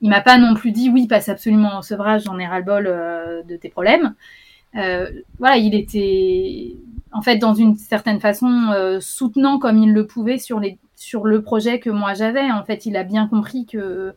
[0.00, 2.64] Il m'a pas non plus dit oui passe absolument au sevrage, j'en ai ras le
[2.64, 4.14] bol euh, de tes problèmes.
[4.76, 6.76] Euh, voilà, il était
[7.12, 11.42] en fait dans une certaine façon soutenant comme il le pouvait sur les sur le
[11.42, 12.50] projet que moi j'avais.
[12.50, 14.14] En fait, il a bien compris que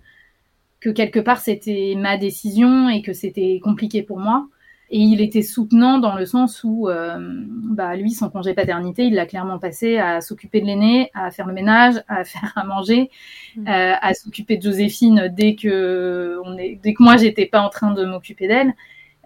[0.79, 4.47] que quelque part c'était ma décision et que c'était compliqué pour moi.
[4.91, 9.15] Et il était soutenant dans le sens où, euh, bah, lui, son congé paternité, il
[9.15, 13.09] l'a clairement passé à s'occuper de l'aîné, à faire le ménage, à faire à manger,
[13.55, 13.67] mmh.
[13.67, 17.69] euh, à s'occuper de Joséphine dès que, on est, dès que moi, j'étais pas en
[17.69, 18.75] train de m'occuper d'elle.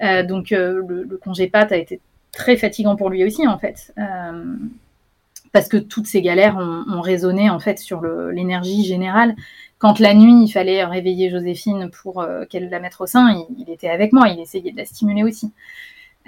[0.02, 2.00] Euh, donc, euh, le, le, congé pat a été
[2.32, 3.94] très fatigant pour lui aussi, en fait.
[3.98, 4.56] Euh,
[5.52, 9.36] parce que toutes ces galères ont, ont résonné, en fait, sur l'énergie générale
[9.80, 13.70] quand la nuit, il fallait réveiller Joséphine pour euh, qu'elle la mette au sein, il,
[13.70, 15.54] était avec moi, il essayait de la stimuler aussi.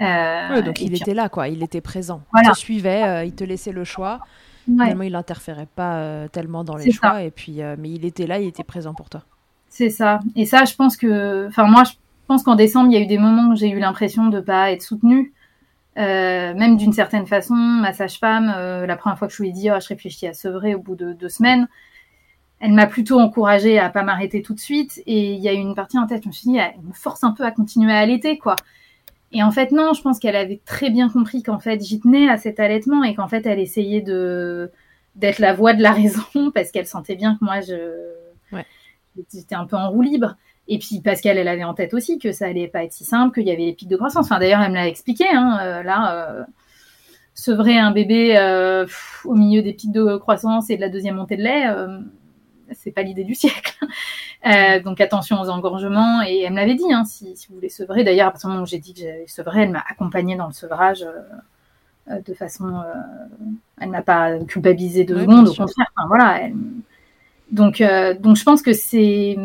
[0.00, 2.22] Euh, donc il était là, quoi, il était présent.
[2.34, 4.20] Il te suivait, il te laissait le choix.
[4.64, 8.48] Finalement, il n'interférait pas tellement dans les choix, et puis, mais il était là, il
[8.48, 9.22] était présent pour toi.
[9.68, 10.20] C'est ça.
[10.34, 11.92] Et ça, je pense que, enfin, moi, je
[12.26, 14.42] pense qu'en décembre, il y a eu des moments où j'ai eu l'impression de ne
[14.42, 15.32] pas être soutenue.
[15.96, 18.46] Même d'une certaine façon, ma sage-femme,
[18.86, 20.96] la première fois que je lui ai dit, oh, je réfléchis à sevrer au bout
[20.96, 21.68] de deux semaines,
[22.62, 25.02] elle m'a plutôt encouragée à pas m'arrêter tout de suite.
[25.06, 26.92] Et il y a eu une partie en tête, je me suis dit, elle me
[26.92, 28.54] force un peu à continuer à allaiter, quoi.
[29.32, 32.28] Et en fait, non, je pense qu'elle avait très bien compris qu'en fait, j'y tenais
[32.28, 34.70] à cet allaitement et qu'en fait, elle essayait de
[35.16, 38.12] d'être la voix de la raison parce qu'elle sentait bien que moi, je
[39.32, 40.36] j'étais un peu en roue libre.
[40.68, 43.34] Et puis qu'elle elle avait en tête aussi que ça allait pas être si simple,
[43.34, 44.26] qu'il y avait les pics de croissance.
[44.26, 45.24] Enfin, d'ailleurs, elle me l'a expliqué.
[45.28, 46.44] Hein, euh, là, euh,
[47.34, 48.86] sevrer un bébé euh,
[49.24, 51.66] au milieu des pics de croissance et de la deuxième montée de lait
[52.74, 53.76] c'est pas l'idée du siècle.
[54.84, 56.22] Donc attention aux engorgements.
[56.22, 58.02] Et elle me l'avait dit, hein, si, si, vous voulez sevrer.
[58.02, 60.46] D'ailleurs, à partir du moment où j'ai dit que j'allais sevrer, elle m'a accompagnée dans
[60.46, 61.04] le sevrage
[62.08, 62.82] de façon.
[63.78, 65.92] Elle m'a pas culpabilisé deux secondes, au contraire.
[65.94, 66.44] Enfin, voilà.
[66.44, 66.54] Elle...
[67.50, 67.82] Donc,
[68.22, 69.36] donc je pense que c'est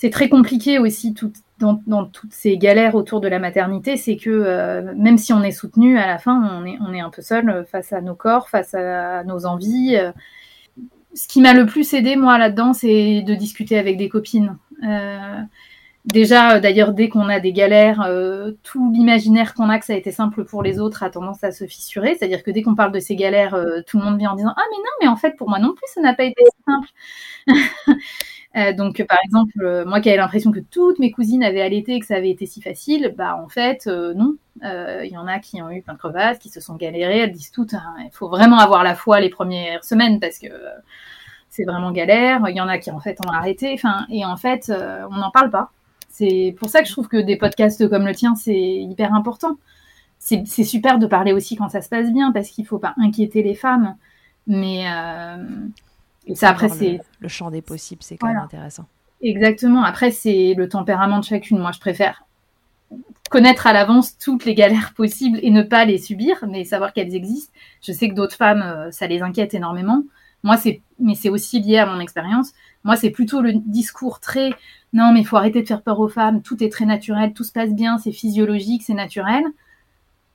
[0.00, 1.12] c'est très compliqué aussi
[1.58, 5.98] dans, toutes ces galères autour de la maternité, c'est que même si on est soutenu,
[5.98, 9.44] à la fin, on est, un peu seul face à nos corps, face à nos
[9.44, 9.98] envies
[11.14, 14.56] ce qui m'a le plus aidé, moi, là-dedans, c'est de discuter avec des copines.
[14.84, 15.40] Euh,
[16.04, 19.96] déjà, d'ailleurs, dès qu'on a des galères, euh, tout l'imaginaire qu'on a que ça a
[19.96, 22.14] été simple pour les autres a tendance à se fissurer.
[22.16, 24.52] C'est-à-dire que dès qu'on parle de ces galères, euh, tout le monde vient en disant
[24.56, 26.88] Ah, mais non, mais en fait, pour moi non plus, ça n'a pas été simple.
[28.58, 31.94] Euh, donc, par exemple, euh, moi qui avais l'impression que toutes mes cousines avaient allaité
[31.94, 34.36] et que ça avait été si facile, bah en fait, euh, non.
[34.60, 37.20] Il y en a qui ont eu plein de crevasses, qui se sont galérées.
[37.20, 40.48] Elles disent toutes, hein, il faut vraiment avoir la foi les premières semaines parce que
[41.48, 42.42] c'est vraiment galère.
[42.48, 43.78] Il y en a qui en fait ont arrêté.
[44.10, 44.72] Et en fait,
[45.10, 45.70] on n'en parle pas.
[46.08, 49.58] C'est pour ça que je trouve que des podcasts comme le tien, c'est hyper important.
[50.18, 53.44] C'est super de parler aussi quand ça se passe bien parce qu'il faut pas inquiéter
[53.44, 53.94] les femmes.
[54.48, 54.86] Mais
[56.28, 57.00] et ça, après, c'est.
[57.20, 58.86] Le, champ des possibles, c'est quand même intéressant.
[59.22, 59.82] Exactement.
[59.82, 61.58] Après, c'est le tempérament de chacune.
[61.58, 62.24] Moi, je préfère
[63.30, 67.14] connaître à l'avance toutes les galères possibles et ne pas les subir, mais savoir qu'elles
[67.14, 67.52] existent.
[67.82, 70.04] Je sais que d'autres femmes, euh, ça les inquiète énormément.
[70.44, 72.52] Moi, c'est, mais c'est aussi lié à mon expérience.
[72.84, 74.50] Moi, c'est plutôt le discours très,
[74.92, 76.42] non, mais il faut arrêter de faire peur aux femmes.
[76.42, 79.44] Tout est très naturel, tout se passe bien, c'est physiologique, c'est naturel.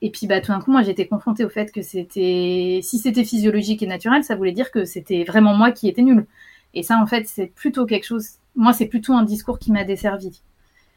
[0.06, 3.24] Et puis, bah, tout d'un coup, moi, j'étais confrontée au fait que c'était, si c'était
[3.24, 6.28] physiologique et naturel, ça voulait dire que c'était vraiment moi qui étais nulle.
[6.74, 9.86] Et ça, en fait, c'est plutôt quelque chose, moi, c'est plutôt un discours qui m'a
[9.86, 10.42] desservi.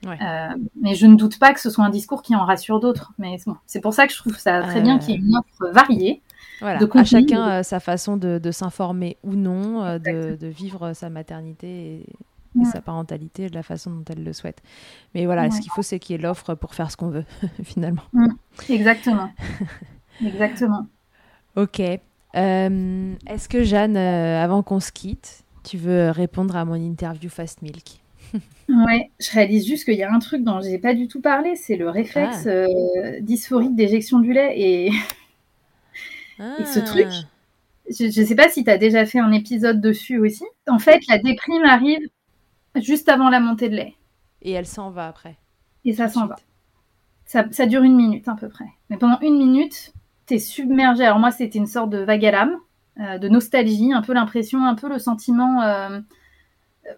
[0.05, 0.19] Ouais.
[0.21, 0.49] Euh,
[0.83, 3.13] mais je ne doute pas que ce soit un discours qui en rassure d'autres.
[3.19, 5.37] Mais bon, c'est pour ça que je trouve ça très bien qu'il y ait une
[5.37, 6.21] offre variée.
[6.61, 12.07] Voilà, à chacun sa façon de, s'informer ou non, de, vivre sa maternité et,
[12.65, 14.63] sa parentalité de la façon dont elle le souhaite.
[15.15, 17.25] Mais voilà, ce qu'il faut, c'est qu'il y ait l'offre pour faire ce qu'on veut,
[17.63, 18.03] finalement.
[18.69, 19.31] Exactement.
[20.25, 20.87] Exactement.
[21.57, 21.81] Ok.
[21.81, 28.01] Est-ce que Jeanne, avant qu'on se quitte, tu veux répondre à mon interview Fast Milk?
[28.69, 31.55] Ouais, je réalise juste qu'il y a un truc dont j'ai pas du tout parlé,
[31.55, 32.51] c'est le réflexe ah.
[32.51, 34.91] euh, dysphorique d'éjection du lait et...
[36.39, 37.07] ce truc.
[37.09, 37.27] Ah.
[37.89, 40.45] Je, ne sais pas si tu as déjà fait un épisode dessus aussi.
[40.67, 42.01] En fait, la déprime arrive
[42.81, 43.95] juste avant la montée de lait.
[44.43, 45.37] Et elle s'en va après.
[45.85, 46.37] Et ça s'en va.
[47.25, 48.67] Ça, ça, dure une minute à peu près.
[48.91, 49.93] Mais pendant une minute,
[50.27, 51.05] tu es submergé.
[51.05, 52.57] Alors moi, c'était une sorte de vague à l'âme,
[53.01, 55.63] euh, de nostalgie, un peu l'impression, un peu le sentiment...
[55.63, 56.01] Euh,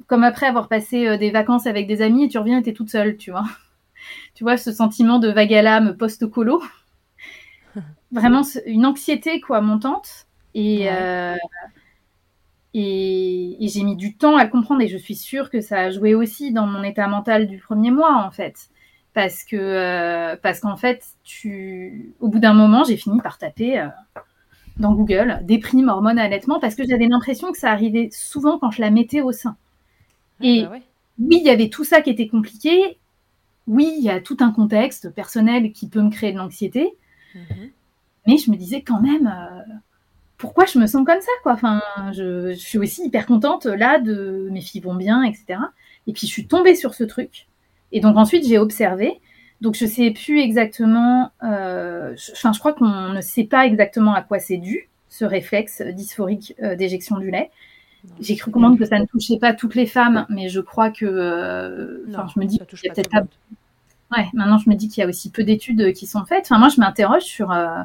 [0.06, 2.72] comme après avoir passé euh, des vacances avec des amis et tu reviens et t'es
[2.72, 3.44] toute seule, tu vois.
[4.34, 6.62] tu vois, ce sentiment de vague à l'âme post-colo.
[8.12, 10.26] Vraiment une anxiété, quoi, montante.
[10.54, 11.36] Et, euh,
[12.74, 15.90] et, j'ai mis du temps à le comprendre et je suis sûre que ça a
[15.90, 18.68] joué aussi dans mon état mental du premier mois, en fait.
[19.14, 23.88] Parce que, euh, parce qu'en fait, tu, au bout d'un moment, j'ai fini par taper
[24.78, 28.80] dans Google déprime, hormone, allaitement, parce que j'avais l'impression que ça arrivait souvent quand je
[28.80, 29.56] la mettais au sein.
[30.40, 30.70] Et bah
[31.18, 32.98] oui, il y avait tout ça qui était compliqué.
[33.66, 36.94] Oui, il y a tout un contexte personnel qui peut me créer de l'anxiété.
[37.34, 37.70] Mhm.
[38.26, 39.74] Mais je me disais quand même, euh,
[40.38, 41.52] pourquoi je me sens comme ça, quoi?
[41.52, 41.82] Enfin,
[42.12, 45.58] je, suis aussi hyper contente là de mes filles vont bien, etc.
[46.06, 47.46] Et puis je suis tombée sur ce truc.
[47.92, 49.20] Et donc ensuite j'ai observé.
[49.60, 51.30] Donc je sais plus exactement.
[51.42, 55.82] Euh, enfin, je crois qu'on ne sait pas exactement à quoi c'est dû ce réflexe
[55.82, 57.50] dysphorique euh, d'éjection du lait.
[58.20, 61.04] J'ai cru comprendre que ça ne touchait pas toutes les femmes, mais je crois que.
[61.04, 63.26] Euh, je me dis qu'il y a peut-être
[64.16, 66.44] Ouais, maintenant je me dis qu'il y a aussi peu d'études qui sont faites.
[66.46, 67.82] Enfin, moi, je m'interroge sur euh,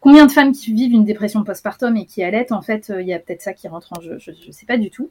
[0.00, 2.52] combien de femmes qui vivent une dépression postpartum et qui allaitent.
[2.52, 4.18] En fait, euh, il y a peut-être ça qui rentre en jeu.
[4.18, 5.10] Je ne sais pas du tout.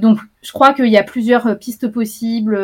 [0.00, 2.56] donc, je crois qu'il y a plusieurs pistes possibles.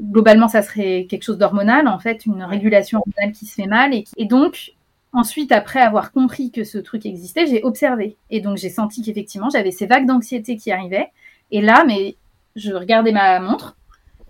[0.00, 3.94] globalement, ça serait quelque chose d'hormonal, en fait, une régulation hormonale qui se fait mal.
[3.94, 4.74] Et, et donc,
[5.12, 8.16] Ensuite, après avoir compris que ce truc existait, j'ai observé.
[8.30, 11.08] Et donc, j'ai senti qu'effectivement, j'avais ces vagues d'anxiété qui arrivaient.
[11.50, 12.16] Et là, mais
[12.54, 13.76] je regardais ma montre.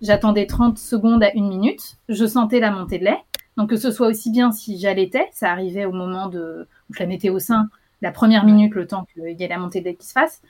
[0.01, 1.99] J'attendais 30 secondes à une minute.
[2.09, 3.19] Je sentais la montée de lait.
[3.61, 7.01] Donc, que ce soit aussi bien si j'allaitais, ça arrivait au moment de, où je
[7.01, 7.69] la mettais au sein,
[8.01, 10.41] la première minute, le temps qu'il y ait la montée de lait qui se fasse.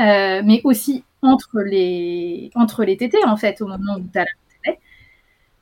[0.00, 4.24] Euh, mais aussi entre les, entre les tétés, en fait, au moment où tu as
[4.24, 4.30] la
[4.66, 4.80] montée.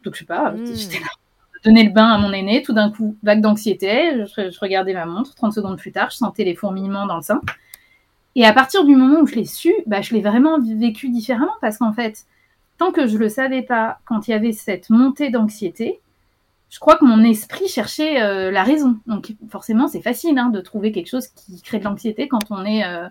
[0.02, 0.74] Donc, je sais pas, mmh.
[0.74, 1.08] j'étais là
[1.62, 5.34] donner le bain à mon aîné, tout d'un coup, vague d'anxiété, je, regardais ma montre,
[5.34, 7.42] 30 secondes plus tard, je sentais les fourmillements dans le sein.
[8.34, 11.52] Et à partir du moment où je l'ai su, bah, je l'ai vraiment vécu différemment
[11.60, 12.24] parce qu'en fait,
[12.78, 16.00] tant que je ne le savais pas, quand il y avait cette montée d'anxiété,
[16.70, 18.98] je crois que mon esprit cherchait euh, la raison.
[19.06, 22.64] Donc forcément, c'est facile hein, de trouver quelque chose qui crée de l'anxiété quand on
[22.64, 23.08] est, euh,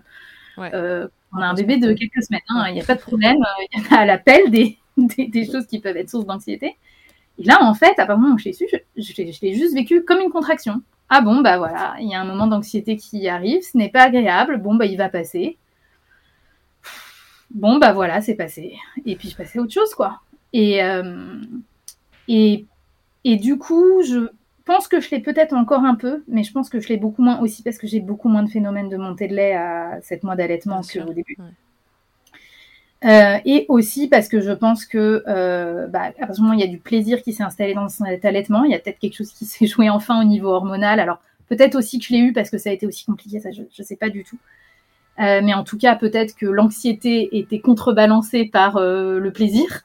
[0.58, 2.40] euh, on a un bébé de quelques semaines.
[2.48, 2.66] Hein.
[2.68, 3.38] Il n'y a pas de problème.
[3.72, 6.76] Il y a à l'appel des, des, choses qui peuvent être source d'anxiété.
[7.38, 8.66] Et là, en fait, à partir du moment où je l'ai su,
[8.96, 10.82] je, l'ai juste vécu comme une contraction.
[11.08, 14.02] Ah bon, bah voilà, il y a un moment d'anxiété qui arrive, ce n'est pas
[14.02, 15.56] agréable, bon, bah il va passer.
[17.50, 18.76] Bon, bah voilà, c'est passé.
[19.06, 20.20] Et puis je passais à autre chose, quoi.
[20.52, 20.80] Et,
[22.28, 22.66] et,
[23.24, 24.28] et du coup, je
[24.64, 27.22] pense que je l'ai peut-être encore un peu, mais je pense que je l'ai beaucoup
[27.22, 30.22] moins aussi parce que j'ai beaucoup moins de phénomènes de montée de lait à 7
[30.24, 31.36] mois d'allaitement qu'au début.
[33.04, 36.58] Euh, et aussi parce que je pense que euh, bah, à partir du moment où
[36.58, 38.98] il y a du plaisir qui s'est installé dans cet allaitement, il y a peut-être
[38.98, 40.98] quelque chose qui s'est joué enfin au niveau hormonal.
[41.00, 43.50] Alors peut-être aussi que je l'ai eu parce que ça a été aussi compliqué, ça
[43.52, 44.38] je ne sais pas du tout.
[45.20, 49.82] Euh, mais en tout cas, peut-être que l'anxiété était contrebalancée par euh, le plaisir.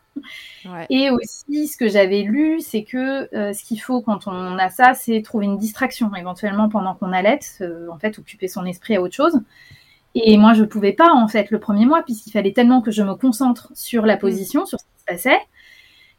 [0.66, 0.86] Ouais.
[0.90, 4.70] Et aussi, ce que j'avais lu, c'est que euh, ce qu'il faut quand on a
[4.70, 9.02] ça, c'est trouver une distraction éventuellement pendant qu'on allaite, en fait, occuper son esprit à
[9.02, 9.40] autre chose.
[10.16, 13.02] Et moi, je pouvais pas, en fait, le premier mois, puisqu'il fallait tellement que je
[13.02, 14.20] me concentre sur la mm.
[14.20, 15.40] position, sur ce qui se passait,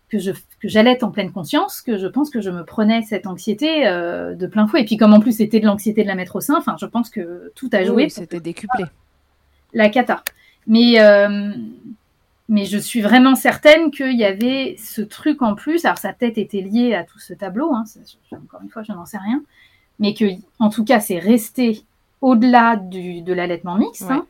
[0.09, 3.27] que je que j'allais en pleine conscience, que je pense que je me prenais cette
[3.27, 4.81] anxiété euh, de plein fouet.
[4.81, 6.87] Et puis, comme en plus c'était de l'anxiété de la mettre au sein, enfin, je
[6.87, 8.05] pense que tout a joué.
[8.05, 8.85] Oui, c'était décuplé.
[9.75, 10.23] La cata.
[10.67, 11.53] Mais euh,
[12.49, 15.85] mais je suis vraiment certaine qu'il y avait ce truc en plus.
[15.85, 17.73] Alors, sa tête était liée à tout ce tableau.
[17.73, 17.85] Hein,
[18.33, 19.43] encore une fois, je n'en sais rien.
[19.99, 20.25] Mais que,
[20.59, 21.83] en tout cas, c'est resté
[22.21, 24.11] au-delà de l'allaitement mixte.
[24.11, 24.27] Hein,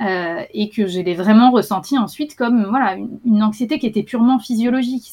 [0.00, 4.40] euh, et que je l'ai vraiment ressenti ensuite comme voilà une, anxiété qui était purement
[4.40, 5.04] physiologique.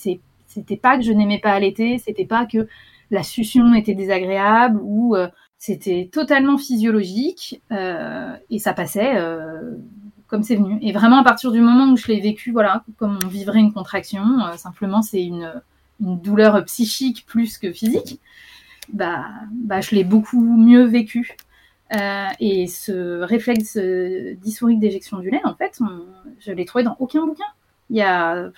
[0.47, 2.67] C'était pas que je n'aimais pas allaiter, c'était pas que
[3.11, 5.27] la succion était désagréable ou euh,
[5.59, 9.13] c'était totalement physiologique euh, et ça passait
[10.31, 10.79] comme c'est venu.
[10.81, 13.73] Et vraiment à partir du moment où je l'ai vécu, voilà, comme on vivrait une
[13.73, 14.23] contraction,
[14.55, 15.61] simplement c'est une,
[15.99, 18.19] une douleur psychique plus que physique.
[18.93, 21.35] bah, bah, je l'ai beaucoup mieux vécu.
[22.39, 23.77] et ce réflexe
[24.41, 25.79] dysphorique d'éjection du lait, en fait,
[26.39, 27.43] je l'ai trouvé dans aucun bouquin.
[27.89, 28.49] Il y a,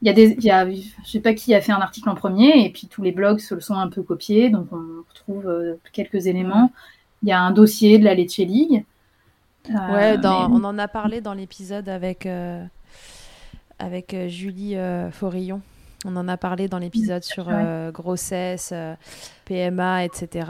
[0.00, 2.08] il y a des, il y a, je sais pas qui a fait un article
[2.08, 5.04] en premier, et puis tous les blogs se le sont un peu copiés, donc on
[5.10, 6.72] retrouve quelques éléments.
[7.22, 8.86] Il y a un dossier de la Leche League.
[9.68, 12.26] Ouais, dans, on en a parlé dans l'épisode avec
[13.82, 15.60] avec euh, Julie euh, Forillon.
[16.04, 18.74] On en a parlé dans l'épisode sur euh, grossesse,
[19.44, 20.48] PMA, etc.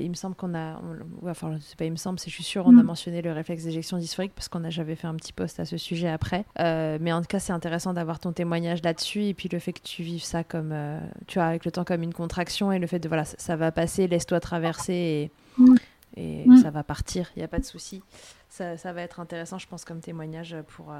[0.00, 0.80] il me semble qu'on a,
[1.26, 2.86] enfin c'est pas il me semble, c'est je suis sûre, on a mm.
[2.86, 5.76] mentionné le réflexe d'éjection dysphorique parce qu'on a j'avais fait un petit post à ce
[5.76, 6.46] sujet après.
[6.58, 9.82] mais en tout cas, c'est intéressant d'avoir ton témoignage là-dessus et puis le fait que
[9.82, 10.74] tu vives ça comme,
[11.26, 13.72] tu vois, avec le temps comme une contraction et le fait de voilà, ça, va
[13.72, 15.74] passer, laisse-toi traverser et, mm.
[16.16, 16.58] Et mm.
[16.58, 18.02] ça va partir, il n'y a pas de souci.
[18.48, 20.92] Ça, ça, va être intéressant, je pense, comme témoignage pour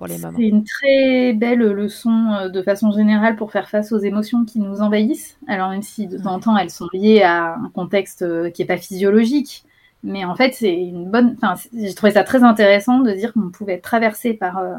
[0.00, 4.58] c'est une très belle leçon euh, de façon générale pour faire face aux émotions qui
[4.58, 5.38] nous envahissent.
[5.46, 8.62] Alors même si de temps en temps elles sont liées à un contexte euh, qui
[8.62, 9.64] n'est pas physiologique,
[10.02, 11.36] mais en fait c'est une bonne.
[11.40, 14.74] Enfin, j'ai trouvé ça très intéressant de dire qu'on pouvait être traversé par euh,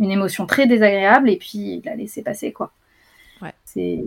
[0.00, 2.72] une émotion très désagréable et puis la laisser passer quoi.
[3.42, 3.52] Ouais.
[3.66, 4.02] C'est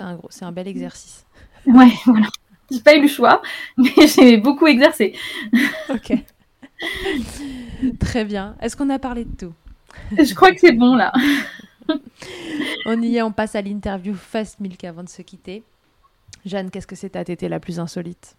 [0.00, 1.24] un gros, c'est un bel exercice.
[1.66, 2.26] Ouais, voilà.
[2.72, 3.42] J'ai pas eu le choix,
[3.76, 5.14] mais j'ai beaucoup exercé.
[5.90, 6.12] ok.
[8.00, 8.56] Très bien.
[8.60, 9.52] Est-ce qu'on a parlé de tout?
[10.18, 11.12] Je crois que c'est bon là.
[12.86, 15.62] on y est, on passe à l'interview Fast Milk avant de se quitter.
[16.44, 18.36] Jeanne, qu'est-ce que c'est ta tétée la plus insolite?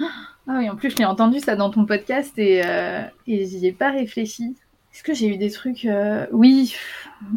[0.00, 3.66] Ah oui, en plus je l'ai entendu ça dans ton podcast et, euh, et j'y
[3.66, 4.56] ai pas réfléchi.
[4.92, 6.74] Est-ce que j'ai eu des trucs euh, Oui,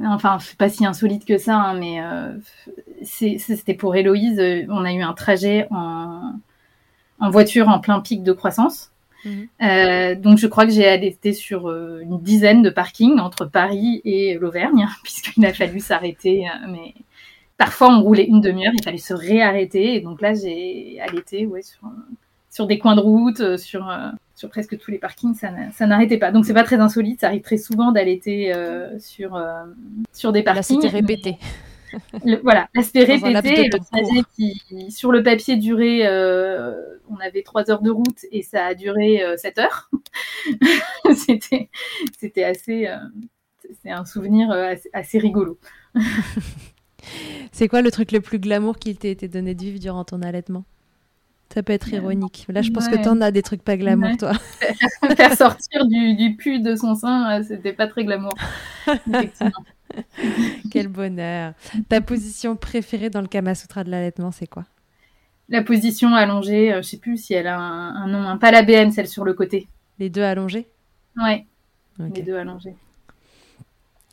[0.06, 2.34] enfin c'est pas si insolite que ça, hein, mais euh,
[3.04, 4.40] c'était pour Héloïse.
[4.70, 6.34] On a eu un trajet en,
[7.20, 8.94] en voiture en plein pic de croissance.
[9.26, 9.48] Mhm.
[9.62, 14.02] Euh, donc je crois que j'ai allaité sur euh, une dizaine de parkings entre Paris
[14.06, 16.48] et l'Auvergne, puisqu'il a fallu s'arrêter.
[16.48, 16.94] Euh, mais
[17.58, 19.96] parfois on roulait une demi-heure, il fallait se réarrêter.
[19.96, 21.82] Et donc là j'ai allaité ouais, sur,
[22.54, 23.92] sur des coins de route, sur,
[24.36, 26.32] sur presque tous les parkings, ça n'arrêtait pas.
[26.32, 28.54] Donc c'est pas très insolite, ça arrive très souvent d'allaiter
[29.00, 29.42] sur,
[30.14, 30.76] sur des parkings.
[30.76, 31.38] Là c'était répété
[32.44, 36.06] voilà, l'aspect répété le trajet qui, sur le papier, durait.
[36.06, 36.74] Euh,
[37.10, 39.90] on avait trois heures de route et ça a duré euh, sept heures.
[41.16, 41.70] c'était,
[42.18, 42.88] c'était assez.
[42.88, 42.98] Euh,
[43.82, 44.52] c'est un souvenir
[44.94, 45.58] assez, rigolo.
[47.52, 50.22] c'est quoi le truc le plus glamour qui t'a été donné de vivre durant ton
[50.22, 50.66] allaitement?
[51.54, 52.46] Ça peut être ironique.
[52.50, 54.34] Là, je pense que que t'en as des trucs pas glamour, toi.
[55.16, 58.34] Faire sortir du, du pu de son sein, c'était pas très glamour.
[58.88, 59.64] Effectivement.
[60.72, 61.54] Quel bonheur.
[61.90, 64.66] Ta position préférée dans le Kama Sutra de l'allaitement, c'est quoi?
[65.50, 68.64] La position allongée, je euh, je sais plus si elle a un, nom, pas la
[68.64, 69.68] BN, celle sur le côté.
[70.00, 70.68] Les deux allongés?
[71.18, 71.46] Ouais.
[72.00, 72.76] Les deux allongés.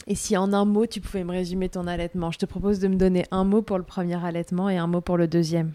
[0.07, 2.31] Et si en un mot, tu pouvais me résumer ton allaitement?
[2.31, 5.01] Je te propose de me donner un mot pour le premier allaitement et un mot
[5.01, 5.73] pour le deuxième.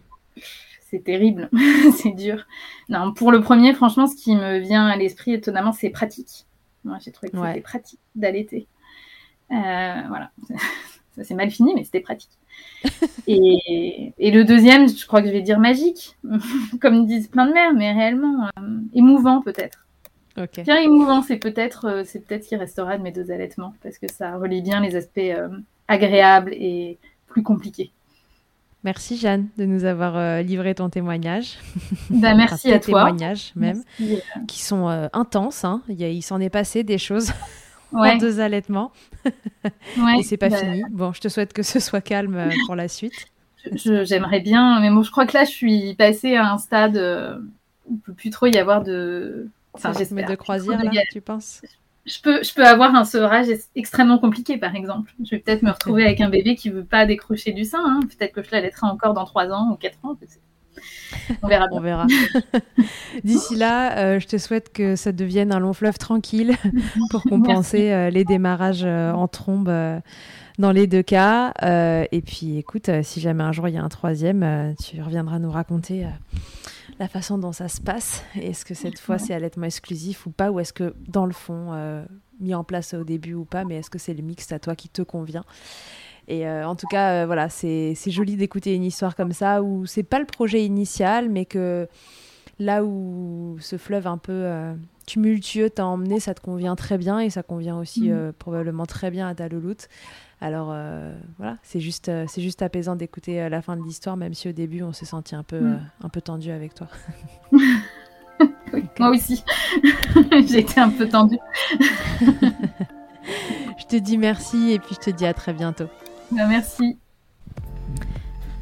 [0.85, 1.49] C'est terrible,
[1.97, 2.45] c'est dur.
[2.89, 6.45] Non, pour le premier, franchement, ce qui me vient à l'esprit étonnamment, c'est pratique.
[6.83, 8.67] Moi, j'ai trouvé que c'était pratique d'allaiter.
[9.51, 10.29] Euh, voilà,
[11.15, 12.37] ça s'est mal fini, mais c'était pratique.
[13.27, 16.17] et, le deuxième, je crois que je vais dire magique,
[16.79, 19.87] comme disent plein de mères, mais réellement euh, émouvant peut-être.
[20.37, 20.61] Okay.
[20.61, 23.97] Bien émouvant, c'est peut-être euh, c'est peut-être ce qui restera de mes deux allaitements, parce
[23.97, 25.33] que ça relie bien les aspects
[25.87, 27.91] agréables et plus compliqués.
[28.85, 31.57] Merci Jeanne de nous avoir livré ton témoignage.
[32.09, 33.05] Bah, merci à toi.
[33.05, 33.83] témoignages même,
[34.47, 35.65] qui sont intenses.
[35.65, 35.81] Hein.
[35.89, 37.33] Il, il s'en est passé des choses
[37.93, 38.91] en deux allaitements.
[40.17, 40.83] et c'est pas bah, fini.
[40.91, 43.27] Bon, je te souhaite que ce soit calme euh, pour la suite.
[43.73, 47.37] J'aimerais bien, mais moi je crois que là je suis passée à un stade euh,
[47.85, 49.47] où il ne peut plus trop y avoir de.
[49.73, 50.29] Enfin, j'espère.
[50.29, 51.61] de croisière, là, tu penses?
[52.05, 55.13] Je peux, je peux avoir un sevrage extrêmement compliqué, par exemple.
[55.23, 57.83] Je vais peut-être me retrouver avec un bébé qui veut pas décrocher du sein.
[57.83, 57.99] Hein.
[58.01, 60.15] Peut-être que je l'allaiterai encore dans trois ans ou quatre ans.
[61.41, 61.65] On verra.
[61.71, 62.05] On verra.
[63.23, 66.55] D'ici là, euh, je te souhaite que ça devienne un long fleuve tranquille
[67.09, 69.71] pour compenser euh, les démarrages euh, en trombe
[70.59, 71.53] dans les deux cas.
[71.63, 75.51] et puis, écoute, si jamais un jour il y a un troisième, tu reviendras nous
[75.51, 76.05] raconter
[76.99, 78.23] la façon dont ça se passe.
[78.35, 80.51] Est-ce que cette fois c'est allaitement exclusif ou pas?
[80.51, 81.73] Ou est-ce que dans le fond,
[82.39, 84.75] mis en place au début ou pas, mais est-ce que c'est le mix à toi
[84.75, 85.43] qui te convient?
[86.27, 89.85] Et euh, en tout cas, euh, voilà, c'est joli d'écouter une histoire comme ça où
[89.85, 91.87] c'est pas le projet initial, mais que
[92.59, 94.73] là où ce fleuve un peu euh,
[95.05, 98.33] tumultueux t'a emmené, ça te convient très bien et ça convient aussi mm.
[98.39, 99.87] probablement très bien à ta louloute.
[100.41, 100.75] Alors
[101.37, 104.83] voilà, c'est juste, c'est juste apaisant d'écouter la fin de l'histoire, même si au début
[104.83, 105.79] on s'est senti un peu, mm.
[106.03, 106.87] un peu tendu avec toi.
[108.99, 109.43] moi aussi,
[110.47, 111.39] j'ai été un peu tendue.
[112.21, 115.87] je te dis merci et puis je te dis à très bientôt.
[116.31, 116.97] Bah, merci.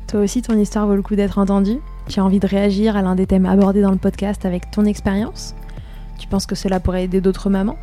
[0.08, 3.02] Toi aussi, ton histoire vaut le coup d'être entendue Tu as envie de réagir à
[3.02, 5.56] l'un des thèmes abordés dans le podcast avec ton expérience?
[6.20, 7.78] Tu penses que cela pourrait aider d'autres mamans?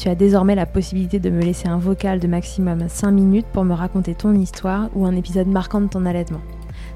[0.00, 3.64] Tu as désormais la possibilité de me laisser un vocal de maximum 5 minutes pour
[3.64, 6.40] me raconter ton histoire ou un épisode marquant de ton allaitement.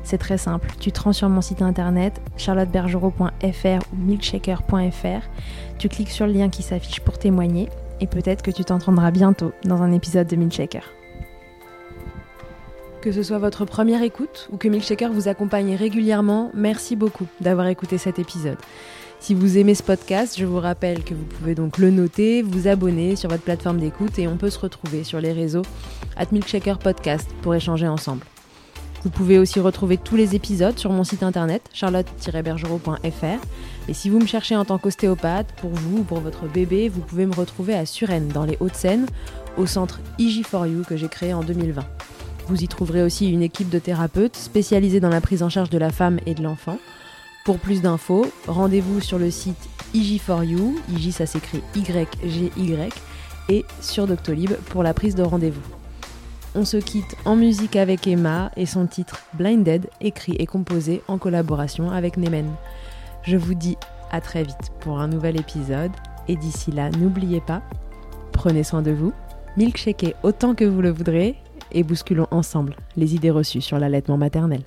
[0.04, 5.28] C'est très simple, tu te rends sur mon site internet charlottebergerot.fr ou milkshaker.fr,
[5.76, 7.68] tu cliques sur le lien qui s'affiche pour témoigner
[8.00, 10.90] et peut-être que tu t'entendras bientôt dans un épisode de Milkshaker.
[13.02, 17.66] Que ce soit votre première écoute ou que Milkshaker vous accompagne régulièrement, merci beaucoup d'avoir
[17.66, 18.56] écouté cet épisode.
[19.24, 22.68] Si vous aimez ce podcast, je vous rappelle que vous pouvez donc le noter, vous
[22.68, 25.62] abonner sur votre plateforme d'écoute et on peut se retrouver sur les réseaux
[26.18, 28.26] at Milkshaker Podcast pour échanger ensemble.
[29.02, 33.40] Vous pouvez aussi retrouver tous les épisodes sur mon site internet charlotte-bergerot.fr
[33.88, 37.00] et si vous me cherchez en tant qu'ostéopathe, pour vous ou pour votre bébé, vous
[37.00, 39.06] pouvez me retrouver à Suresnes dans les Hauts-de-Seine
[39.56, 41.82] au centre IG4U que j'ai créé en 2020.
[42.48, 45.78] Vous y trouverez aussi une équipe de thérapeutes spécialisés dans la prise en charge de
[45.78, 46.78] la femme et de l'enfant.
[47.44, 52.94] Pour plus d'infos, rendez-vous sur le site IG4U, IG ça s'écrit Y-G-Y,
[53.50, 55.60] et sur Doctolib pour la prise de rendez-vous.
[56.54, 61.18] On se quitte en musique avec Emma et son titre Blinded, écrit et composé en
[61.18, 62.50] collaboration avec Nemen.
[63.24, 63.76] Je vous dis
[64.10, 65.92] à très vite pour un nouvel épisode,
[66.28, 67.60] et d'ici là, n'oubliez pas,
[68.32, 69.12] prenez soin de vous,
[69.58, 71.34] milkshakez autant que vous le voudrez,
[71.72, 74.62] et bousculons ensemble les idées reçues sur l'allaitement maternel.